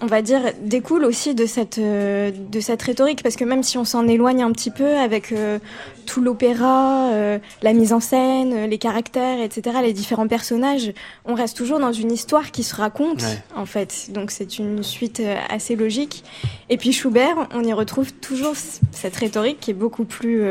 on 0.00 0.06
va 0.06 0.22
dire, 0.22 0.40
découle 0.60 1.04
aussi 1.04 1.34
de 1.34 1.46
cette, 1.46 1.78
euh, 1.78 2.30
de 2.30 2.60
cette 2.60 2.82
rhétorique, 2.82 3.22
parce 3.22 3.36
que 3.36 3.44
même 3.44 3.62
si 3.62 3.78
on 3.78 3.84
s'en 3.84 4.06
éloigne 4.06 4.42
un 4.42 4.52
petit 4.52 4.70
peu 4.70 4.96
avec 4.96 5.32
euh, 5.32 5.58
tout 6.06 6.20
l'opéra, 6.20 7.10
euh, 7.12 7.38
la 7.62 7.72
mise 7.72 7.92
en 7.92 8.00
scène, 8.00 8.66
les 8.70 8.78
caractères, 8.78 9.40
etc., 9.40 9.78
les 9.82 9.92
différents 9.92 10.28
personnages, 10.28 10.92
on 11.24 11.34
reste 11.34 11.56
toujours 11.56 11.80
dans 11.80 11.92
une 11.92 12.12
histoire 12.12 12.50
qui 12.50 12.62
se 12.62 12.74
raconte, 12.74 13.22
Ouais. 13.22 13.42
en 13.56 13.66
fait. 13.66 14.10
Donc 14.12 14.30
c'est 14.30 14.58
une 14.58 14.82
suite 14.82 15.22
assez 15.50 15.74
logique. 15.76 16.24
Et 16.68 16.76
puis 16.76 16.92
Schubert, 16.92 17.48
on 17.54 17.64
y 17.64 17.72
retrouve 17.72 18.12
toujours 18.12 18.54
cette 18.92 19.16
rhétorique 19.16 19.58
qui 19.60 19.72
est 19.72 19.74
beaucoup 19.74 20.04
plus... 20.04 20.42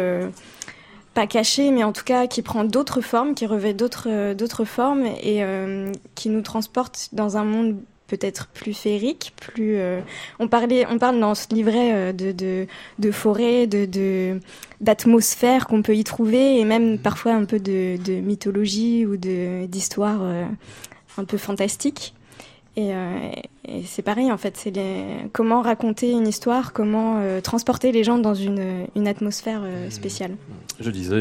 pas 1.14 1.26
cachée, 1.28 1.72
mais 1.72 1.84
en 1.84 1.94
tout 1.94 2.04
cas 2.04 2.28
qui 2.28 2.44
prend 2.44 2.64
d'autres 2.64 3.02
formes, 3.02 3.34
qui 3.34 3.48
revêt 3.48 3.74
d'autres 3.74 4.08
euh, 4.08 4.36
d'autres 4.36 4.66
formes 4.66 5.04
et 5.24 5.44
euh, 5.44 5.92
qui 6.14 6.30
nous 6.30 6.42
transporte 6.44 7.10
dans 7.12 7.38
un 7.38 7.44
monde 7.44 7.78
peut-être 8.08 8.48
plus 8.48 8.74
féerique, 8.74 9.34
plus. 9.40 9.78
euh, 9.78 10.00
on 10.40 10.48
parlait, 10.48 10.86
on 10.90 10.98
parle 10.98 11.20
dans 11.20 11.36
ce 11.36 11.48
livret 11.54 11.92
euh, 11.94 12.14
de 12.14 12.32
de, 12.32 12.66
de 13.00 13.12
forêt, 13.12 13.68
de 13.68 13.86
de 13.86 14.40
d'atmosphère 14.82 15.68
qu'on 15.68 15.82
peut 15.82 15.96
y 15.96 16.04
trouver 16.04 16.60
et 16.60 16.66
même 16.66 17.00
parfois 17.00 17.34
un 17.34 17.46
peu 17.46 17.60
de, 17.60 17.98
de 18.04 18.14
mythologie 18.14 19.06
ou 19.06 19.18
de 19.18 19.66
d'histoire 19.66 20.20
euh, 20.22 20.46
un 21.18 21.24
peu 21.26 21.38
fantastique. 21.38 22.14
Et, 22.80 22.94
euh, 22.94 23.18
et 23.68 23.82
c'est 23.86 24.04
pareil 24.04 24.32
en 24.32 24.38
fait, 24.38 24.56
c'est 24.56 24.70
les- 24.70 25.28
comment 25.34 25.64
raconter 25.64 26.12
une 26.12 26.28
histoire, 26.28 26.74
comment 26.74 27.16
euh, 27.18 27.42
transporter 27.42 27.92
les 27.92 28.04
gens 28.04 28.20
dans 28.20 28.36
une, 28.36 28.86
une 28.96 29.08
atmosphère 29.08 29.62
euh, 29.64 29.90
spéciale. 29.90 30.36
Je 30.80 30.92
disais, 30.92 31.16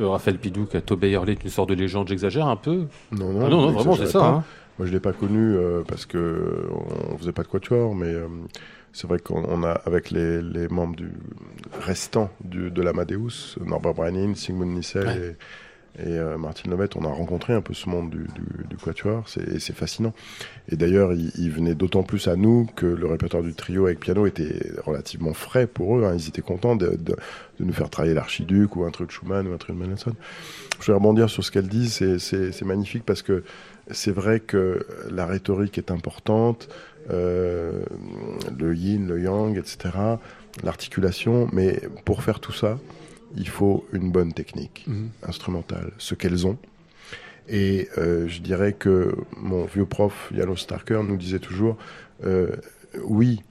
Raphaël 0.00 0.38
Pidou, 0.38 0.66
qu'à 0.66 0.80
Tobey 0.80 1.10
Hurley 1.10 1.32
est 1.32 1.42
une 1.42 1.50
sorte 1.50 1.68
de 1.70 1.74
légende, 1.74 2.06
j'exagère 2.06 2.46
un 2.46 2.54
peu. 2.54 2.86
Non, 3.10 3.40
Ah 3.44 3.48
non, 3.48 3.62
non, 3.62 3.70
vraiment, 3.72 3.96
c'est 3.96 4.06
ça. 4.06 4.20
pas. 4.20 4.26
hein. 4.28 4.44
Moi, 4.80 4.86
je 4.86 4.92
l'ai 4.92 5.00
pas 5.00 5.12
connu 5.12 5.56
euh, 5.56 5.82
parce 5.86 6.06
que 6.06 6.66
on 7.10 7.18
faisait 7.18 7.32
pas 7.32 7.42
de 7.42 7.48
quatuor, 7.48 7.94
mais 7.94 8.06
euh, 8.14 8.28
c'est 8.94 9.06
vrai 9.06 9.18
qu'on 9.18 9.44
on 9.44 9.62
a 9.62 9.72
avec 9.72 10.10
les, 10.10 10.40
les 10.40 10.68
membres 10.68 10.96
du 10.96 11.10
restants 11.82 12.30
du, 12.42 12.70
de 12.70 12.80
l'Amadeus, 12.80 13.58
Norbert 13.62 13.92
Brenin, 13.92 14.34
Sigmund 14.34 14.70
Nissel 14.74 15.06
Ouais. 15.06 15.36
et, 15.98 16.02
et, 16.12 16.18
euh, 16.18 16.38
Martin 16.38 16.70
Lemaitre, 16.70 16.96
on 16.98 17.04
a 17.04 17.08
rencontré 17.12 17.52
un 17.52 17.60
peu 17.60 17.74
ce 17.74 17.90
monde 17.90 18.08
du, 18.08 18.20
du, 18.34 18.64
du 18.70 18.76
quatuor. 18.78 19.24
C'est 19.28 19.46
et 19.48 19.58
c'est 19.60 19.74
fascinant. 19.76 20.14
Et 20.70 20.76
d'ailleurs, 20.76 21.12
ils 21.12 21.30
il 21.36 21.50
venaient 21.50 21.74
d'autant 21.74 22.02
plus 22.02 22.26
à 22.26 22.36
nous 22.36 22.66
que 22.74 22.86
le 22.86 23.06
répertoire 23.06 23.42
du 23.42 23.52
trio 23.52 23.84
avec 23.84 24.00
piano 24.00 24.24
était 24.26 24.72
relativement 24.86 25.34
frais 25.34 25.66
pour 25.66 25.98
eux. 25.98 26.04
hein. 26.06 26.14
Ils 26.16 26.26
étaient 26.28 26.40
contents 26.40 26.74
de, 26.74 26.86
de, 26.96 27.16
de 27.58 27.64
nous 27.64 27.72
faire 27.74 27.90
travailler 27.90 28.14
l'archiduc 28.14 28.76
ou 28.76 28.84
un 28.84 28.90
truc 28.90 29.08
de 29.08 29.12
Schumann 29.12 29.46
ou 29.46 29.52
un 29.52 29.58
truc 29.58 29.76
de 29.76 29.80
Mendelssohn. 29.82 30.14
Je 30.80 30.86
vais 30.86 30.94
rebondir 30.94 31.28
sur 31.28 31.44
ce 31.44 31.50
qu'elle 31.50 31.68
dit. 31.68 31.90
C'est 31.90 32.64
magnifique 32.64 33.04
parce 33.04 33.20
que 33.20 33.42
c'est 33.92 34.10
vrai 34.12 34.40
que 34.40 34.86
la 35.10 35.26
rhétorique 35.26 35.78
est 35.78 35.90
importante, 35.90 36.68
euh, 37.10 37.82
le 38.58 38.74
yin, 38.74 39.06
le 39.08 39.20
yang, 39.20 39.56
etc., 39.58 40.18
l'articulation, 40.62 41.48
mais 41.52 41.80
pour 42.04 42.22
faire 42.22 42.40
tout 42.40 42.52
ça, 42.52 42.78
il 43.36 43.48
faut 43.48 43.86
une 43.92 44.10
bonne 44.10 44.32
technique 44.32 44.84
Mhm. 44.86 45.08
instrumentale, 45.26 45.92
ce 45.98 46.14
qu'elles 46.14 46.46
ont. 46.46 46.58
Et 47.48 47.88
euh, 47.98 48.28
je 48.28 48.40
dirais 48.40 48.72
que 48.72 49.14
mon 49.36 49.64
vieux 49.64 49.86
prof, 49.86 50.30
Janos 50.34 50.56
Starker, 50.60 51.00
nous 51.06 51.16
disait 51.16 51.38
toujours, 51.38 51.76
euh, 52.24 52.48
oui, 53.04 53.42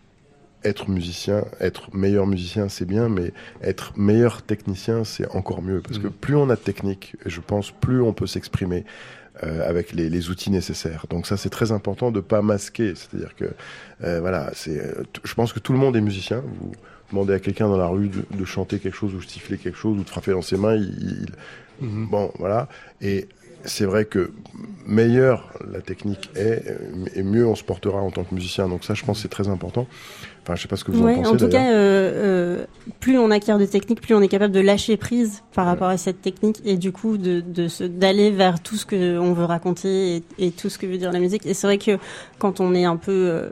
être 0.65 0.89
musicien, 0.89 1.45
être 1.61 1.95
meilleur 1.95 2.27
musicien, 2.27 2.67
c'est 2.67 2.85
bien, 2.85 3.07
mais 3.07 3.31
être 3.61 3.93
meilleur 3.97 4.41
technicien, 4.41 5.05
c'est 5.05 5.27
encore 5.33 5.61
mieux. 5.61 5.79
Parce 5.81 5.97
que 5.99 6.07
Mhm. 6.07 6.13
plus 6.13 6.35
on 6.35 6.49
a 6.49 6.55
de 6.55 6.61
technique, 6.61 7.15
je 7.25 7.39
pense, 7.39 7.71
plus 7.71 8.01
on 8.01 8.11
peut 8.13 8.27
s'exprimer 8.27 8.83
euh, 9.43 9.67
avec 9.69 9.93
les, 9.93 10.09
les 10.09 10.29
outils 10.29 10.51
nécessaires. 10.51 11.05
Donc 11.09 11.25
ça, 11.27 11.37
c'est 11.37 11.49
très 11.49 11.71
important 11.71 12.11
de 12.11 12.19
pas 12.19 12.41
masquer. 12.41 12.93
C'est-à-dire 12.95 13.35
que, 13.35 13.45
euh, 14.03 14.19
voilà, 14.19 14.51
c'est. 14.53 14.79
euh, 14.79 15.03
Je 15.23 15.33
pense 15.33 15.53
que 15.53 15.59
tout 15.59 15.73
le 15.73 15.79
monde 15.79 15.95
est 15.95 16.01
musicien. 16.01 16.41
Vous 16.61 16.71
demandez 17.11 17.33
à 17.33 17.39
quelqu'un 17.39 17.67
dans 17.67 17.77
la 17.77 17.87
rue 17.87 18.09
de, 18.09 18.23
de 18.37 18.45
chanter 18.45 18.79
quelque 18.79 18.95
chose 18.95 19.13
ou 19.15 19.19
de 19.19 19.23
siffler 19.25 19.57
quelque 19.57 19.77
chose 19.77 19.97
ou 19.97 20.03
de 20.03 20.09
frapper 20.09 20.31
dans 20.31 20.41
ses 20.41 20.57
mains, 20.57 20.75
il, 20.75 20.93
il- 21.23 21.25
Mhm. 21.81 22.07
bon, 22.09 22.29
voilà. 22.39 22.67
Et 22.99 23.29
c'est 23.65 23.85
vrai 23.85 24.05
que 24.05 24.31
meilleure 24.85 25.51
la 25.71 25.81
technique 25.81 26.29
est, 26.35 26.63
et 27.15 27.23
mieux 27.23 27.45
on 27.45 27.55
se 27.55 27.63
portera 27.63 27.99
en 27.99 28.09
tant 28.11 28.23
que 28.23 28.33
musicien. 28.33 28.67
Donc 28.67 28.83
ça, 28.83 28.93
je 28.93 29.03
pense, 29.05 29.17
que 29.17 29.21
c'est 29.23 29.27
très 29.27 29.47
important. 29.47 29.85
Enfin, 30.43 30.55
je 30.55 30.63
sais 30.63 30.67
pas 30.67 30.77
ce 30.77 30.83
que 30.83 30.91
vous 30.91 31.03
Ouais, 31.03 31.15
en 31.15 31.19
en 31.19 31.23
pensez. 31.23 31.37
tout 31.37 31.47
d'ailleurs. 31.47 31.51
cas, 31.69 31.71
euh, 31.73 32.11
euh, 32.61 32.65
plus 32.99 33.19
on 33.19 33.29
acquiert 33.29 33.59
de 33.59 33.65
technique, 33.65 34.01
plus 34.01 34.15
on 34.15 34.21
est 34.21 34.27
capable 34.27 34.53
de 34.53 34.59
lâcher 34.61 34.97
prise 34.97 35.43
par 35.53 35.65
rapport 35.65 35.89
à 35.89 35.97
cette 35.97 36.21
technique 36.21 36.61
et 36.65 36.77
du 36.77 36.91
coup 36.91 37.17
de, 37.17 37.43
d'aller 37.87 38.31
vers 38.31 38.61
tout 38.63 38.75
ce 38.75 38.85
que 38.85 39.19
on 39.19 39.33
veut 39.33 39.45
raconter 39.45 40.15
et, 40.17 40.23
et 40.39 40.51
tout 40.51 40.69
ce 40.69 40.77
que 40.79 40.87
veut 40.87 40.97
dire 40.97 41.11
la 41.11 41.19
musique. 41.19 41.45
Et 41.45 41.53
c'est 41.53 41.67
vrai 41.67 41.77
que 41.77 41.97
quand 42.39 42.59
on 42.61 42.73
est 42.73 42.85
un 42.85 42.97
peu 42.97 43.11
euh, 43.11 43.49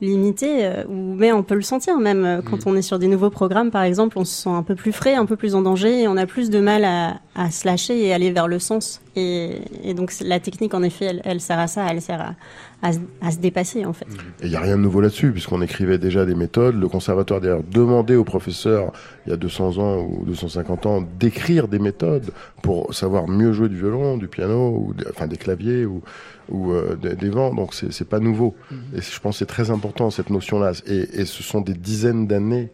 limité, 0.00 0.70
ou 0.88 1.14
mais 1.14 1.32
on 1.32 1.42
peut 1.42 1.54
le 1.54 1.62
sentir 1.62 1.98
même 1.98 2.42
quand 2.48 2.66
on 2.66 2.76
est 2.76 2.82
sur 2.82 2.98
des 2.98 3.08
nouveaux 3.08 3.30
programmes, 3.30 3.70
par 3.70 3.82
exemple, 3.82 4.18
on 4.18 4.24
se 4.24 4.42
sent 4.42 4.50
un 4.50 4.62
peu 4.62 4.74
plus 4.74 4.92
frais, 4.92 5.14
un 5.14 5.26
peu 5.26 5.36
plus 5.36 5.54
en 5.54 5.62
danger 5.62 6.02
et 6.02 6.08
on 6.08 6.16
a 6.16 6.26
plus 6.26 6.50
de 6.50 6.60
mal 6.60 6.84
à, 6.84 7.14
à 7.38 7.50
se 7.50 7.66
lâcher 7.66 8.02
et 8.02 8.14
aller 8.14 8.30
vers 8.32 8.48
le 8.48 8.58
sens. 8.58 9.02
Et, 9.14 9.60
et 9.84 9.92
donc 9.92 10.10
la 10.22 10.40
technique, 10.40 10.72
en 10.72 10.82
effet, 10.82 11.04
elle, 11.04 11.22
elle 11.24 11.40
sert 11.40 11.58
à 11.58 11.66
ça, 11.66 11.86
elle 11.90 12.00
sert 12.00 12.20
à, 12.20 12.34
à, 12.80 12.92
se- 12.94 12.98
à 13.20 13.30
se 13.30 13.36
dépasser 13.38 13.84
en 13.84 13.92
fait. 13.92 14.06
Et 14.40 14.44
il 14.44 14.48
n'y 14.48 14.56
a 14.56 14.60
rien 14.60 14.76
de 14.78 14.82
nouveau 14.82 15.02
là-dessus, 15.02 15.32
puisqu'on 15.32 15.60
écrivait 15.60 15.98
déjà 15.98 16.24
des 16.24 16.34
méthodes. 16.34 16.76
Le 16.80 16.88
conservatoire, 16.88 17.42
d'ailleurs, 17.42 17.62
demandait 17.70 18.14
aux 18.16 18.24
professeurs, 18.24 18.90
il 19.26 19.30
y 19.30 19.32
a 19.32 19.36
200 19.36 19.76
ans 19.78 19.98
ou 20.00 20.24
250 20.24 20.86
ans, 20.86 21.04
d'écrire 21.20 21.68
des 21.68 21.78
méthodes 21.78 22.30
pour 22.62 22.94
savoir 22.94 23.28
mieux 23.28 23.52
jouer 23.52 23.68
du 23.68 23.76
violon, 23.76 24.16
du 24.16 24.28
piano, 24.28 24.70
ou 24.88 24.94
de- 24.94 25.06
enfin 25.10 25.26
des 25.26 25.36
claviers 25.36 25.84
ou, 25.84 26.00
ou 26.48 26.72
euh, 26.72 26.96
des, 26.96 27.16
des 27.16 27.28
vents. 27.28 27.52
Donc 27.54 27.74
c'est 27.74 27.92
c'est 27.92 28.08
pas 28.08 28.18
nouveau. 28.20 28.54
Et 28.96 29.00
je 29.02 29.20
pense 29.20 29.34
que 29.36 29.38
c'est 29.40 29.46
très 29.46 29.70
important, 29.70 30.10
cette 30.10 30.30
notion-là. 30.30 30.72
Et, 30.86 31.20
et 31.20 31.24
ce 31.26 31.42
sont 31.42 31.60
des 31.60 31.74
dizaines 31.74 32.26
d'années 32.26 32.70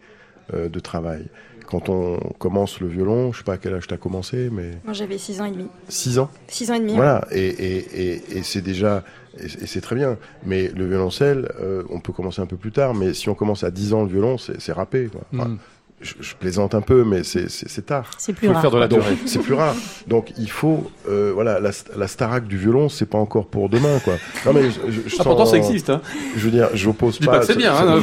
euh, 0.53 0.69
de 0.69 0.79
travail. 0.79 1.25
Quand 1.73 1.89
on 1.89 2.19
commence 2.37 2.79
le 2.81 2.87
violon, 2.87 3.31
je 3.31 3.39
sais 3.39 3.43
pas 3.43 3.53
à 3.53 3.57
quel 3.57 3.73
âge 3.73 3.87
tu 3.87 3.93
as 3.95 3.97
commencé, 3.97 4.49
mais 4.51 4.73
Moi 4.83 4.93
j'avais 4.93 5.17
6 5.17 5.41
ans 5.41 5.45
et 5.45 5.51
demi. 5.51 5.67
6 5.89 6.19
ans. 6.19 6.29
6 6.47 6.69
ans 6.69 6.75
et 6.75 6.79
demi. 6.79 6.93
Voilà, 6.93 7.27
et, 7.31 7.39
et, 7.47 7.77
et, 8.11 8.37
et 8.37 8.43
c'est 8.43 8.61
déjà, 8.61 9.03
et, 9.39 9.47
c'est 9.65 9.81
très 9.81 9.95
bien. 9.95 10.17
Mais 10.45 10.67
le 10.67 10.87
violoncelle, 10.87 11.51
euh, 11.59 11.81
on 11.89 11.99
peut 11.99 12.13
commencer 12.13 12.41
un 12.41 12.45
peu 12.45 12.57
plus 12.57 12.71
tard, 12.71 12.93
mais 12.93 13.15
si 13.15 13.27
on 13.27 13.33
commence 13.33 13.63
à 13.63 13.71
10 13.71 13.93
ans 13.95 14.03
le 14.03 14.09
violon, 14.09 14.37
c'est 14.37 14.71
râpé. 14.71 15.09
quoi. 15.11 15.21
Enfin, 15.33 15.49
Mhm. 15.49 15.57
Je, 16.03 16.13
je 16.19 16.35
plaisante 16.35 16.75
un 16.75 16.81
peu, 16.81 17.03
mais 17.03 17.23
c'est- 17.23 17.49
tard. 17.85 18.11
C'est 18.17 18.33
plus 18.33 18.47
Faut 18.47 18.53
rare. 18.53 18.61
faire 18.61 18.71
dans 18.71 18.77
la 18.79 18.87
Donc, 18.87 19.01
durée. 19.01 19.17
c'est 19.25 19.39
plus 19.39 19.53
rare. 19.55 19.75
Donc 20.07 20.33
il 20.37 20.49
faut, 20.49 20.91
euh, 21.09 21.31
voilà, 21.33 21.59
la, 21.59 21.71
la 21.97 22.07
Starac 22.07 22.45
du 22.47 22.57
violon, 22.57 22.89
c'est 22.89 23.05
pas 23.07 23.17
encore 23.17 23.47
pour 23.47 23.69
demain, 23.69 23.99
quoi. 24.03 24.13
Non 24.45 24.53
mais 24.53 24.69
je, 24.69 24.91
je, 24.91 25.09
je 25.09 25.15
Ah, 25.19 25.23
pourtant, 25.23 25.45
ça 25.45 25.57
existe. 25.57 25.89
Hein. 25.89 26.01
Je 26.35 26.45
veux 26.45 26.51
dire, 26.51 26.69
Je 26.73 26.89
dis 26.89 27.25
pas. 27.25 27.31
pas 27.33 27.39
que 27.39 27.45
c'est 27.45 27.57
bien, 27.57 27.73
hein, 27.73 28.01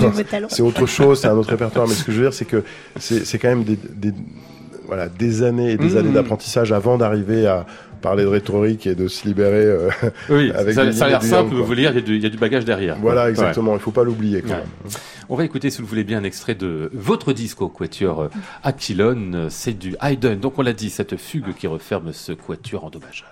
c'est- 0.49 0.63
autre 0.63 0.87
chose, 0.87 1.21
c'est 1.21 1.29
un 1.29 1.37
autre 1.37 1.51
répertoire. 1.51 1.87
Mais 1.87 1.95
ce 1.95 2.05
que 2.05 2.11
je 2.13 2.17
veux 2.19 2.25
dire, 2.25 2.35
c'est 2.35 2.45
que 2.47 2.65
c'est 2.99 3.25
c'est 3.25 3.39
quand 3.39 3.49
même 3.49 3.65
des, 3.65 3.77
des- 3.77 4.15
voilà, 4.87 5.09
des 5.09 5.43
années 5.43 5.73
et 5.73 5.77
des 5.77 5.91
Mmh. 5.95 5.99
années 5.99 6.13
d'apprentissage 6.13 6.73
avant 6.73 6.99
d'arriver 6.99 7.47
à 7.47 7.65
parler 8.01 8.25
de 8.25 8.29
rhétorique 8.29 8.87
et 8.87 8.95
de 8.95 9.07
se 9.09 9.27
libérer. 9.27 9.65
euh, 9.65 9.89
Oui, 10.29 10.51
Avec 10.53 10.75
ça, 10.75 10.91
ça 10.93 11.07
a 11.07 11.09
l'air 11.09 11.23
simple, 11.23 11.51
yang, 11.53 11.61
vous 11.61 11.65
voulez 11.65 11.83
dire, 11.83 11.93
il 11.93 11.97
y, 11.97 11.99
a 11.99 12.03
du- 12.03 12.17
il 12.17 12.23
y 12.23 12.27
a 12.27 12.31
du 12.31 12.39
bagage 12.39 12.65
derrière. 12.65 12.95
quoi. 12.95 13.03
voilà, 13.03 13.25
Ouais. 13.25 13.31
exactement. 13.31 13.75
Il 13.75 13.81
faut 13.81 13.91
pas 13.91 14.05
l'oublier. 14.05 14.43
quand 14.43 14.49
Ouais. 14.51 14.57
même. 14.57 14.93
On 15.29 15.37
va 15.37 15.45
écouter, 15.45 15.71
si 15.71 15.81
vous 15.81 15.87
voulez 15.87 16.03
bien, 16.05 16.19
un 16.19 16.25
extrait 16.25 16.55
de 16.57 16.91
votre 16.93 17.33
disque 17.33 17.63
au 17.63 17.69
Quatuor 17.69 18.23
euh, 18.23 18.29
Aquilone. 18.65 19.35
Euh, 19.35 19.47
C'est 19.49 19.79
du 19.79 19.95
Haydn. 20.03 20.35
Donc, 20.41 20.59
on 20.59 20.63
l'a 20.63 20.73
dit, 20.73 20.91
cette 20.91 21.17
fugue 21.17 21.55
qui 21.55 21.67
referme 21.67 22.13
ce 22.13 22.33
Quatuor 22.33 22.85
endommagé. 22.85 23.25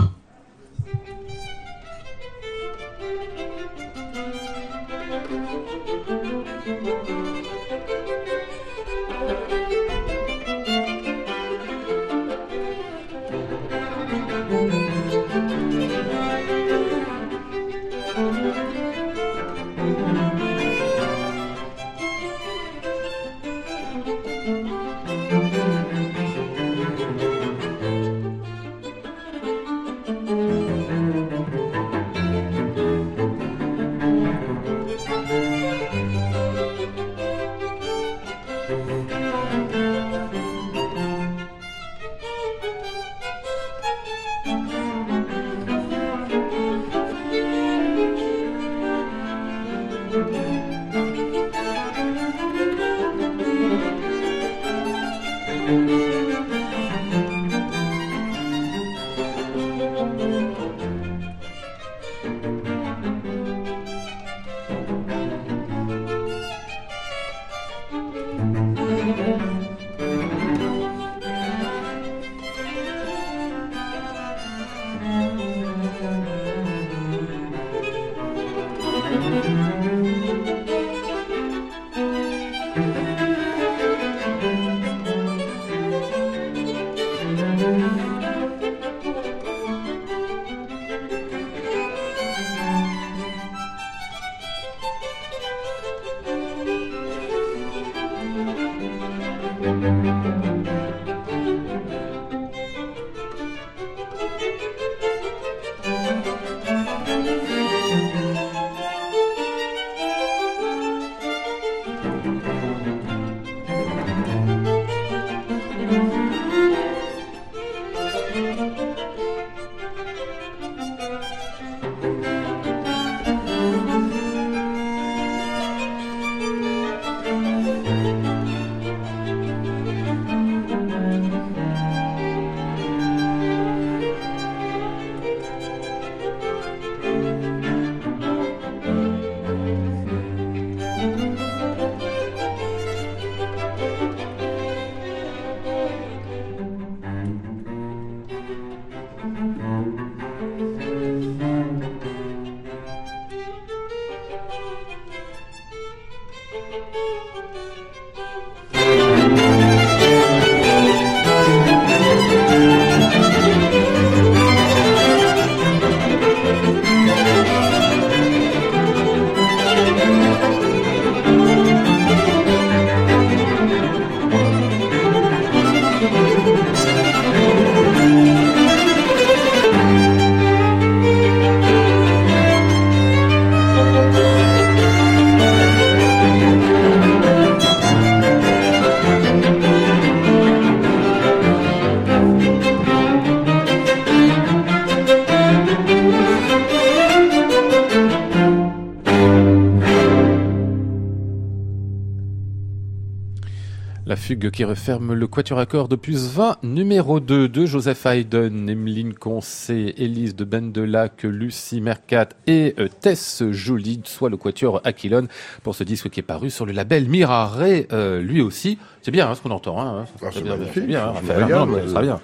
Qui 204.52 204.64
referme 204.64 205.12
le 205.12 205.26
quatuor 205.26 205.58
à 205.60 205.66
cordes 205.66 205.94
plus 205.94 206.26
20, 206.34 206.56
numéro 206.64 207.20
2 207.20 207.48
de 207.48 207.66
Joseph 207.66 208.06
Haydn, 208.06 208.68
Emeline 208.68 209.14
Concé, 209.14 209.94
Élise 209.98 210.34
de 210.34 210.44
Bendelac, 210.44 211.22
Lucie 211.22 211.80
Mercat 211.80 212.30
et 212.46 212.74
euh, 212.80 212.88
Tess 213.00 213.44
Joly, 213.50 214.00
soit 214.04 214.30
le 214.30 214.36
quatuor 214.36 214.80
Aquilone, 214.84 215.28
pour 215.62 215.74
ce 215.76 215.84
disque 215.84 216.08
qui 216.08 216.20
est 216.20 216.24
paru 216.24 216.50
sur 216.50 216.66
le 216.66 216.72
label 216.72 217.08
Mirare, 217.08 217.58
euh, 217.92 218.20
lui 218.20 218.40
aussi. 218.40 218.78
C'est 219.02 219.10
bien 219.12 219.28
hein, 219.30 219.34
ce 219.36 219.42
qu'on 219.42 219.50
entend. 219.52 219.80
Hein, 219.80 220.06
Ah, 220.22 220.28
c'est 220.32 220.42
bien, 220.42 220.56
magnifique. 220.56 220.86
bien, 220.86 221.08
hein, 221.08 221.12
Non, 221.48 221.66
mais 221.66 221.80
euh, 221.82 222.00
bien. 222.00 222.20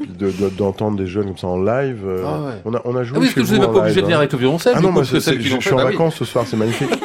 De- 0.00 0.30
de- 0.30 0.48
D'entendre 0.56 0.96
des 0.96 1.06
jeunes 1.06 1.26
comme 1.26 1.38
ça 1.38 1.46
en 1.46 1.62
live. 1.62 2.02
euh, 2.06 2.24
Ah 2.26 2.40
ouais. 2.42 2.54
on, 2.64 2.74
a, 2.74 2.80
on 2.84 2.96
a 2.96 3.04
joué. 3.04 3.18
Ah 3.18 3.20
oui, 3.20 3.26
parce 3.26 3.34
que 3.34 3.44
je 3.44 3.54
vous 3.54 3.62
en 3.64 3.72
pas 3.72 3.78
obligé 3.80 3.96
live, 3.96 3.96
de 3.96 4.00
venir 4.02 4.16
hein. 4.16 4.20
avec 4.20 4.32
le 4.32 4.38
violoncelle. 4.38 4.72
Ah 4.76 4.80
non, 4.80 4.90
moi, 4.92 5.02
je 5.04 5.18
suis 5.18 5.72
en 5.72 5.76
bah 5.76 5.84
vacances 5.84 6.16
ce 6.16 6.24
soir, 6.24 6.44
c'est 6.48 6.56
magnifique. 6.56 6.88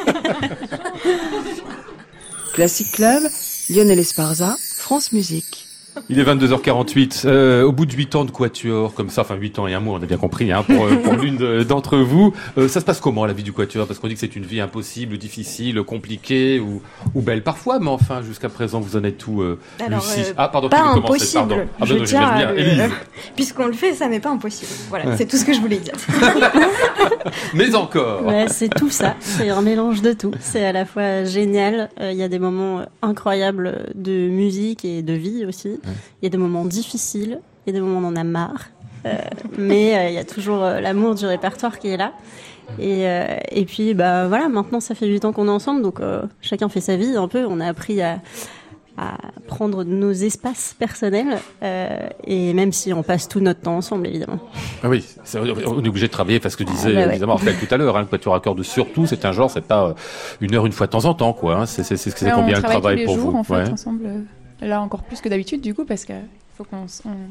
Classic 2.54 2.90
Club, 2.92 3.22
Lionel 3.72 4.00
Esparza, 4.00 4.58
France 4.60 5.12
Musique. 5.12 5.71
Il 6.08 6.18
est 6.18 6.24
22h48. 6.24 7.22
Euh, 7.26 7.62
au 7.64 7.72
bout 7.72 7.86
de 7.86 7.92
8 7.92 8.14
ans 8.16 8.24
de 8.24 8.30
quatuor, 8.30 8.94
comme 8.94 9.10
ça, 9.10 9.22
enfin 9.22 9.34
8 9.34 9.58
ans 9.58 9.66
et 9.66 9.74
un 9.74 9.80
mois, 9.80 9.98
on 9.98 10.02
a 10.02 10.06
bien 10.06 10.16
compris, 10.16 10.50
hein, 10.52 10.62
pour, 10.66 10.86
euh, 10.86 10.96
pour 10.96 11.12
l'une 11.22 11.36
de- 11.36 11.62
d'entre 11.62 11.98
vous, 11.98 12.32
euh, 12.58 12.68
ça 12.68 12.80
se 12.80 12.84
passe 12.84 13.00
comment 13.00 13.26
la 13.26 13.32
vie 13.32 13.42
du 13.42 13.52
quatuor? 13.52 13.86
Parce 13.86 13.98
qu'on 13.98 14.08
dit 14.08 14.14
que 14.14 14.20
c'est 14.20 14.34
une 14.36 14.44
vie 14.44 14.60
impossible, 14.60 15.18
difficile, 15.18 15.82
compliquée 15.82 16.60
ou, 16.60 16.82
ou 17.14 17.20
belle 17.22 17.42
parfois, 17.42 17.78
mais 17.78 17.88
enfin, 17.90 18.22
jusqu'à 18.22 18.48
présent, 18.48 18.80
vous 18.80 18.96
en 18.96 19.04
êtes 19.04 19.26
où, 19.26 19.42
euh, 19.42 19.58
Alors, 19.84 20.00
Lucie? 20.00 20.28
euh, 20.30 20.34
Ah, 20.36 20.48
pardon, 20.48 20.68
pas 20.68 20.76
tu 20.78 20.82
veux 20.82 20.88
commencer, 21.02 21.36
impossible. 21.36 21.38
pardon. 21.48 21.64
Ah, 21.80 21.84
je 21.84 21.92
ben 21.94 21.98
non, 22.00 22.04
tiens 22.06 22.52
bien. 22.52 22.88
Puisqu'on 23.36 23.66
le 23.66 23.72
fait, 23.74 23.94
ça 23.94 24.08
n'est 24.08 24.20
pas 24.20 24.30
impossible. 24.30 24.70
Voilà, 24.88 25.06
Ouais. 25.10 25.16
c'est 25.18 25.26
tout 25.26 25.36
ce 25.36 25.44
que 25.44 25.52
je 25.52 25.60
voulais 25.60 25.78
dire. 25.78 25.94
Mais 27.54 27.74
encore 27.74 28.24
Ouais, 28.24 28.46
c'est 28.48 28.68
tout 28.68 28.90
ça. 28.90 29.14
C'est 29.20 29.48
un 29.48 29.62
mélange 29.62 30.02
de 30.02 30.12
tout. 30.12 30.32
C'est 30.40 30.64
à 30.64 30.72
la 30.72 30.84
fois 30.84 31.24
génial. 31.24 31.90
euh, 32.00 32.12
Il 32.12 32.18
y 32.18 32.22
a 32.22 32.28
des 32.28 32.38
moments 32.38 32.82
incroyables 33.02 33.88
de 33.94 34.28
musique 34.28 34.84
et 34.84 35.02
de 35.02 35.12
vie 35.12 35.44
aussi. 35.46 35.80
Il 35.84 36.24
y 36.24 36.26
a 36.26 36.30
des 36.30 36.38
moments 36.38 36.64
difficiles. 36.64 37.40
Il 37.66 37.70
y 37.72 37.76
a 37.76 37.80
des 37.80 37.84
moments 37.84 37.98
où 38.00 38.02
on 38.02 38.08
en 38.08 38.16
a 38.16 38.24
marre. 38.24 38.70
Euh, 39.04 39.10
mais 39.58 39.96
euh, 39.96 40.08
il 40.10 40.14
y 40.14 40.18
a 40.18 40.24
toujours 40.24 40.62
euh, 40.62 40.80
l'amour 40.80 41.14
du 41.16 41.26
répertoire 41.26 41.78
qui 41.78 41.88
est 41.88 41.96
là. 41.96 42.12
Et, 42.78 43.06
euh, 43.08 43.26
et 43.50 43.64
puis, 43.64 43.94
bah 43.94 44.28
voilà, 44.28 44.48
maintenant 44.48 44.78
ça 44.80 44.94
fait 44.94 45.06
8 45.08 45.24
ans 45.24 45.32
qu'on 45.32 45.48
est 45.48 45.50
ensemble, 45.50 45.82
donc 45.82 46.00
euh, 46.00 46.22
chacun 46.40 46.68
fait 46.68 46.80
sa 46.80 46.96
vie 46.96 47.16
un 47.16 47.26
peu. 47.26 47.44
On 47.44 47.58
a 47.58 47.66
appris 47.66 48.00
à, 48.00 48.20
à 48.96 49.16
prendre 49.48 49.82
nos 49.82 50.12
espaces 50.12 50.76
personnels, 50.78 51.38
euh, 51.64 51.88
et 52.24 52.54
même 52.54 52.70
si 52.70 52.92
on 52.92 53.02
passe 53.02 53.26
tout 53.28 53.40
notre 53.40 53.60
temps 53.60 53.76
ensemble, 53.76 54.06
évidemment. 54.06 54.38
Ah 54.84 54.88
oui, 54.88 55.04
on 55.34 55.44
est 55.84 55.88
obligé 55.88 56.06
de 56.06 56.12
travailler 56.12 56.38
parce 56.38 56.54
que 56.54 56.62
disait 56.62 56.96
Ah 56.96 57.06
bah 57.26 57.34
ouais. 57.44 57.54
tout 57.54 57.74
à 57.74 57.76
l'heure, 57.76 57.96
hein, 57.96 58.02
le 58.02 58.06
quatuor 58.06 58.34
à 58.36 58.40
cordes 58.40 58.62
surtout, 58.62 59.06
c'est 59.06 59.24
un 59.24 59.32
genre, 59.32 59.50
c'est 59.50 59.60
pas 59.62 59.94
une 60.40 60.54
heure 60.54 60.64
une 60.66 60.72
fois 60.72 60.86
de 60.86 60.92
temps 60.92 61.04
en 61.06 61.14
temps, 61.14 61.32
quoi. 61.32 61.56
Hein, 61.56 61.66
c'est 61.66 61.82
combien 62.32 62.58
on 62.58 62.60
travaille 62.60 62.60
travail 62.60 62.94
tous 62.94 62.98
les 63.00 63.04
pour 63.06 63.16
jours 63.16 63.30
vous 63.32 63.38
en 63.38 63.42
fait 63.44 63.54
Ouais. 63.54 63.70
ensemble. 63.70 64.08
Là 64.62 64.80
encore 64.80 65.02
plus 65.02 65.20
que 65.20 65.28
d'habitude 65.28 65.60
du 65.60 65.74
coup 65.74 65.84
parce 65.84 66.04
que 66.04 66.14
faut 66.56 66.64
qu'on 66.64 66.86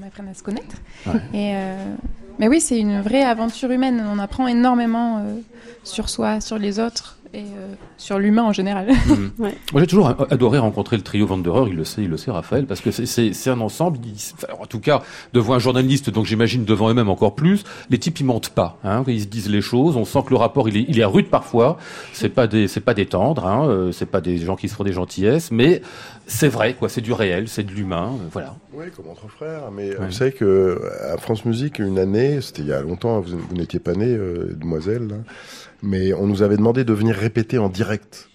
apprenne 0.05 0.27
à 0.27 0.33
se 0.33 0.43
connaître. 0.43 0.75
Ouais. 1.05 1.21
Et 1.33 1.55
euh, 1.55 1.95
mais 2.39 2.47
oui, 2.47 2.59
c'est 2.59 2.79
une 2.79 3.01
vraie 3.01 3.23
aventure 3.23 3.71
humaine. 3.71 4.03
On 4.11 4.19
apprend 4.19 4.47
énormément 4.47 5.19
euh, 5.19 5.39
sur 5.83 6.09
soi, 6.09 6.41
sur 6.41 6.57
les 6.57 6.79
autres 6.79 7.19
et 7.33 7.39
euh, 7.39 7.73
sur 7.97 8.19
l'humain 8.19 8.43
en 8.43 8.53
général. 8.53 8.87
Mhm. 9.07 9.31
Ouais. 9.39 9.55
Moi, 9.71 9.81
j'ai 9.81 9.87
toujours 9.87 10.07
a- 10.07 10.17
adoré 10.29 10.57
rencontrer 10.59 10.97
le 10.97 11.03
trio 11.03 11.25
Vanderer, 11.25 11.69
il 11.69 11.75
le 11.75 11.83
sait, 11.85 12.03
il 12.03 12.09
le 12.09 12.17
sait, 12.17 12.29
Raphaël, 12.31 12.65
parce 12.65 12.81
que 12.81 12.91
c'est- 12.91 13.47
un 13.49 13.61
ensemble, 13.61 13.99
en 14.59 14.65
tout 14.65 14.79
cas, 14.79 15.01
devant 15.33 15.53
un 15.53 15.59
journaliste, 15.59 16.09
donc 16.09 16.25
j'imagine 16.25 16.63
devant 16.65 16.89
eux-mêmes 16.89 17.09
encore 17.09 17.33
plus, 17.35 17.63
les 17.89 17.97
types, 17.97 18.19
ils 18.19 18.25
mentent 18.25 18.49
pas, 18.49 18.77
hein, 18.83 19.03
ils 19.07 19.21
se 19.21 19.27
disent 19.27 19.49
les 19.49 19.61
choses, 19.61 19.95
on 19.97 20.05
sent 20.05 20.19
que 20.25 20.29
le 20.31 20.35
rapport, 20.37 20.67
il 20.69 20.77
est, 20.77 20.85
il 20.87 20.99
est 20.99 21.05
rude 21.05 21.27
parfois, 21.29 21.77
c'est 22.13 22.29
pas 22.29 22.47
des, 22.47 22.67
c'est 22.67 22.81
pas 22.81 22.93
des 22.93 23.05
tendres, 23.07 23.45
hein, 23.47 23.67
euh, 23.67 23.91
c'est 23.91 24.05
pas 24.05 24.21
des 24.21 24.37
gens 24.37 24.55
qui 24.55 24.69
se 24.69 24.75
font 24.75 24.83
des 24.83 24.93
gentillesses, 24.93 25.51
mais 25.51 25.81
c'est 26.27 26.47
vrai, 26.49 26.75
quoi, 26.75 26.87
c'est 26.89 27.01
du 27.01 27.13
réel, 27.13 27.47
c'est 27.47 27.63
de 27.63 27.71
l'humain, 27.71 28.11
euh, 28.13 28.27
voilà. 28.31 28.55
Oui, 28.73 28.85
comme 28.95 29.09
entre 29.09 29.27
frères. 29.29 29.71
Mais 29.71 29.89
Ouais. 29.97 30.05
vous 30.05 30.11
savez 30.11 30.31
que 30.31 30.79
à 31.13 31.17
France 31.17 31.43
Musique, 31.45 31.79
une 31.79 31.97
année, 31.99 32.39
c'était 32.41 32.61
il 32.61 32.67
y 32.69 32.73
a 32.73 32.81
longtemps, 32.81 33.19
vous, 33.19 33.37
vous 33.37 33.55
n'étiez 33.55 33.79
pas 33.79 33.93
née, 33.93 34.13
euh, 34.15 34.55
demoiselle, 34.55 35.07
là, 35.07 35.15
mais 35.81 36.13
on 36.13 36.27
nous 36.27 36.41
avait 36.41 36.57
demandé 36.57 36.83
de 36.83 36.93
venir 36.93 37.15
répéter 37.15 37.57
en 37.57 37.69
direct. 37.69 38.30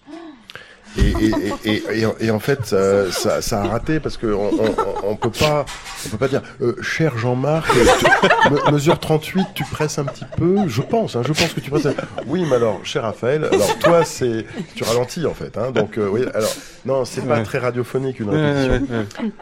Et, 0.99 1.03
et, 1.11 1.33
et, 1.65 1.83
et, 2.01 2.07
et 2.21 2.31
en- 2.31 2.39
fait, 2.39 2.65
ça, 2.65 3.11
ça, 3.13 3.43
ça 3.43 3.63
a 3.63 3.67
raté 3.67 4.01
parce 4.01 4.17
que 4.17 4.27
on, 4.27 4.51
on, 4.55 4.75
on 5.11 5.17
peut 5.17 5.31
pas, 5.31 5.65
on 6.07 6.09
peut 6.11 6.17
pas 6.19 6.29
dire, 6.29 6.43
euh, 6.63 6.75
cher 6.83 7.19
Jean-Marc, 7.19 7.67
tu- 7.71 8.51
me- 8.51 8.71
mesure 8.73 8.99
38, 8.99 9.47
tu 9.55 9.65
presses 9.65 9.99
un 9.99 10.05
petit 10.05 10.25
peu. 10.37 10.57
Je 10.69 10.83
pense, 10.83 11.17
hein, 11.17 11.23
je 11.27 11.33
pense 11.33 11.53
que 11.53 11.61
tu 11.61 11.71
presses. 11.71 11.89
Oui, 12.27 12.45
mais 12.49 12.57
alors, 12.57 12.81
cher 12.85 13.03
Raphaël, 13.03 13.45
alors 13.53 13.79
toi, 13.79 14.05
c'est, 14.05 14.47
tu 14.75 14.85
ralentis 14.85 15.27
en 15.27 15.35
fait, 15.35 15.57
hein, 15.59 15.71
donc 15.71 15.99
euh, 15.99 16.09
oui, 16.11 16.23
alors 16.35 16.53
non, 16.85 17.05
c'est 17.05 17.23
pas 17.27 17.37
Ouais. 17.37 17.43
très 17.43 17.59
radiophonique 17.59 18.21
une 18.21 18.31
répétition. 18.31 18.87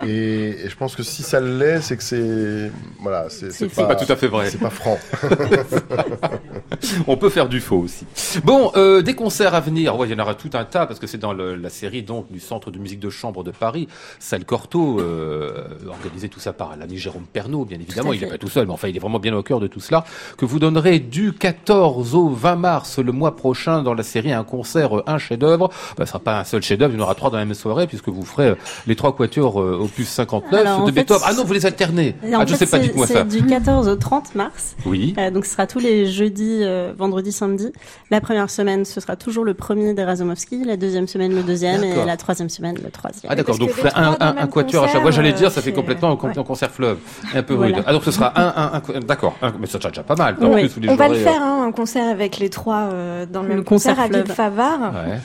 Et, 0.07 0.65
et 0.65 0.69
je 0.69 0.77
pense 0.77 0.97
que 0.97 1.03
si 1.03 1.23
ça 1.23 1.41
l'est, 1.41 1.81
c'est 1.83 1.97
que 1.97 2.03
c'est, 2.03 2.71
voilà, 3.01 3.27
c'est 3.29 3.53
C'est 3.53 3.69
C'est 3.73 3.87
pas 3.87 3.95
tout 3.97 4.11
à 4.11 4.17
fait 4.17 4.29
vrai. 4.29 4.49
c'est 4.51 4.59
pas 4.59 4.71
franc. 4.71 4.99
On 7.07 7.17
peut 7.17 7.29
faire 7.31 7.49
du 7.49 7.61
faux 7.61 7.79
aussi. 7.79 8.07
Bon, 8.45 8.73
euh, 8.77 9.03
des 9.03 9.15
concerts 9.15 9.55
à 9.55 9.61
venir, 9.61 9.97
ouais, 9.99 10.09
il 10.09 10.13
y 10.13 10.15
en 10.15 10.23
aura 10.23 10.35
tout 10.35 10.51
un 10.55 10.65
tas 10.65 10.87
parce 10.87 10.99
que 10.99 11.07
c'est 11.07 11.19
dans 11.19 11.33
le- 11.33 11.44
la 11.61 11.71
série 11.71 12.03
donc 12.03 12.31
du 12.31 12.41
Centre 12.41 12.71
de 12.71 12.79
musique 12.79 13.01
de 13.01 13.11
chambre 13.11 13.45
de 13.45 13.51
Paris, 13.51 13.89
Salle 14.19 14.45
Cortot, 14.45 15.01
euh, 15.01 15.65
organisé 15.89 16.29
tout 16.29 16.41
ça 16.41 16.53
par 16.53 16.77
l'ami 16.77 16.97
Jérôme 16.97 17.25
Pernaud, 17.33 17.65
bien 17.65 17.79
évidemment. 17.79 18.13
Il 18.13 18.21
n'est 18.21 18.27
pas 18.29 18.39
tout 18.39 18.49
seul, 18.49 18.67
mais 18.67 18.73
enfin, 18.73 18.89
il 18.89 18.97
est 18.97 19.01
vraiment 19.01 19.19
bien 19.19 19.35
au 19.37 19.43
cœur 19.43 19.61
de 19.61 19.67
tout 19.67 19.81
cela. 19.81 20.05
Que 20.37 20.45
vous 20.45 20.59
donnerez 20.59 20.99
du 20.99 21.33
14 21.33 22.15
au 22.15 22.29
20 22.29 22.57
mars 22.57 22.99
le 22.99 23.13
mois 23.13 23.37
prochain 23.37 23.83
dans 23.83 23.95
la 23.95 24.03
série 24.03 24.33
un 24.33 24.45
concert, 24.45 24.99
euh, 24.99 25.03
un 25.07 25.19
chef-d'œuvre. 25.19 25.69
Bah, 25.97 26.05
ce 26.07 26.13
sera 26.13 26.19
pas 26.19 26.41
un 26.41 26.45
seul 26.45 26.63
chef-d'œuvre, 26.63 26.95
il 26.95 26.99
y 26.99 27.01
en 27.01 27.05
aura 27.05 27.15
trois 27.15 27.31
dans 27.31 27.39
la 27.39 27.45
même 27.45 27.55
soirée 27.55 27.87
puisque 27.87 28.09
vous 28.09 28.25
ferez 28.25 28.49
euh, 28.49 28.55
les 28.87 28.97
trois 28.97 29.15
quatuors 29.15 29.61
euh, 29.61 29.79
opus 29.81 30.09
59 30.09 30.61
Alors, 30.61 30.81
en 30.81 30.85
de 30.87 30.93
fait, 30.93 31.01
Beethoven. 31.01 31.23
Ah 31.27 31.33
non, 31.35 31.45
vous 31.45 31.53
les 31.53 31.67
alternez. 31.67 32.15
En 32.33 32.41
Ah, 32.41 32.47
je 32.47 32.55
fait, 32.55 32.65
sais 32.67 32.71
pas, 32.71 32.79
dites-moi 32.79 33.07
ça. 33.07 33.25
du 33.25 33.45
14 33.45 33.89
au 33.89 33.97
30 33.97 34.35
mars. 34.35 34.77
Oui. 34.87 35.15
Euh, 35.19 35.31
donc 35.31 35.45
ce 35.45 35.53
sera 35.53 35.67
tous 35.67 35.79
les 35.79 36.07
jeudis, 36.07 36.61
euh, 36.63 36.93
vendredis, 36.97 37.33
samedi. 37.33 37.73
La 38.11 38.21
première 38.21 38.51
semaine, 38.51 38.85
ce 38.85 39.01
sera 39.01 39.17
toujours 39.17 39.45
le 39.45 39.55
premier 39.55 39.95
des 39.95 40.05
Razumovski, 40.05 40.65
la 40.65 40.77
deuxième 40.77 41.09
semaine 41.09 41.34
le 41.35 41.43
deuxième 41.43 41.85
et 41.85 42.05
la 42.05 42.16
troisième 42.16 42.49
semaine 42.49 42.76
le 42.82 42.91
troisième. 42.91 43.30
Ah 43.30 43.35
d'accord, 43.35 43.59
donc 43.59 43.70
un, 43.95 44.16
un, 44.20 44.37
un 44.39 44.47
quatuor 44.47 44.85
à 44.85 44.87
chaque 44.87 44.95
fois. 44.97 45.05
concert, 45.05 45.22
J'allais 45.22 45.32
dire, 45.35 45.49
euh, 45.49 45.51
ça 45.51 45.61
fait 45.62 45.72
complètement 45.72 46.11
un, 46.12 46.28
ouais. 46.28 46.45
concert 46.45 46.70
fleuve, 46.70 46.99
un 47.35 47.43
peu 47.43 47.55
Voilà. 47.55 47.76
rude. 47.76 47.85
Ah 47.87 47.93
donc 47.93 48.05
ce 48.05 48.11
sera 48.11 48.32
un, 48.41 48.72
un, 48.74 48.82
un 48.97 49.01
d'accord, 49.01 49.37
mais 49.61 49.66
ça 49.66 49.78
sera 49.78 49.91
déjà 49.91 50.03
pas 50.03 50.16
mal. 50.16 50.37
Oui. 50.41 50.61
plus, 50.62 50.68
vous 50.74 50.80
les 50.80 50.89
On 50.91 50.97
va 50.97 51.09
le 51.09 51.16
faire, 51.16 51.43
hein, 51.43 51.64
un 51.68 51.72
concert 51.72 52.09
avec 52.09 52.39
les 52.39 52.49
trois 52.51 52.89
euh, 52.93 53.26
dans 53.26 53.43
le, 53.43 53.49
Le 53.49 53.55
même 53.57 53.64
concert 53.64 53.97
concert, 53.97 54.05
à 54.05 54.09
fleuve. 54.09 54.24
Ville-Favard. 54.26 54.80
euh, 54.97 55.07
Ouais. 55.11 55.18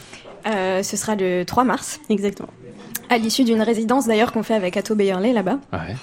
Euh, 0.48 0.84
ce 0.84 0.96
sera 0.96 1.16
le 1.16 1.44
3 1.44 1.66
mars, 1.66 2.00
Exactement. 2.10 2.48
à 3.10 3.18
l'issue 3.18 3.44
d'une 3.44 3.62
résidence 3.62 4.08
d'ailleurs 4.08 4.32
qu'on 4.32 4.42
fait 4.44 4.54
avec 4.54 4.78
Atto 4.78 4.96
Bayerley 4.96 5.34
là-bas. 5.34 5.58
Ouais. 5.74 5.96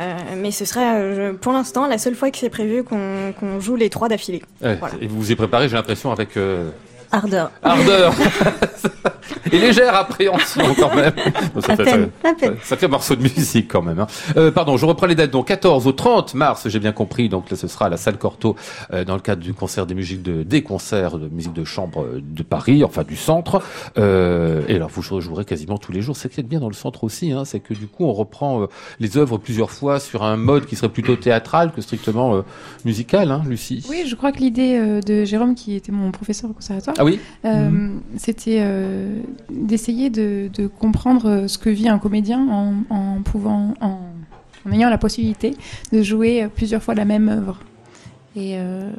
Euh, 0.00 0.14
mais 0.36 0.50
ce 0.50 0.64
sera 0.66 0.94
euh, 0.96 1.32
pour 1.32 1.52
l'instant 1.52 1.86
la 1.86 1.96
seule 1.98 2.14
fois 2.14 2.30
que 2.30 2.36
c'est 2.38 2.50
prévu 2.50 2.82
qu'on 2.84 3.60
joue 3.60 3.76
les 3.76 3.88
trois 3.88 4.08
d'affilée. 4.08 4.42
Ouais, 4.62 4.76
Voilà. 4.76 4.94
Et 5.00 5.06
vous 5.06 5.16
vous 5.16 5.32
y 5.32 5.36
préparez, 5.36 5.68
j'ai 5.70 5.76
l'impression, 5.76 6.12
avec 6.12 6.36
euh, 6.36 6.68
Ardeur. 7.12 7.50
ardeur 7.62 8.12
et 9.52 9.58
légère 9.58 9.94
appréhension 9.94 10.62
quand 10.78 10.94
même. 10.94 11.12
Ça, 11.60 11.72
À 11.72 11.76
fait, 11.76 11.84
peine, 11.84 12.10
ça- 12.22 12.28
à 12.30 12.34
peine. 12.34 12.54
ça 12.62 12.76
fait 12.76 12.88
morceau 12.88 13.16
de 13.16 13.22
musique 13.22 13.68
quand 13.70 13.82
même. 13.82 13.98
Hein. 14.00 14.06
Euh, 14.36 14.50
pardon, 14.50 14.76
je 14.76 14.86
reprends 14.86 15.06
les 15.06 15.14
dates. 15.14 15.30
Donc 15.30 15.46
14 15.48 15.86
au 15.86 15.92
30 15.92 16.34
mars, 16.34 16.68
j'ai 16.68 16.78
bien 16.78 16.92
compris. 16.92 17.28
Donc 17.28 17.50
là, 17.50 17.56
ce 17.56 17.68
sera 17.68 17.86
à 17.86 17.88
la 17.88 17.96
salle 17.96 18.16
Cortot 18.18 18.56
euh, 18.92 19.04
dans 19.04 19.14
le 19.14 19.20
cadre 19.20 19.42
du 19.42 19.52
concert 19.54 19.86
des 19.86 19.94
musiques 19.94 20.22
de 20.22 20.42
des 20.42 20.62
concerts 20.62 21.18
de 21.18 21.28
musique 21.28 21.52
de 21.52 21.64
chambre 21.64 22.02
euh, 22.02 22.20
de 22.22 22.42
Paris, 22.42 22.82
enfin 22.84 23.02
du 23.02 23.16
centre. 23.16 23.62
Euh, 23.98 24.62
et 24.68 24.76
alors 24.76 24.88
vous 24.90 25.02
jouerez 25.02 25.44
quasiment 25.44 25.78
tous 25.78 25.92
les 25.92 26.00
jours. 26.02 26.16
C'est 26.16 26.32
est 26.38 26.42
bien 26.42 26.60
dans 26.60 26.68
le 26.68 26.74
centre 26.74 27.04
aussi, 27.04 27.30
hein, 27.32 27.44
c'est 27.44 27.60
que 27.60 27.74
du 27.74 27.86
coup 27.88 28.04
on 28.06 28.12
reprend 28.14 28.62
euh, 28.62 28.66
les 29.00 29.18
œuvres 29.18 29.36
plusieurs 29.36 29.70
fois 29.70 30.00
sur 30.00 30.22
un 30.22 30.36
mode 30.38 30.64
qui 30.64 30.76
serait 30.76 30.88
plutôt 30.88 31.14
théâtral 31.16 31.72
que 31.72 31.82
strictement 31.82 32.34
euh, 32.36 32.42
musical, 32.86 33.30
hein, 33.30 33.42
Lucie? 33.46 33.84
Oui, 33.90 34.04
je 34.06 34.14
crois 34.14 34.32
que 34.32 34.38
l'idée 34.38 34.78
euh, 34.78 35.00
de 35.00 35.24
Jérôme, 35.26 35.54
qui 35.54 35.74
était 35.76 35.92
mon 35.92 36.10
professeur 36.10 36.48
au 36.48 36.54
conservatoire, 36.54 36.96
Ah 37.02 37.04
oui. 37.04 37.18
euh, 37.44 37.88
c'était 38.16 38.58
euh, 38.60 39.20
d'essayer 39.50 40.08
de, 40.10 40.48
de 40.52 40.66
comprendre 40.66 41.46
ce 41.48 41.58
que 41.58 41.68
vit 41.70 41.88
un 41.88 41.98
comédien 41.98 42.46
en, 42.48 42.74
en 42.94 43.22
pouvant, 43.22 43.74
en, 43.80 43.98
en 44.66 44.72
ayant 44.72 44.88
la 44.90 44.98
possibilité 44.98 45.54
de 45.92 46.02
jouer 46.02 46.48
plusieurs 46.54 46.82
fois 46.82 46.94
la 46.94 47.04
même 47.04 47.28
œuvre. 47.28 47.58
Et, 48.36 48.54
euh, 48.56 48.90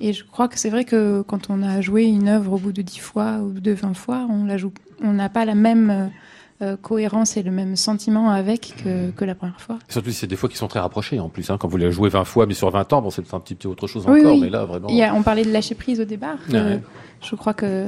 et 0.00 0.12
je 0.12 0.24
crois 0.24 0.48
que 0.48 0.58
c'est 0.58 0.70
vrai 0.70 0.84
que 0.84 1.22
quand 1.22 1.50
on 1.50 1.62
a 1.62 1.80
joué 1.80 2.04
une 2.04 2.28
œuvre 2.28 2.52
au 2.54 2.58
bout 2.58 2.72
de 2.72 2.82
10 2.82 2.98
fois 2.98 3.38
ou 3.38 3.50
de 3.52 3.72
20 3.72 3.94
fois, 3.94 4.26
on 4.30 4.44
la 4.44 4.56
joue, 4.56 4.72
on 5.02 5.12
n'a 5.12 5.28
pas 5.28 5.44
la 5.44 5.54
même 5.54 6.10
euh, 6.62 6.76
cohérence 6.80 7.36
et 7.36 7.42
le 7.42 7.50
même 7.50 7.76
sentiment 7.76 8.30
avec 8.30 8.74
que, 8.82 9.10
que 9.10 9.24
la 9.24 9.34
première 9.34 9.60
fois. 9.60 9.78
Surtout 9.88 10.10
si 10.10 10.16
c'est 10.16 10.26
des 10.26 10.36
fois 10.36 10.48
qui 10.48 10.56
sont 10.56 10.68
très 10.68 10.80
rapprochés 10.80 11.18
en 11.20 11.28
plus. 11.28 11.50
Hein, 11.50 11.58
quand 11.58 11.68
vous 11.68 11.76
les 11.76 11.90
jouez 11.92 12.08
20 12.08 12.24
fois, 12.24 12.46
mais 12.46 12.54
sur 12.54 12.70
20 12.70 12.92
ans, 12.92 13.02
bon, 13.02 13.10
c'est 13.10 13.34
un 13.34 13.40
petit 13.40 13.54
peu 13.56 13.68
autre 13.68 13.86
chose 13.86 14.04
Oui, 14.08 14.20
encore. 14.20 14.34
oui. 14.34 14.40
Mais 14.42 14.50
là, 14.50 14.64
vraiment. 14.64 14.88
Il 14.88 14.96
y 14.96 15.02
a- 15.02 15.14
on 15.14 15.22
parlait 15.22 15.44
de 15.44 15.50
lâcher 15.50 15.74
prise 15.74 16.00
au 16.00 16.04
départ. 16.04 16.38
Ouais. 16.48 16.54
euh, 16.56 16.78
je 17.28 17.34
crois 17.36 17.54
que 17.54 17.86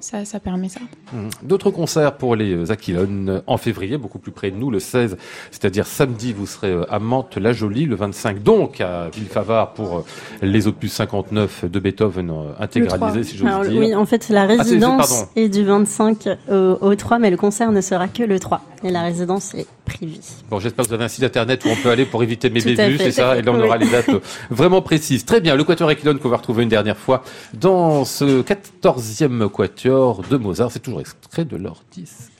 ça, 0.00 0.24
ça 0.24 0.38
permet 0.38 0.68
ça. 0.68 0.78
Mhm. 1.12 1.28
D'autres 1.42 1.72
concerts 1.72 2.16
pour 2.18 2.36
les 2.36 2.52
euh, 2.54 2.70
Aquilones 2.70 3.28
euh, 3.28 3.40
en 3.48 3.56
février, 3.56 3.98
beaucoup 3.98 4.20
plus 4.20 4.30
près 4.30 4.52
de 4.52 4.56
nous, 4.56 4.70
le 4.70 4.78
16, 4.78 5.16
c'est-à-dire 5.50 5.88
samedi, 5.88 6.32
vous 6.32 6.46
serez 6.46 6.70
euh, 6.70 6.84
à 6.88 7.00
Mantes-la-Jolie, 7.00 7.84
le 7.86 7.96
25 7.96 8.40
donc 8.40 8.80
à 8.80 9.08
Villefavard 9.12 9.72
pour 9.72 10.04
les 10.40 10.68
opus 10.68 10.92
59 10.92 11.64
de 11.64 11.80
Beethoven 11.80 12.32
intégralisés, 12.60 13.24
si 13.24 13.36
j'ose 13.38 13.68
dire. 13.68 13.80
oui, 13.80 13.92
en 13.96 14.06
fait, 14.06 14.28
la 14.28 14.46
c'est- 14.46 14.54
c'est- 14.54 14.62
résidence 14.62 15.24
est 15.34 15.48
du 15.48 15.64
25 15.64 16.28
au, 16.48 16.54
au 16.80 16.94
3, 16.94 17.18
mais 17.18 17.30
le 17.30 17.36
concert 17.36 17.72
ne 17.72 17.80
sera 17.80 18.06
que 18.06 18.22
le 18.22 18.38
3. 18.38 18.60
Et 18.84 18.90
la 18.90 19.02
résidence 19.02 19.54
est 19.54 19.66
privée. 19.84 20.20
Bon, 20.50 20.60
j'espère 20.60 20.84
que 20.84 20.88
vous 20.90 20.94
avez 20.94 21.04
un 21.04 21.08
site 21.08 21.24
internet 21.24 21.64
où 21.64 21.68
on 21.68 21.76
peut 21.76 21.90
aller 21.90 22.04
pour 22.06 22.22
éviter 22.22 22.48
mes 22.50 22.60
fait. 22.60 22.96
c'est 22.98 23.10
ça 23.12 23.36
Et 23.36 23.42
là, 23.42 23.52
on 23.52 23.60
aura 23.60 23.76
Oui. 23.78 23.84
les 23.84 23.90
dates 23.90 24.10
vraiment 24.50 24.82
précises. 24.82 25.24
Très 25.24 25.40
bien, 25.40 25.56
le 25.56 25.64
quatuor 25.64 25.88
Aquilone 25.88 26.18
qu'on 26.18 26.28
va 26.28 26.36
retrouver 26.36 26.62
une 26.62 26.68
dernière 26.68 26.96
fois 26.96 27.22
dans 27.54 28.04
ce 28.04 28.42
14e 28.42 29.48
quatuor 29.48 30.22
de 30.30 30.36
Mozart. 30.36 30.70
C'est 30.72 30.80
toujours 30.80 31.00
extrait 31.00 31.44
de 31.44 31.56
leur 31.56 31.82
disque. 31.90 32.32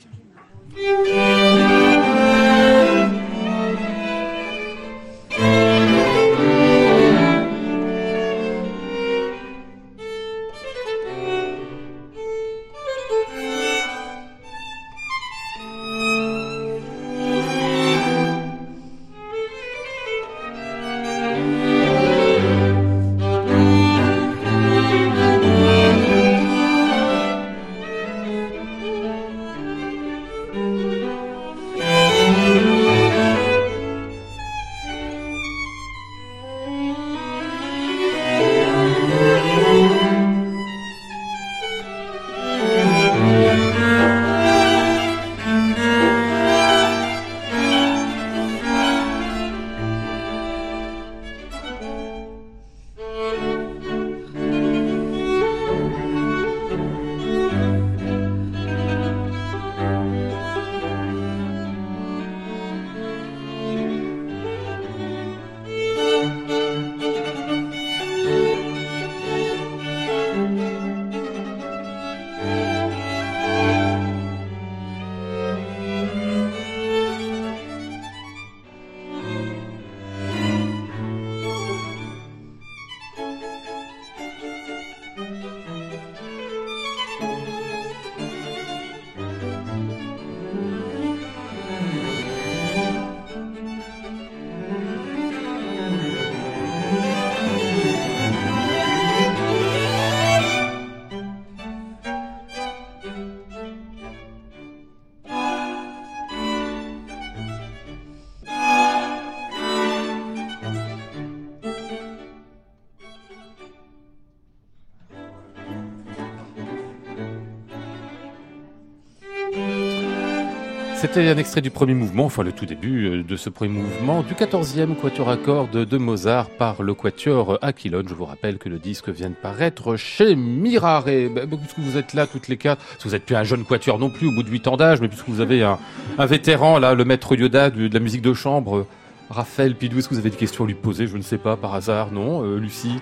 C'était 121.11 121.27
un 121.27 121.37
extrait 121.39 121.61
du 121.61 121.71
premier 121.71 121.95
mouvement, 121.95 122.25
enfin 122.25 122.43
le 122.43 122.51
tout 122.51 122.67
début 122.67 123.07
euh, 123.07 123.23
de 123.23 123.35
ce 123.35 123.49
premier 123.49 123.73
mouvement 123.81 124.21
du 124.21 124.35
14e 124.35 124.95
quatuor 124.95 125.31
à 125.31 125.37
cordes 125.37 125.83
de 125.83 125.97
Mozart 125.97 126.51
par 126.51 126.83
le 126.83 126.93
quatuor 126.93 127.57
Aquilone. 127.63 128.07
Je 128.07 128.13
vous 128.13 128.25
rappelle 128.25 128.59
que 128.59 128.69
le 128.69 128.77
disque 128.77 129.09
vient 129.09 129.31
de 129.31 129.35
paraître 129.35 129.95
chez 129.95 130.35
Mirare. 130.35 131.05
Ben, 131.05 131.49
puisque 131.49 131.79
vous 131.79 131.97
êtes 131.97 132.13
là 132.13 132.27
toutes 132.27 132.47
les 132.47 132.57
quatre, 132.57 132.85
parce 132.85 132.97
que 132.97 133.03
vous 133.05 133.15
n'êtes 133.15 133.25
plus 133.25 133.35
un 133.35 133.43
jeune 133.43 133.65
quatuor 133.65 133.97
non 133.97 134.11
plus 134.11 134.27
au 134.27 134.31
bout 134.31 134.43
de 134.43 134.51
8 134.51 134.67
ans 134.67 134.77
d'âge, 134.77 135.01
mais 135.01 135.07
puisque 135.07 135.27
vous 135.29 135.41
avez 135.41 135.63
un, 135.63 135.79
un 136.19 136.25
vétéran 136.27 136.77
là, 136.77 136.93
le 136.93 137.05
maître 137.05 137.35
Yoda 137.35 137.71
de, 137.71 137.87
de 137.87 137.93
la 137.93 137.99
musique 137.99 138.21
de 138.21 138.35
chambre, 138.35 138.85
Raphaël 139.31 139.73
Pidou, 139.73 139.97
est-ce 139.97 140.09
que 140.09 140.13
vous 140.13 140.19
avez 140.19 140.29
des 140.29 140.37
questions 140.37 140.65
à 140.65 140.67
lui 140.67 140.75
poser? 140.75 141.07
Je 141.07 141.17
ne 141.17 141.23
sais 141.23 141.39
pas, 141.39 141.57
par 141.57 141.73
hasard, 141.73 142.11
non 142.11 142.43
euh, 142.43 142.59
Lucie? 142.59 142.99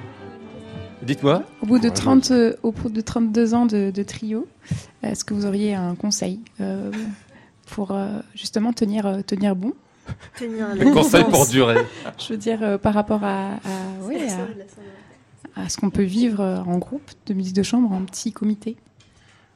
Dites-moi. 1.03 1.43
Au 1.61 1.65
bout 1.65 1.79
de 1.79 1.89
30, 1.89 2.31
euh, 2.31 2.53
au 2.63 2.71
bout 2.71 2.89
de 2.89 3.01
32 3.01 3.53
ans 3.53 3.65
de, 3.65 3.91
de 3.91 4.03
trio, 4.03 4.47
est-ce 5.03 5.25
que 5.25 5.33
vous 5.33 5.45
auriez 5.45 5.75
un 5.75 5.95
conseil 5.95 6.39
euh, 6.61 6.89
pour 7.68 7.91
euh, 7.91 8.20
justement 8.36 8.74
tenir, 8.74 9.05
euh, 9.05 9.22
tenir 9.22 9.55
bon 9.55 9.74
Tenir 10.38 10.74
Le 10.76 10.93
conseil 10.93 11.26
pour 11.26 11.45
durer. 11.47 11.86
Je 12.18 12.30
veux 12.34 12.38
dire, 12.38 12.63
euh, 12.63 12.78
par 12.78 12.93
rapport 12.93 13.24
à, 13.24 13.55
à, 13.55 13.57
oui, 14.03 14.18
à, 15.55 15.61
à 15.61 15.70
ce 15.70 15.78
qu'on 15.78 15.89
peut 15.89 16.03
vivre 16.03 16.41
en 16.41 16.78
groupe 16.78 17.11
de 17.26 17.34
musique 17.34 17.55
de 17.55 17.63
chambre, 17.63 17.91
en 17.91 18.03
petit 18.05 18.32
comité. 18.32 18.78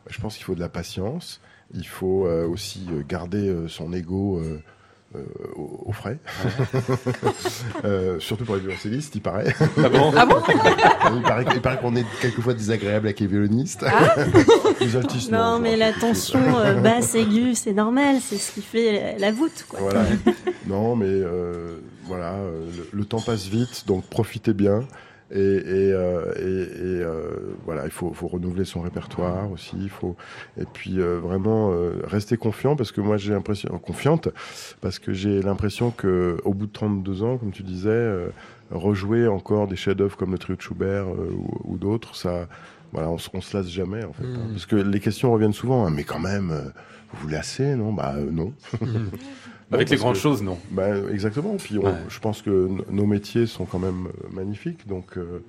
Je 0.09 0.20
pense 0.20 0.36
qu'il 0.36 0.43
faut 0.45 0.55
de 0.55 0.59
la 0.59 0.70
patience. 0.70 1.39
Il 1.74 1.88
faut 1.88 2.26
euh, 2.26 2.45
aussi 2.47 2.82
garder 3.07 3.47
euh, 3.47 3.68
son 3.68 3.93
ego 3.93 4.41
euh, 5.16 5.20
euh, 5.20 5.47
au, 5.55 5.84
au 5.88 5.91
frais. 5.91 6.18
Euh, 7.84 8.20
surtout 8.20 8.45
pour 8.45 8.55
les 8.55 8.62
violoncellistes, 8.62 9.16
il 9.16 9.22
paraît. 9.22 9.53
Ah 9.84 9.89
bon 9.89 10.12
Ah 10.16 10.26
bon 10.26 10.36
il 11.55 11.62
paraît, 11.62 11.78
qu'on 11.80 11.95
est 11.95 12.05
quelquefois 12.22 12.53
désagréable 12.53 13.07
avec 13.07 13.20
les 13.20 13.28
violonistes. 13.28 13.84
les 14.80 14.95
altistes, 14.95 15.32
Non, 15.32 15.57
mais 15.59 15.76
la 15.78 15.93
tension 15.93 16.39
euh, 16.59 16.76
basse 16.76 17.16
aiguë, 17.16 17.55
c'est 17.55 17.74
normal, 17.74 18.18
c'est 18.22 18.38
ce 18.38 18.51
qui 18.51 18.62
fait 18.62 19.18
la 19.18 19.32
voûte, 19.32 19.66
quoi. 19.68 19.80
Voilà. 19.82 20.03
non, 20.68 20.95
mais 20.95 21.07
euh, 21.07 21.78
voilà, 22.05 22.36
le, 22.36 22.88
le 22.97 23.05
temps 23.05 23.22
passe 23.22 23.47
vite, 23.47 23.86
donc 23.88 24.05
profitez 24.05 24.53
bien. 24.53 24.86
Et, 25.34 25.39
et, 25.39 25.93
euh, 25.93 26.34
et- 26.36 26.41
et, 26.41 27.01
euh, 27.03 27.55
voilà, 27.65 27.86
il 27.86 27.91
faut, 27.91 28.11
faut 28.13 28.27
renouveler 28.27 28.65
son 28.65 28.82
répertoire 28.82 29.49
aussi. 29.51 29.75
Il 29.79 29.89
faut 29.89 30.15
et 30.59 30.65
puis 30.65 30.99
euh, 30.99 31.19
vraiment 31.19 31.71
rester 32.05 32.36
confiant 32.38 32.75
parce 32.75 32.91
que 32.91 32.99
moi 33.01 33.17
j'ai 33.17 33.32
l'impression 33.34 33.69
confiante 33.79 34.27
parce 34.82 34.99
que 34.99 35.13
j'ai 35.13 35.41
l'impression 35.41 35.91
que 35.91 36.38
au 36.43 36.53
bout 36.53 36.65
de 36.67 36.71
32 36.71 37.23
ans, 37.23 37.38
comme 37.38 37.51
tu 37.51 37.63
disais, 37.63 38.11
rejouer 38.71 39.27
encore 39.27 39.67
des 39.67 39.75
chefs-d'œuvre 39.75 40.17
comme 40.17 40.32
le 40.32 40.38
trio 40.38 40.55
de 40.55 40.61
Schubert 40.61 41.07
ou, 41.07 41.73
ou 41.73 41.77
d'autres, 41.77 42.15
ça, 42.15 42.47
voilà, 42.93 43.09
on, 43.09 43.17
se- 43.17 43.29
on 43.34 43.41
se 43.41 43.55
lasse 43.55 43.69
jamais 43.69 44.03
en 44.03 44.13
fait. 44.13 44.23
hein. 44.25 44.47
Mm. 44.49 44.51
parce 44.51 44.65
que 44.65 44.75
les 44.75 44.99
questions 44.99 45.32
reviennent 45.32 45.53
souvent. 45.53 45.86
hein, 45.86 45.91
mais 45.95 46.03
quand 46.03 46.19
même, 46.19 46.51
euh, 46.51 46.61
vous 47.13 47.23
vous 47.23 47.27
lassez, 47.29 47.75
non? 47.75 47.93
Bah 47.93 48.15
euh, 48.17 48.29
non. 48.32 48.53
Avec 49.72 49.89
les 49.89 49.97
grandes 49.97 50.13
que- 50.15 50.19
choses, 50.19 50.41
non 50.43 50.57
bah, 50.72 50.89
exactement. 51.11 51.55
Puis 51.57 51.78
on- 51.78 51.84
Ouais. 51.84 51.93
je 52.09 52.19
pense 52.19 52.41
que 52.41 52.69
nos 52.89 53.05
métiers 53.05 53.45
sont 53.47 53.65
quand 53.65 53.80
même 53.80 54.07
euh, 54.07 54.28
magnifiques. 54.32 54.88
Donc 54.88 55.17
euh, 55.17 55.43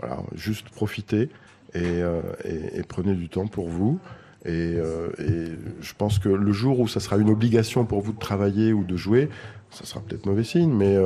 voilà, 0.00 0.18
juste 0.34 0.68
profitez 0.70 1.30
et, 1.74 1.80
euh, 1.84 2.20
et- 2.44 2.78
et 2.78 2.82
prenez 2.82 3.14
du 3.14 3.28
temps 3.28 3.46
pour 3.46 3.68
vous. 3.68 3.98
Et, 4.44 4.50
euh, 4.76 5.08
et 5.18 5.50
je 5.80 5.92
pense 5.98 6.18
que 6.18 6.28
le 6.28 6.52
jour 6.52 6.78
où 6.80 6.86
ça 6.88 7.00
sera 7.00 7.16
une 7.18 7.30
obligation 7.30 7.84
pour 7.84 8.00
vous 8.00 8.12
de 8.12 8.18
travailler 8.18 8.72
ou 8.72 8.84
de 8.84 8.96
jouer, 8.96 9.28
ça 9.70 9.84
sera 9.84 10.00
peut-être 10.00 10.24
mauvais 10.26 10.44
signe. 10.44 10.72
Mais 10.72 10.96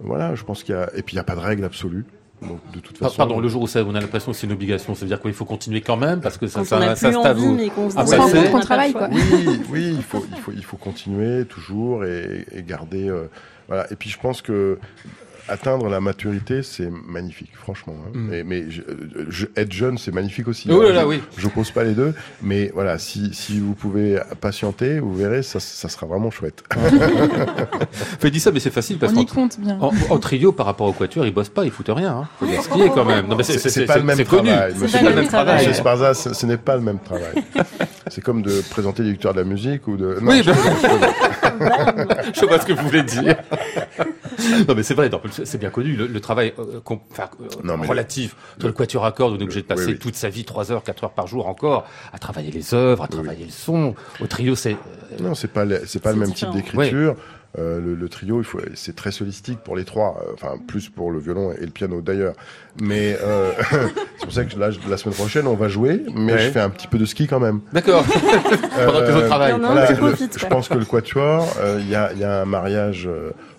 voilà, 0.00 0.34
je 0.34 0.44
pense 0.44 0.62
qu'il 0.62 0.74
y 0.74 0.78
a. 0.78 0.90
Et 0.96 1.02
puis 1.02 1.14
il 1.14 1.16
n'y 1.16 1.20
a 1.20 1.24
pas 1.24 1.34
de 1.36 1.40
règle 1.40 1.64
absolue. 1.64 2.04
Donc 2.42 2.60
de 2.72 2.80
toute 2.80 2.98
façon. 2.98 3.16
Pardon, 3.16 3.40
le 3.40 3.48
jour 3.48 3.62
où 3.62 3.66
ça, 3.66 3.82
on 3.84 3.94
a 3.94 4.00
l'impression 4.00 4.32
que 4.32 4.36
c'est 4.36 4.46
une 4.46 4.52
obligation, 4.52 4.94
ça 4.94 5.00
veut 5.02 5.06
dire 5.08 5.20
qu'il 5.20 5.32
faut 5.32 5.44
continuer 5.46 5.80
quand 5.80 5.96
même 5.96 6.20
parce 6.20 6.36
que 6.36 6.46
ça, 6.46 6.60
Quand 6.60 6.66
ça, 6.66 6.76
on 6.76 6.80
n'a 6.80 6.96
ça, 6.96 7.08
plus 7.08 7.18
c'est 7.22 7.26
à 7.26 7.32
envie, 7.32 7.40
vous. 7.40 7.54
mais 7.54 7.68
qu'on 7.70 7.90
se 7.90 7.96
on 7.96 8.92
quoi. 8.92 9.08
Oui, 9.10 9.60
oui, 9.70 9.94
il 9.96 10.02
faut, 10.02 10.24
il 10.30 10.38
faut, 10.40 10.52
il 10.52 10.64
faut 10.64 10.76
continuer 10.76 11.46
toujours 11.46 12.04
et, 12.04 12.44
et 12.52 12.62
garder. 12.62 13.08
euh, 13.08 13.28
voilà. 13.68 13.90
Et 13.90 13.96
puis 13.96 14.10
je 14.10 14.18
pense 14.18 14.42
que 14.42 14.78
atteindre 15.48 15.88
la 15.88 16.00
maturité, 16.00 16.62
c'est 16.62 16.90
magnifique, 16.90 17.50
franchement. 17.54 17.94
hein. 18.06 18.10
Mm. 18.14 18.28
Mais, 18.30 18.44
mais 18.44 18.70
je- 18.70 18.82
je- 19.28 19.46
être 19.56 19.72
jeune, 19.72 19.98
c'est 19.98 20.12
magnifique 20.12 20.48
aussi. 20.48 20.68
Oh 20.70 20.80
hein. 20.80 20.84
là 20.84 20.92
là, 20.92 21.00
Je- 21.02 21.06
oui. 21.06 21.22
Je 21.36 21.44
n'oppose 21.44 21.70
pas 21.70 21.84
les 21.84 21.92
deux, 21.94 22.14
mais 22.42 22.70
voilà, 22.74 22.98
si, 22.98 23.32
si 23.32 23.60
vous 23.60 23.74
pouvez 23.74 24.18
patienter, 24.40 24.98
vous 25.00 25.14
verrez, 25.14 25.42
ça, 25.42 25.60
ça 25.60 25.88
sera 25.88 26.06
vraiment 26.06 26.30
chouette. 26.30 26.62
Fais 28.20 28.30
dit 28.30 28.40
ça, 28.40 28.50
mais 28.52 28.60
c'est 28.60 28.70
facile 28.70 28.98
parce 28.98 29.12
On 29.14 29.20
y 29.20 29.26
qu'en 29.26 29.34
compte 29.34 29.60
bien. 29.60 29.78
en, 29.80 29.92
en 30.10 30.18
trio, 30.18 30.52
par 30.52 30.66
rapport 30.66 30.86
au 30.86 30.92
quatuor, 30.92 31.26
ils 31.26 31.32
bossent 31.34 31.48
pas, 31.48 31.64
ils 31.64 31.70
foutent 31.70 31.90
rien. 31.90 32.12
Hein. 32.18 32.28
Faut 32.38 32.46
dire 32.46 32.62
ce 32.62 32.68
qui 32.68 32.80
est 32.82 32.90
quand 32.90 33.04
même. 33.04 33.26
Non, 33.26 33.36
mais 33.36 33.42
C'est- 33.42 33.58
c'est 33.68 33.84
pas 33.86 33.98
le 33.98 34.04
même 34.04 34.22
travail, 34.24 34.74
C'est 34.86 34.92
pas 35.02 35.10
le 35.10 35.14
même 35.16 35.28
travail. 35.28 35.74
Sparza, 35.74 36.14
ce, 36.14 36.34
ce 36.34 36.46
n'est 36.46 36.56
pas 36.56 36.76
le 36.76 36.82
même 36.82 36.98
travail. 36.98 37.34
c'est 38.08 38.20
comme 38.22 38.42
de 38.42 38.62
présenter 38.70 39.02
les 39.02 39.10
victoires 39.12 39.34
de 39.34 39.40
la 39.40 39.44
musique 39.46 39.86
ou 39.88 39.96
de. 39.96 40.18
Non, 40.20 40.30
Oui, 40.32 40.42
je- 40.44 40.50
Je 42.34 42.44
vois 42.46 42.60
ce 42.60 42.66
que 42.66 42.72
vous 42.72 42.84
voulez 42.86 43.02
dire. 43.02 43.36
non, 44.68 44.74
mais 44.74 44.82
c'est 44.82 44.94
vrai, 44.94 45.10
c'est 45.44 45.58
bien 45.58 45.70
connu. 45.70 45.94
Le, 45.96 46.06
le 46.06 46.20
travail 46.20 46.52
euh, 46.58 46.80
enfin, 46.84 47.28
euh, 47.40 47.46
Non, 47.64 47.76
relatif 47.82 48.36
sur 48.58 48.68
le 48.68 48.72
quatuor 48.74 49.04
à 49.04 49.12
cordes, 49.12 49.34
on 49.34 49.38
est 49.38 49.42
obligé 49.42 49.62
de 49.62 49.66
passer 49.66 49.86
Oui, 49.86 49.92
oui. 49.92 49.98
toute 49.98 50.14
sa 50.16 50.28
vie, 50.28 50.44
3 50.44 50.72
heures, 50.72 50.82
4 50.82 51.04
heures 51.04 51.10
par 51.12 51.26
jour 51.26 51.46
encore, 51.48 51.86
à 52.12 52.18
travailler 52.18 52.50
les 52.50 52.74
œuvres, 52.74 53.04
à 53.04 53.08
travailler 53.08 53.44
le 53.46 53.50
son. 53.50 53.94
Au 54.20 54.26
trio, 54.26 54.54
c'est. 54.54 54.72
euh, 54.72 54.76
Non, 55.22 55.34
c'est 55.34 55.48
pas 55.52 55.64
le- 55.64 55.82
c'est 55.86 56.02
pas 56.02 56.12
le 56.12 56.18
même 56.18 56.30
différent. 56.30 56.52
type 56.52 56.62
d'écriture. 56.62 57.16
Euh, 57.58 57.80
le, 57.80 57.94
le 57.94 58.08
trio, 58.10 58.38
il 58.40 58.44
faut, 58.44 58.60
c'est 58.74 58.94
très 58.94 59.10
solistique 59.10 59.60
pour 59.60 59.76
les 59.76 59.84
trois, 59.84 60.22
euh, 60.22 60.32
enfin 60.34 60.56
plus 60.68 60.90
pour 60.90 61.10
le 61.10 61.18
violon 61.18 61.52
et 61.52 61.64
le 61.64 61.70
piano 61.70 62.02
d'ailleurs. 62.02 62.34
Mais 62.82 63.16
euh, 63.22 63.52
c'est 64.18 64.24
pour 64.24 64.32
ça 64.32 64.44
que 64.44 64.58
là, 64.58 64.70
je- 64.70 64.78
la 64.90 64.98
semaine 64.98 65.14
prochaine, 65.14 65.46
on 65.46 65.54
va 65.54 65.68
jouer, 65.68 66.02
mais 66.14 66.34
Ouais. 66.34 66.38
je 66.38 66.50
fais 66.50 66.60
un 66.60 66.68
petit 66.68 66.86
peu 66.86 66.98
de 66.98 67.06
ski 67.06 67.26
quand 67.26 67.40
même. 67.40 67.60
D'accord. 67.72 68.04
Pendant 68.84 69.00
que 69.00 69.06
les 69.06 69.14
autres 69.14 69.26
travaillent. 69.26 69.52
Non, 69.52 69.58
non, 69.58 69.66
Voilà, 69.72 69.86
tu 69.86 69.92
le- 69.94 69.98
profites, 69.98 70.38
je 70.38 70.46
pense 70.46 70.68
que 70.68 70.74
le 70.74 70.84
quatuor, 70.84 71.46
euh, 71.60 71.78
il 71.80 71.88
y, 71.88 71.94
a, 71.94 72.12
il 72.12 72.18
y 72.18 72.24
a 72.24 72.42
un 72.42 72.44
mariage 72.44 73.08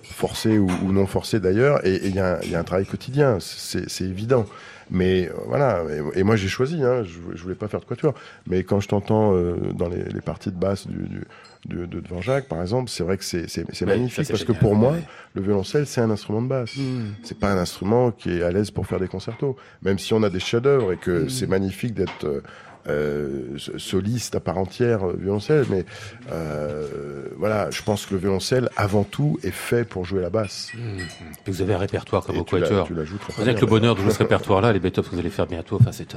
forcé 0.04 0.58
ou, 0.60 0.68
ou 0.86 0.92
non 0.92 1.06
forcé 1.08 1.40
d'ailleurs, 1.40 1.86
et 1.86 2.00
il 2.06 2.16
y, 2.16 2.20
a 2.20 2.36
un- 2.36 2.40
il 2.44 2.52
y 2.52 2.56
a 2.56 2.60
un 2.60 2.64
travail 2.64 2.86
quotidien, 2.86 3.38
c'est 3.40 3.90
c'est 3.90 4.06
évident. 4.06 4.46
Mais 4.90 5.28
euh, 5.28 5.34
voilà, 5.48 5.84
et, 6.16 6.20
et 6.20 6.24
moi 6.24 6.38
j'ai 6.38 6.48
choisi, 6.48 6.82
hein, 6.82 7.04
je, 7.04 7.36
je 7.36 7.44
voulais 7.44 7.56
pas 7.56 7.68
faire 7.68 7.82
de 7.82 7.86
quatuor, 7.86 8.14
mais 8.48 8.64
quand 8.64 8.80
je 8.80 8.88
t'entends 8.88 9.34
euh, 9.36 9.56
dans 9.74 9.90
les, 9.90 10.04
les 10.04 10.22
parties 10.22 10.50
de 10.50 10.56
basse 10.56 10.88
du, 10.88 10.96
du- 11.08 11.26
de, 11.68 11.86
de 11.86 12.00
Dvorak, 12.00 12.48
par 12.48 12.62
exemple, 12.62 12.90
c'est 12.90 13.04
vrai 13.04 13.18
que 13.18 13.24
c'est 13.24 13.50
c'est- 13.50 13.66
c'est 13.74 13.86
Ouais, 13.86 13.92
ça, 13.92 13.98
magnifique, 13.98 14.28
parce 14.30 14.44
que 14.46 14.52
pour 14.54 14.74
moi, 14.76 14.96
le 15.34 15.42
violoncelle, 15.42 15.86
c'est 15.86 16.02
un 16.02 16.10
instrument 16.10 16.42
de 16.42 16.48
basse. 16.48 16.76
Hmm. 16.78 17.12
C'est 17.24 17.38
pas 17.40 17.52
un 17.52 17.58
instrument 17.58 18.12
qui 18.12 18.32
est 18.38 18.42
à 18.44 18.52
l'aise 18.52 18.72
pour 18.72 18.88
faire 18.88 19.00
des 19.00 19.08
concertos. 19.08 19.56
Même 19.84 20.00
si 20.00 20.14
on 20.14 20.24
a 20.24 20.30
des 20.30 20.40
chefs-d'œuvre 20.40 20.94
et 20.94 20.98
que 20.98 21.26
Mm. 21.26 21.30
c'est 21.30 21.48
magnifique 21.48 21.94
d'être 21.94 22.26
euh, 22.26 22.42
euh, 22.90 23.58
soliste 23.78 24.36
à 24.36 24.40
part 24.40 24.58
entière 24.58 25.06
euh, 25.10 25.18
violoncelle, 25.20 25.66
mais 25.70 25.84
euh, 26.32 27.28
voilà, 27.38 27.70
je 27.70 27.82
pense 27.84 28.06
que 28.06 28.14
le 28.14 28.20
violoncelle, 28.22 28.70
avant 28.78 29.04
tout, 29.04 29.38
est 29.44 29.52
fait 29.52 29.84
pour 29.84 30.06
jouer 30.06 30.22
la 30.22 30.30
basse. 30.30 30.72
Hmm. 30.74 31.00
Et 31.48 31.52
vous 31.52 31.62
avez 31.62 31.74
un 31.74 31.78
répertoire 31.80 32.24
comme 32.26 32.38
Et 32.38 32.40
au 32.40 32.44
quatuor. 32.44 32.88
Avec 33.38 33.56
bien, 33.56 33.62
le 33.62 33.66
bonheur 33.68 33.96
de 33.96 34.02
jouer 34.02 34.12
ce 34.12 34.20
répertoire-là, 34.20 34.72
les 34.74 34.80
bêtes 34.80 34.96
que 35.02 35.10
vous 35.10 35.20
allez 35.20 35.30
faire 35.30 35.48
bientôt, 35.48 35.78
enfin, 35.82 35.92
c'est 35.92 36.16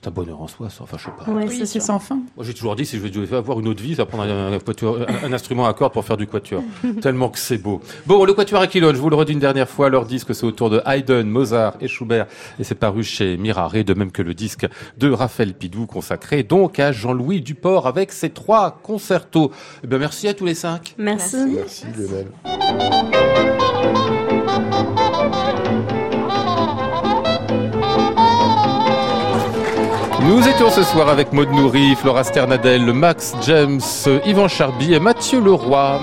c'est 0.00 0.08
un 0.08 0.12
bonheur 0.12 0.40
en 0.40 0.46
soi, 0.46 0.70
ça. 0.70 0.84
Enfin, 0.84 0.96
je 0.98 1.04
sais 1.04 1.10
pas. 1.10 1.30
Ouais, 1.30 1.46
Oui, 1.48 1.62
c'est 1.66 1.80
sans 1.80 1.98
fin. 1.98 2.16
Moi, 2.36 2.44
j'ai 2.44 2.54
toujours 2.54 2.76
dit, 2.76 2.86
si 2.86 2.98
je 2.98 3.06
devais 3.08 3.36
avoir 3.36 3.58
une 3.60 3.68
autre 3.68 3.82
vie, 3.82 3.94
ça 3.96 4.06
prendre 4.06 4.24
un, 4.24 4.52
un 4.52 4.54
un- 4.54 5.24
un 5.26 5.32
instrument 5.32 5.66
à 5.66 5.74
cordes 5.74 5.92
pour 5.92 6.04
faire 6.04 6.16
du 6.16 6.26
quatuor. 6.26 6.62
Tellement 7.02 7.28
que 7.30 7.38
c'est 7.38 7.58
beau. 7.58 7.80
Bon, 8.06 8.24
le 8.24 8.32
quatuor 8.32 8.60
Aquilone, 8.62 8.94
je 8.94 9.00
vous 9.00 9.10
le 9.10 9.16
redis 9.16 9.32
une 9.32 9.38
dernière 9.40 9.68
fois, 9.68 9.88
leur 9.88 10.06
disque, 10.06 10.34
c'est 10.34 10.46
autour 10.46 10.70
de 10.70 10.80
Haydn, 10.86 11.24
Mozart 11.28 11.74
et 11.80 11.88
Schubert, 11.88 12.26
et 12.58 12.64
c'est 12.64 12.74
paru 12.76 13.02
chez 13.02 13.36
Mirare, 13.36 13.72
de 13.84 13.94
même 13.94 14.12
que 14.12 14.22
le 14.22 14.34
disque 14.34 14.66
de 14.98 15.10
Raphaël 15.10 15.54
Pidou, 15.54 15.86
consacré 15.86 16.42
donc 16.42 16.78
à 16.78 16.92
Jean-Louis 16.92 17.40
Duport, 17.40 17.86
avec 17.86 18.12
ses 18.12 18.30
trois 18.30 18.78
concertos. 18.82 19.50
Eh 19.82 19.86
bien, 19.86 19.98
merci 19.98 20.28
à 20.28 20.34
tous 20.34 20.44
les 20.46 20.54
cinq. 20.54 20.94
Merci. 20.98 21.36
Merci 21.54 21.86
Lionel. 21.96 23.57
Nous 30.28 30.46
étions 30.46 30.68
ce 30.68 30.82
soir 30.82 31.08
avec 31.08 31.32
Maud 31.32 31.50
Nourri, 31.50 31.94
Flora 31.94 32.22
Sternadel, 32.22 32.92
Max 32.92 33.34
James, 33.40 33.80
Yvan 34.26 34.46
Charby 34.46 34.92
et 34.92 35.00
Mathieu 35.00 35.40
Leroy. 35.40 36.00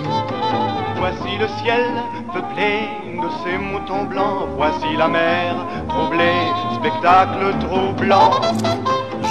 Voici 0.97 1.37
le 1.39 1.47
ciel 1.61 1.85
peuplé 2.33 2.89
de 3.21 3.27
ces 3.43 3.55
moutons 3.59 4.05
blancs. 4.05 4.49
Voici 4.57 4.97
la 4.97 5.07
mer 5.07 5.55
troublée, 5.89 6.41
spectacle 6.73 7.53
troublant. 7.59 8.31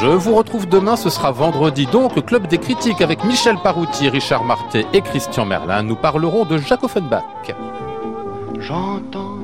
Je 0.01 0.07
vous 0.07 0.37
retrouve 0.37 0.69
demain, 0.69 0.95
ce 0.95 1.11
sera 1.11 1.33
vendredi 1.33 1.87
donc, 1.87 2.25
Club 2.25 2.47
des 2.47 2.59
critiques 2.59 3.01
avec 3.01 3.25
Michel 3.25 3.57
Parouti, 3.65 4.09
Richard 4.09 4.45
Martet 4.45 4.87
et 4.93 5.01
Christian 5.01 5.45
Merlin. 5.45 5.83
Nous 5.83 5.97
parlerons 5.97 6.45
de 6.45 6.57
Jacques 6.57 6.85
Offenbach. 6.85 7.25
J'entends 8.61 9.44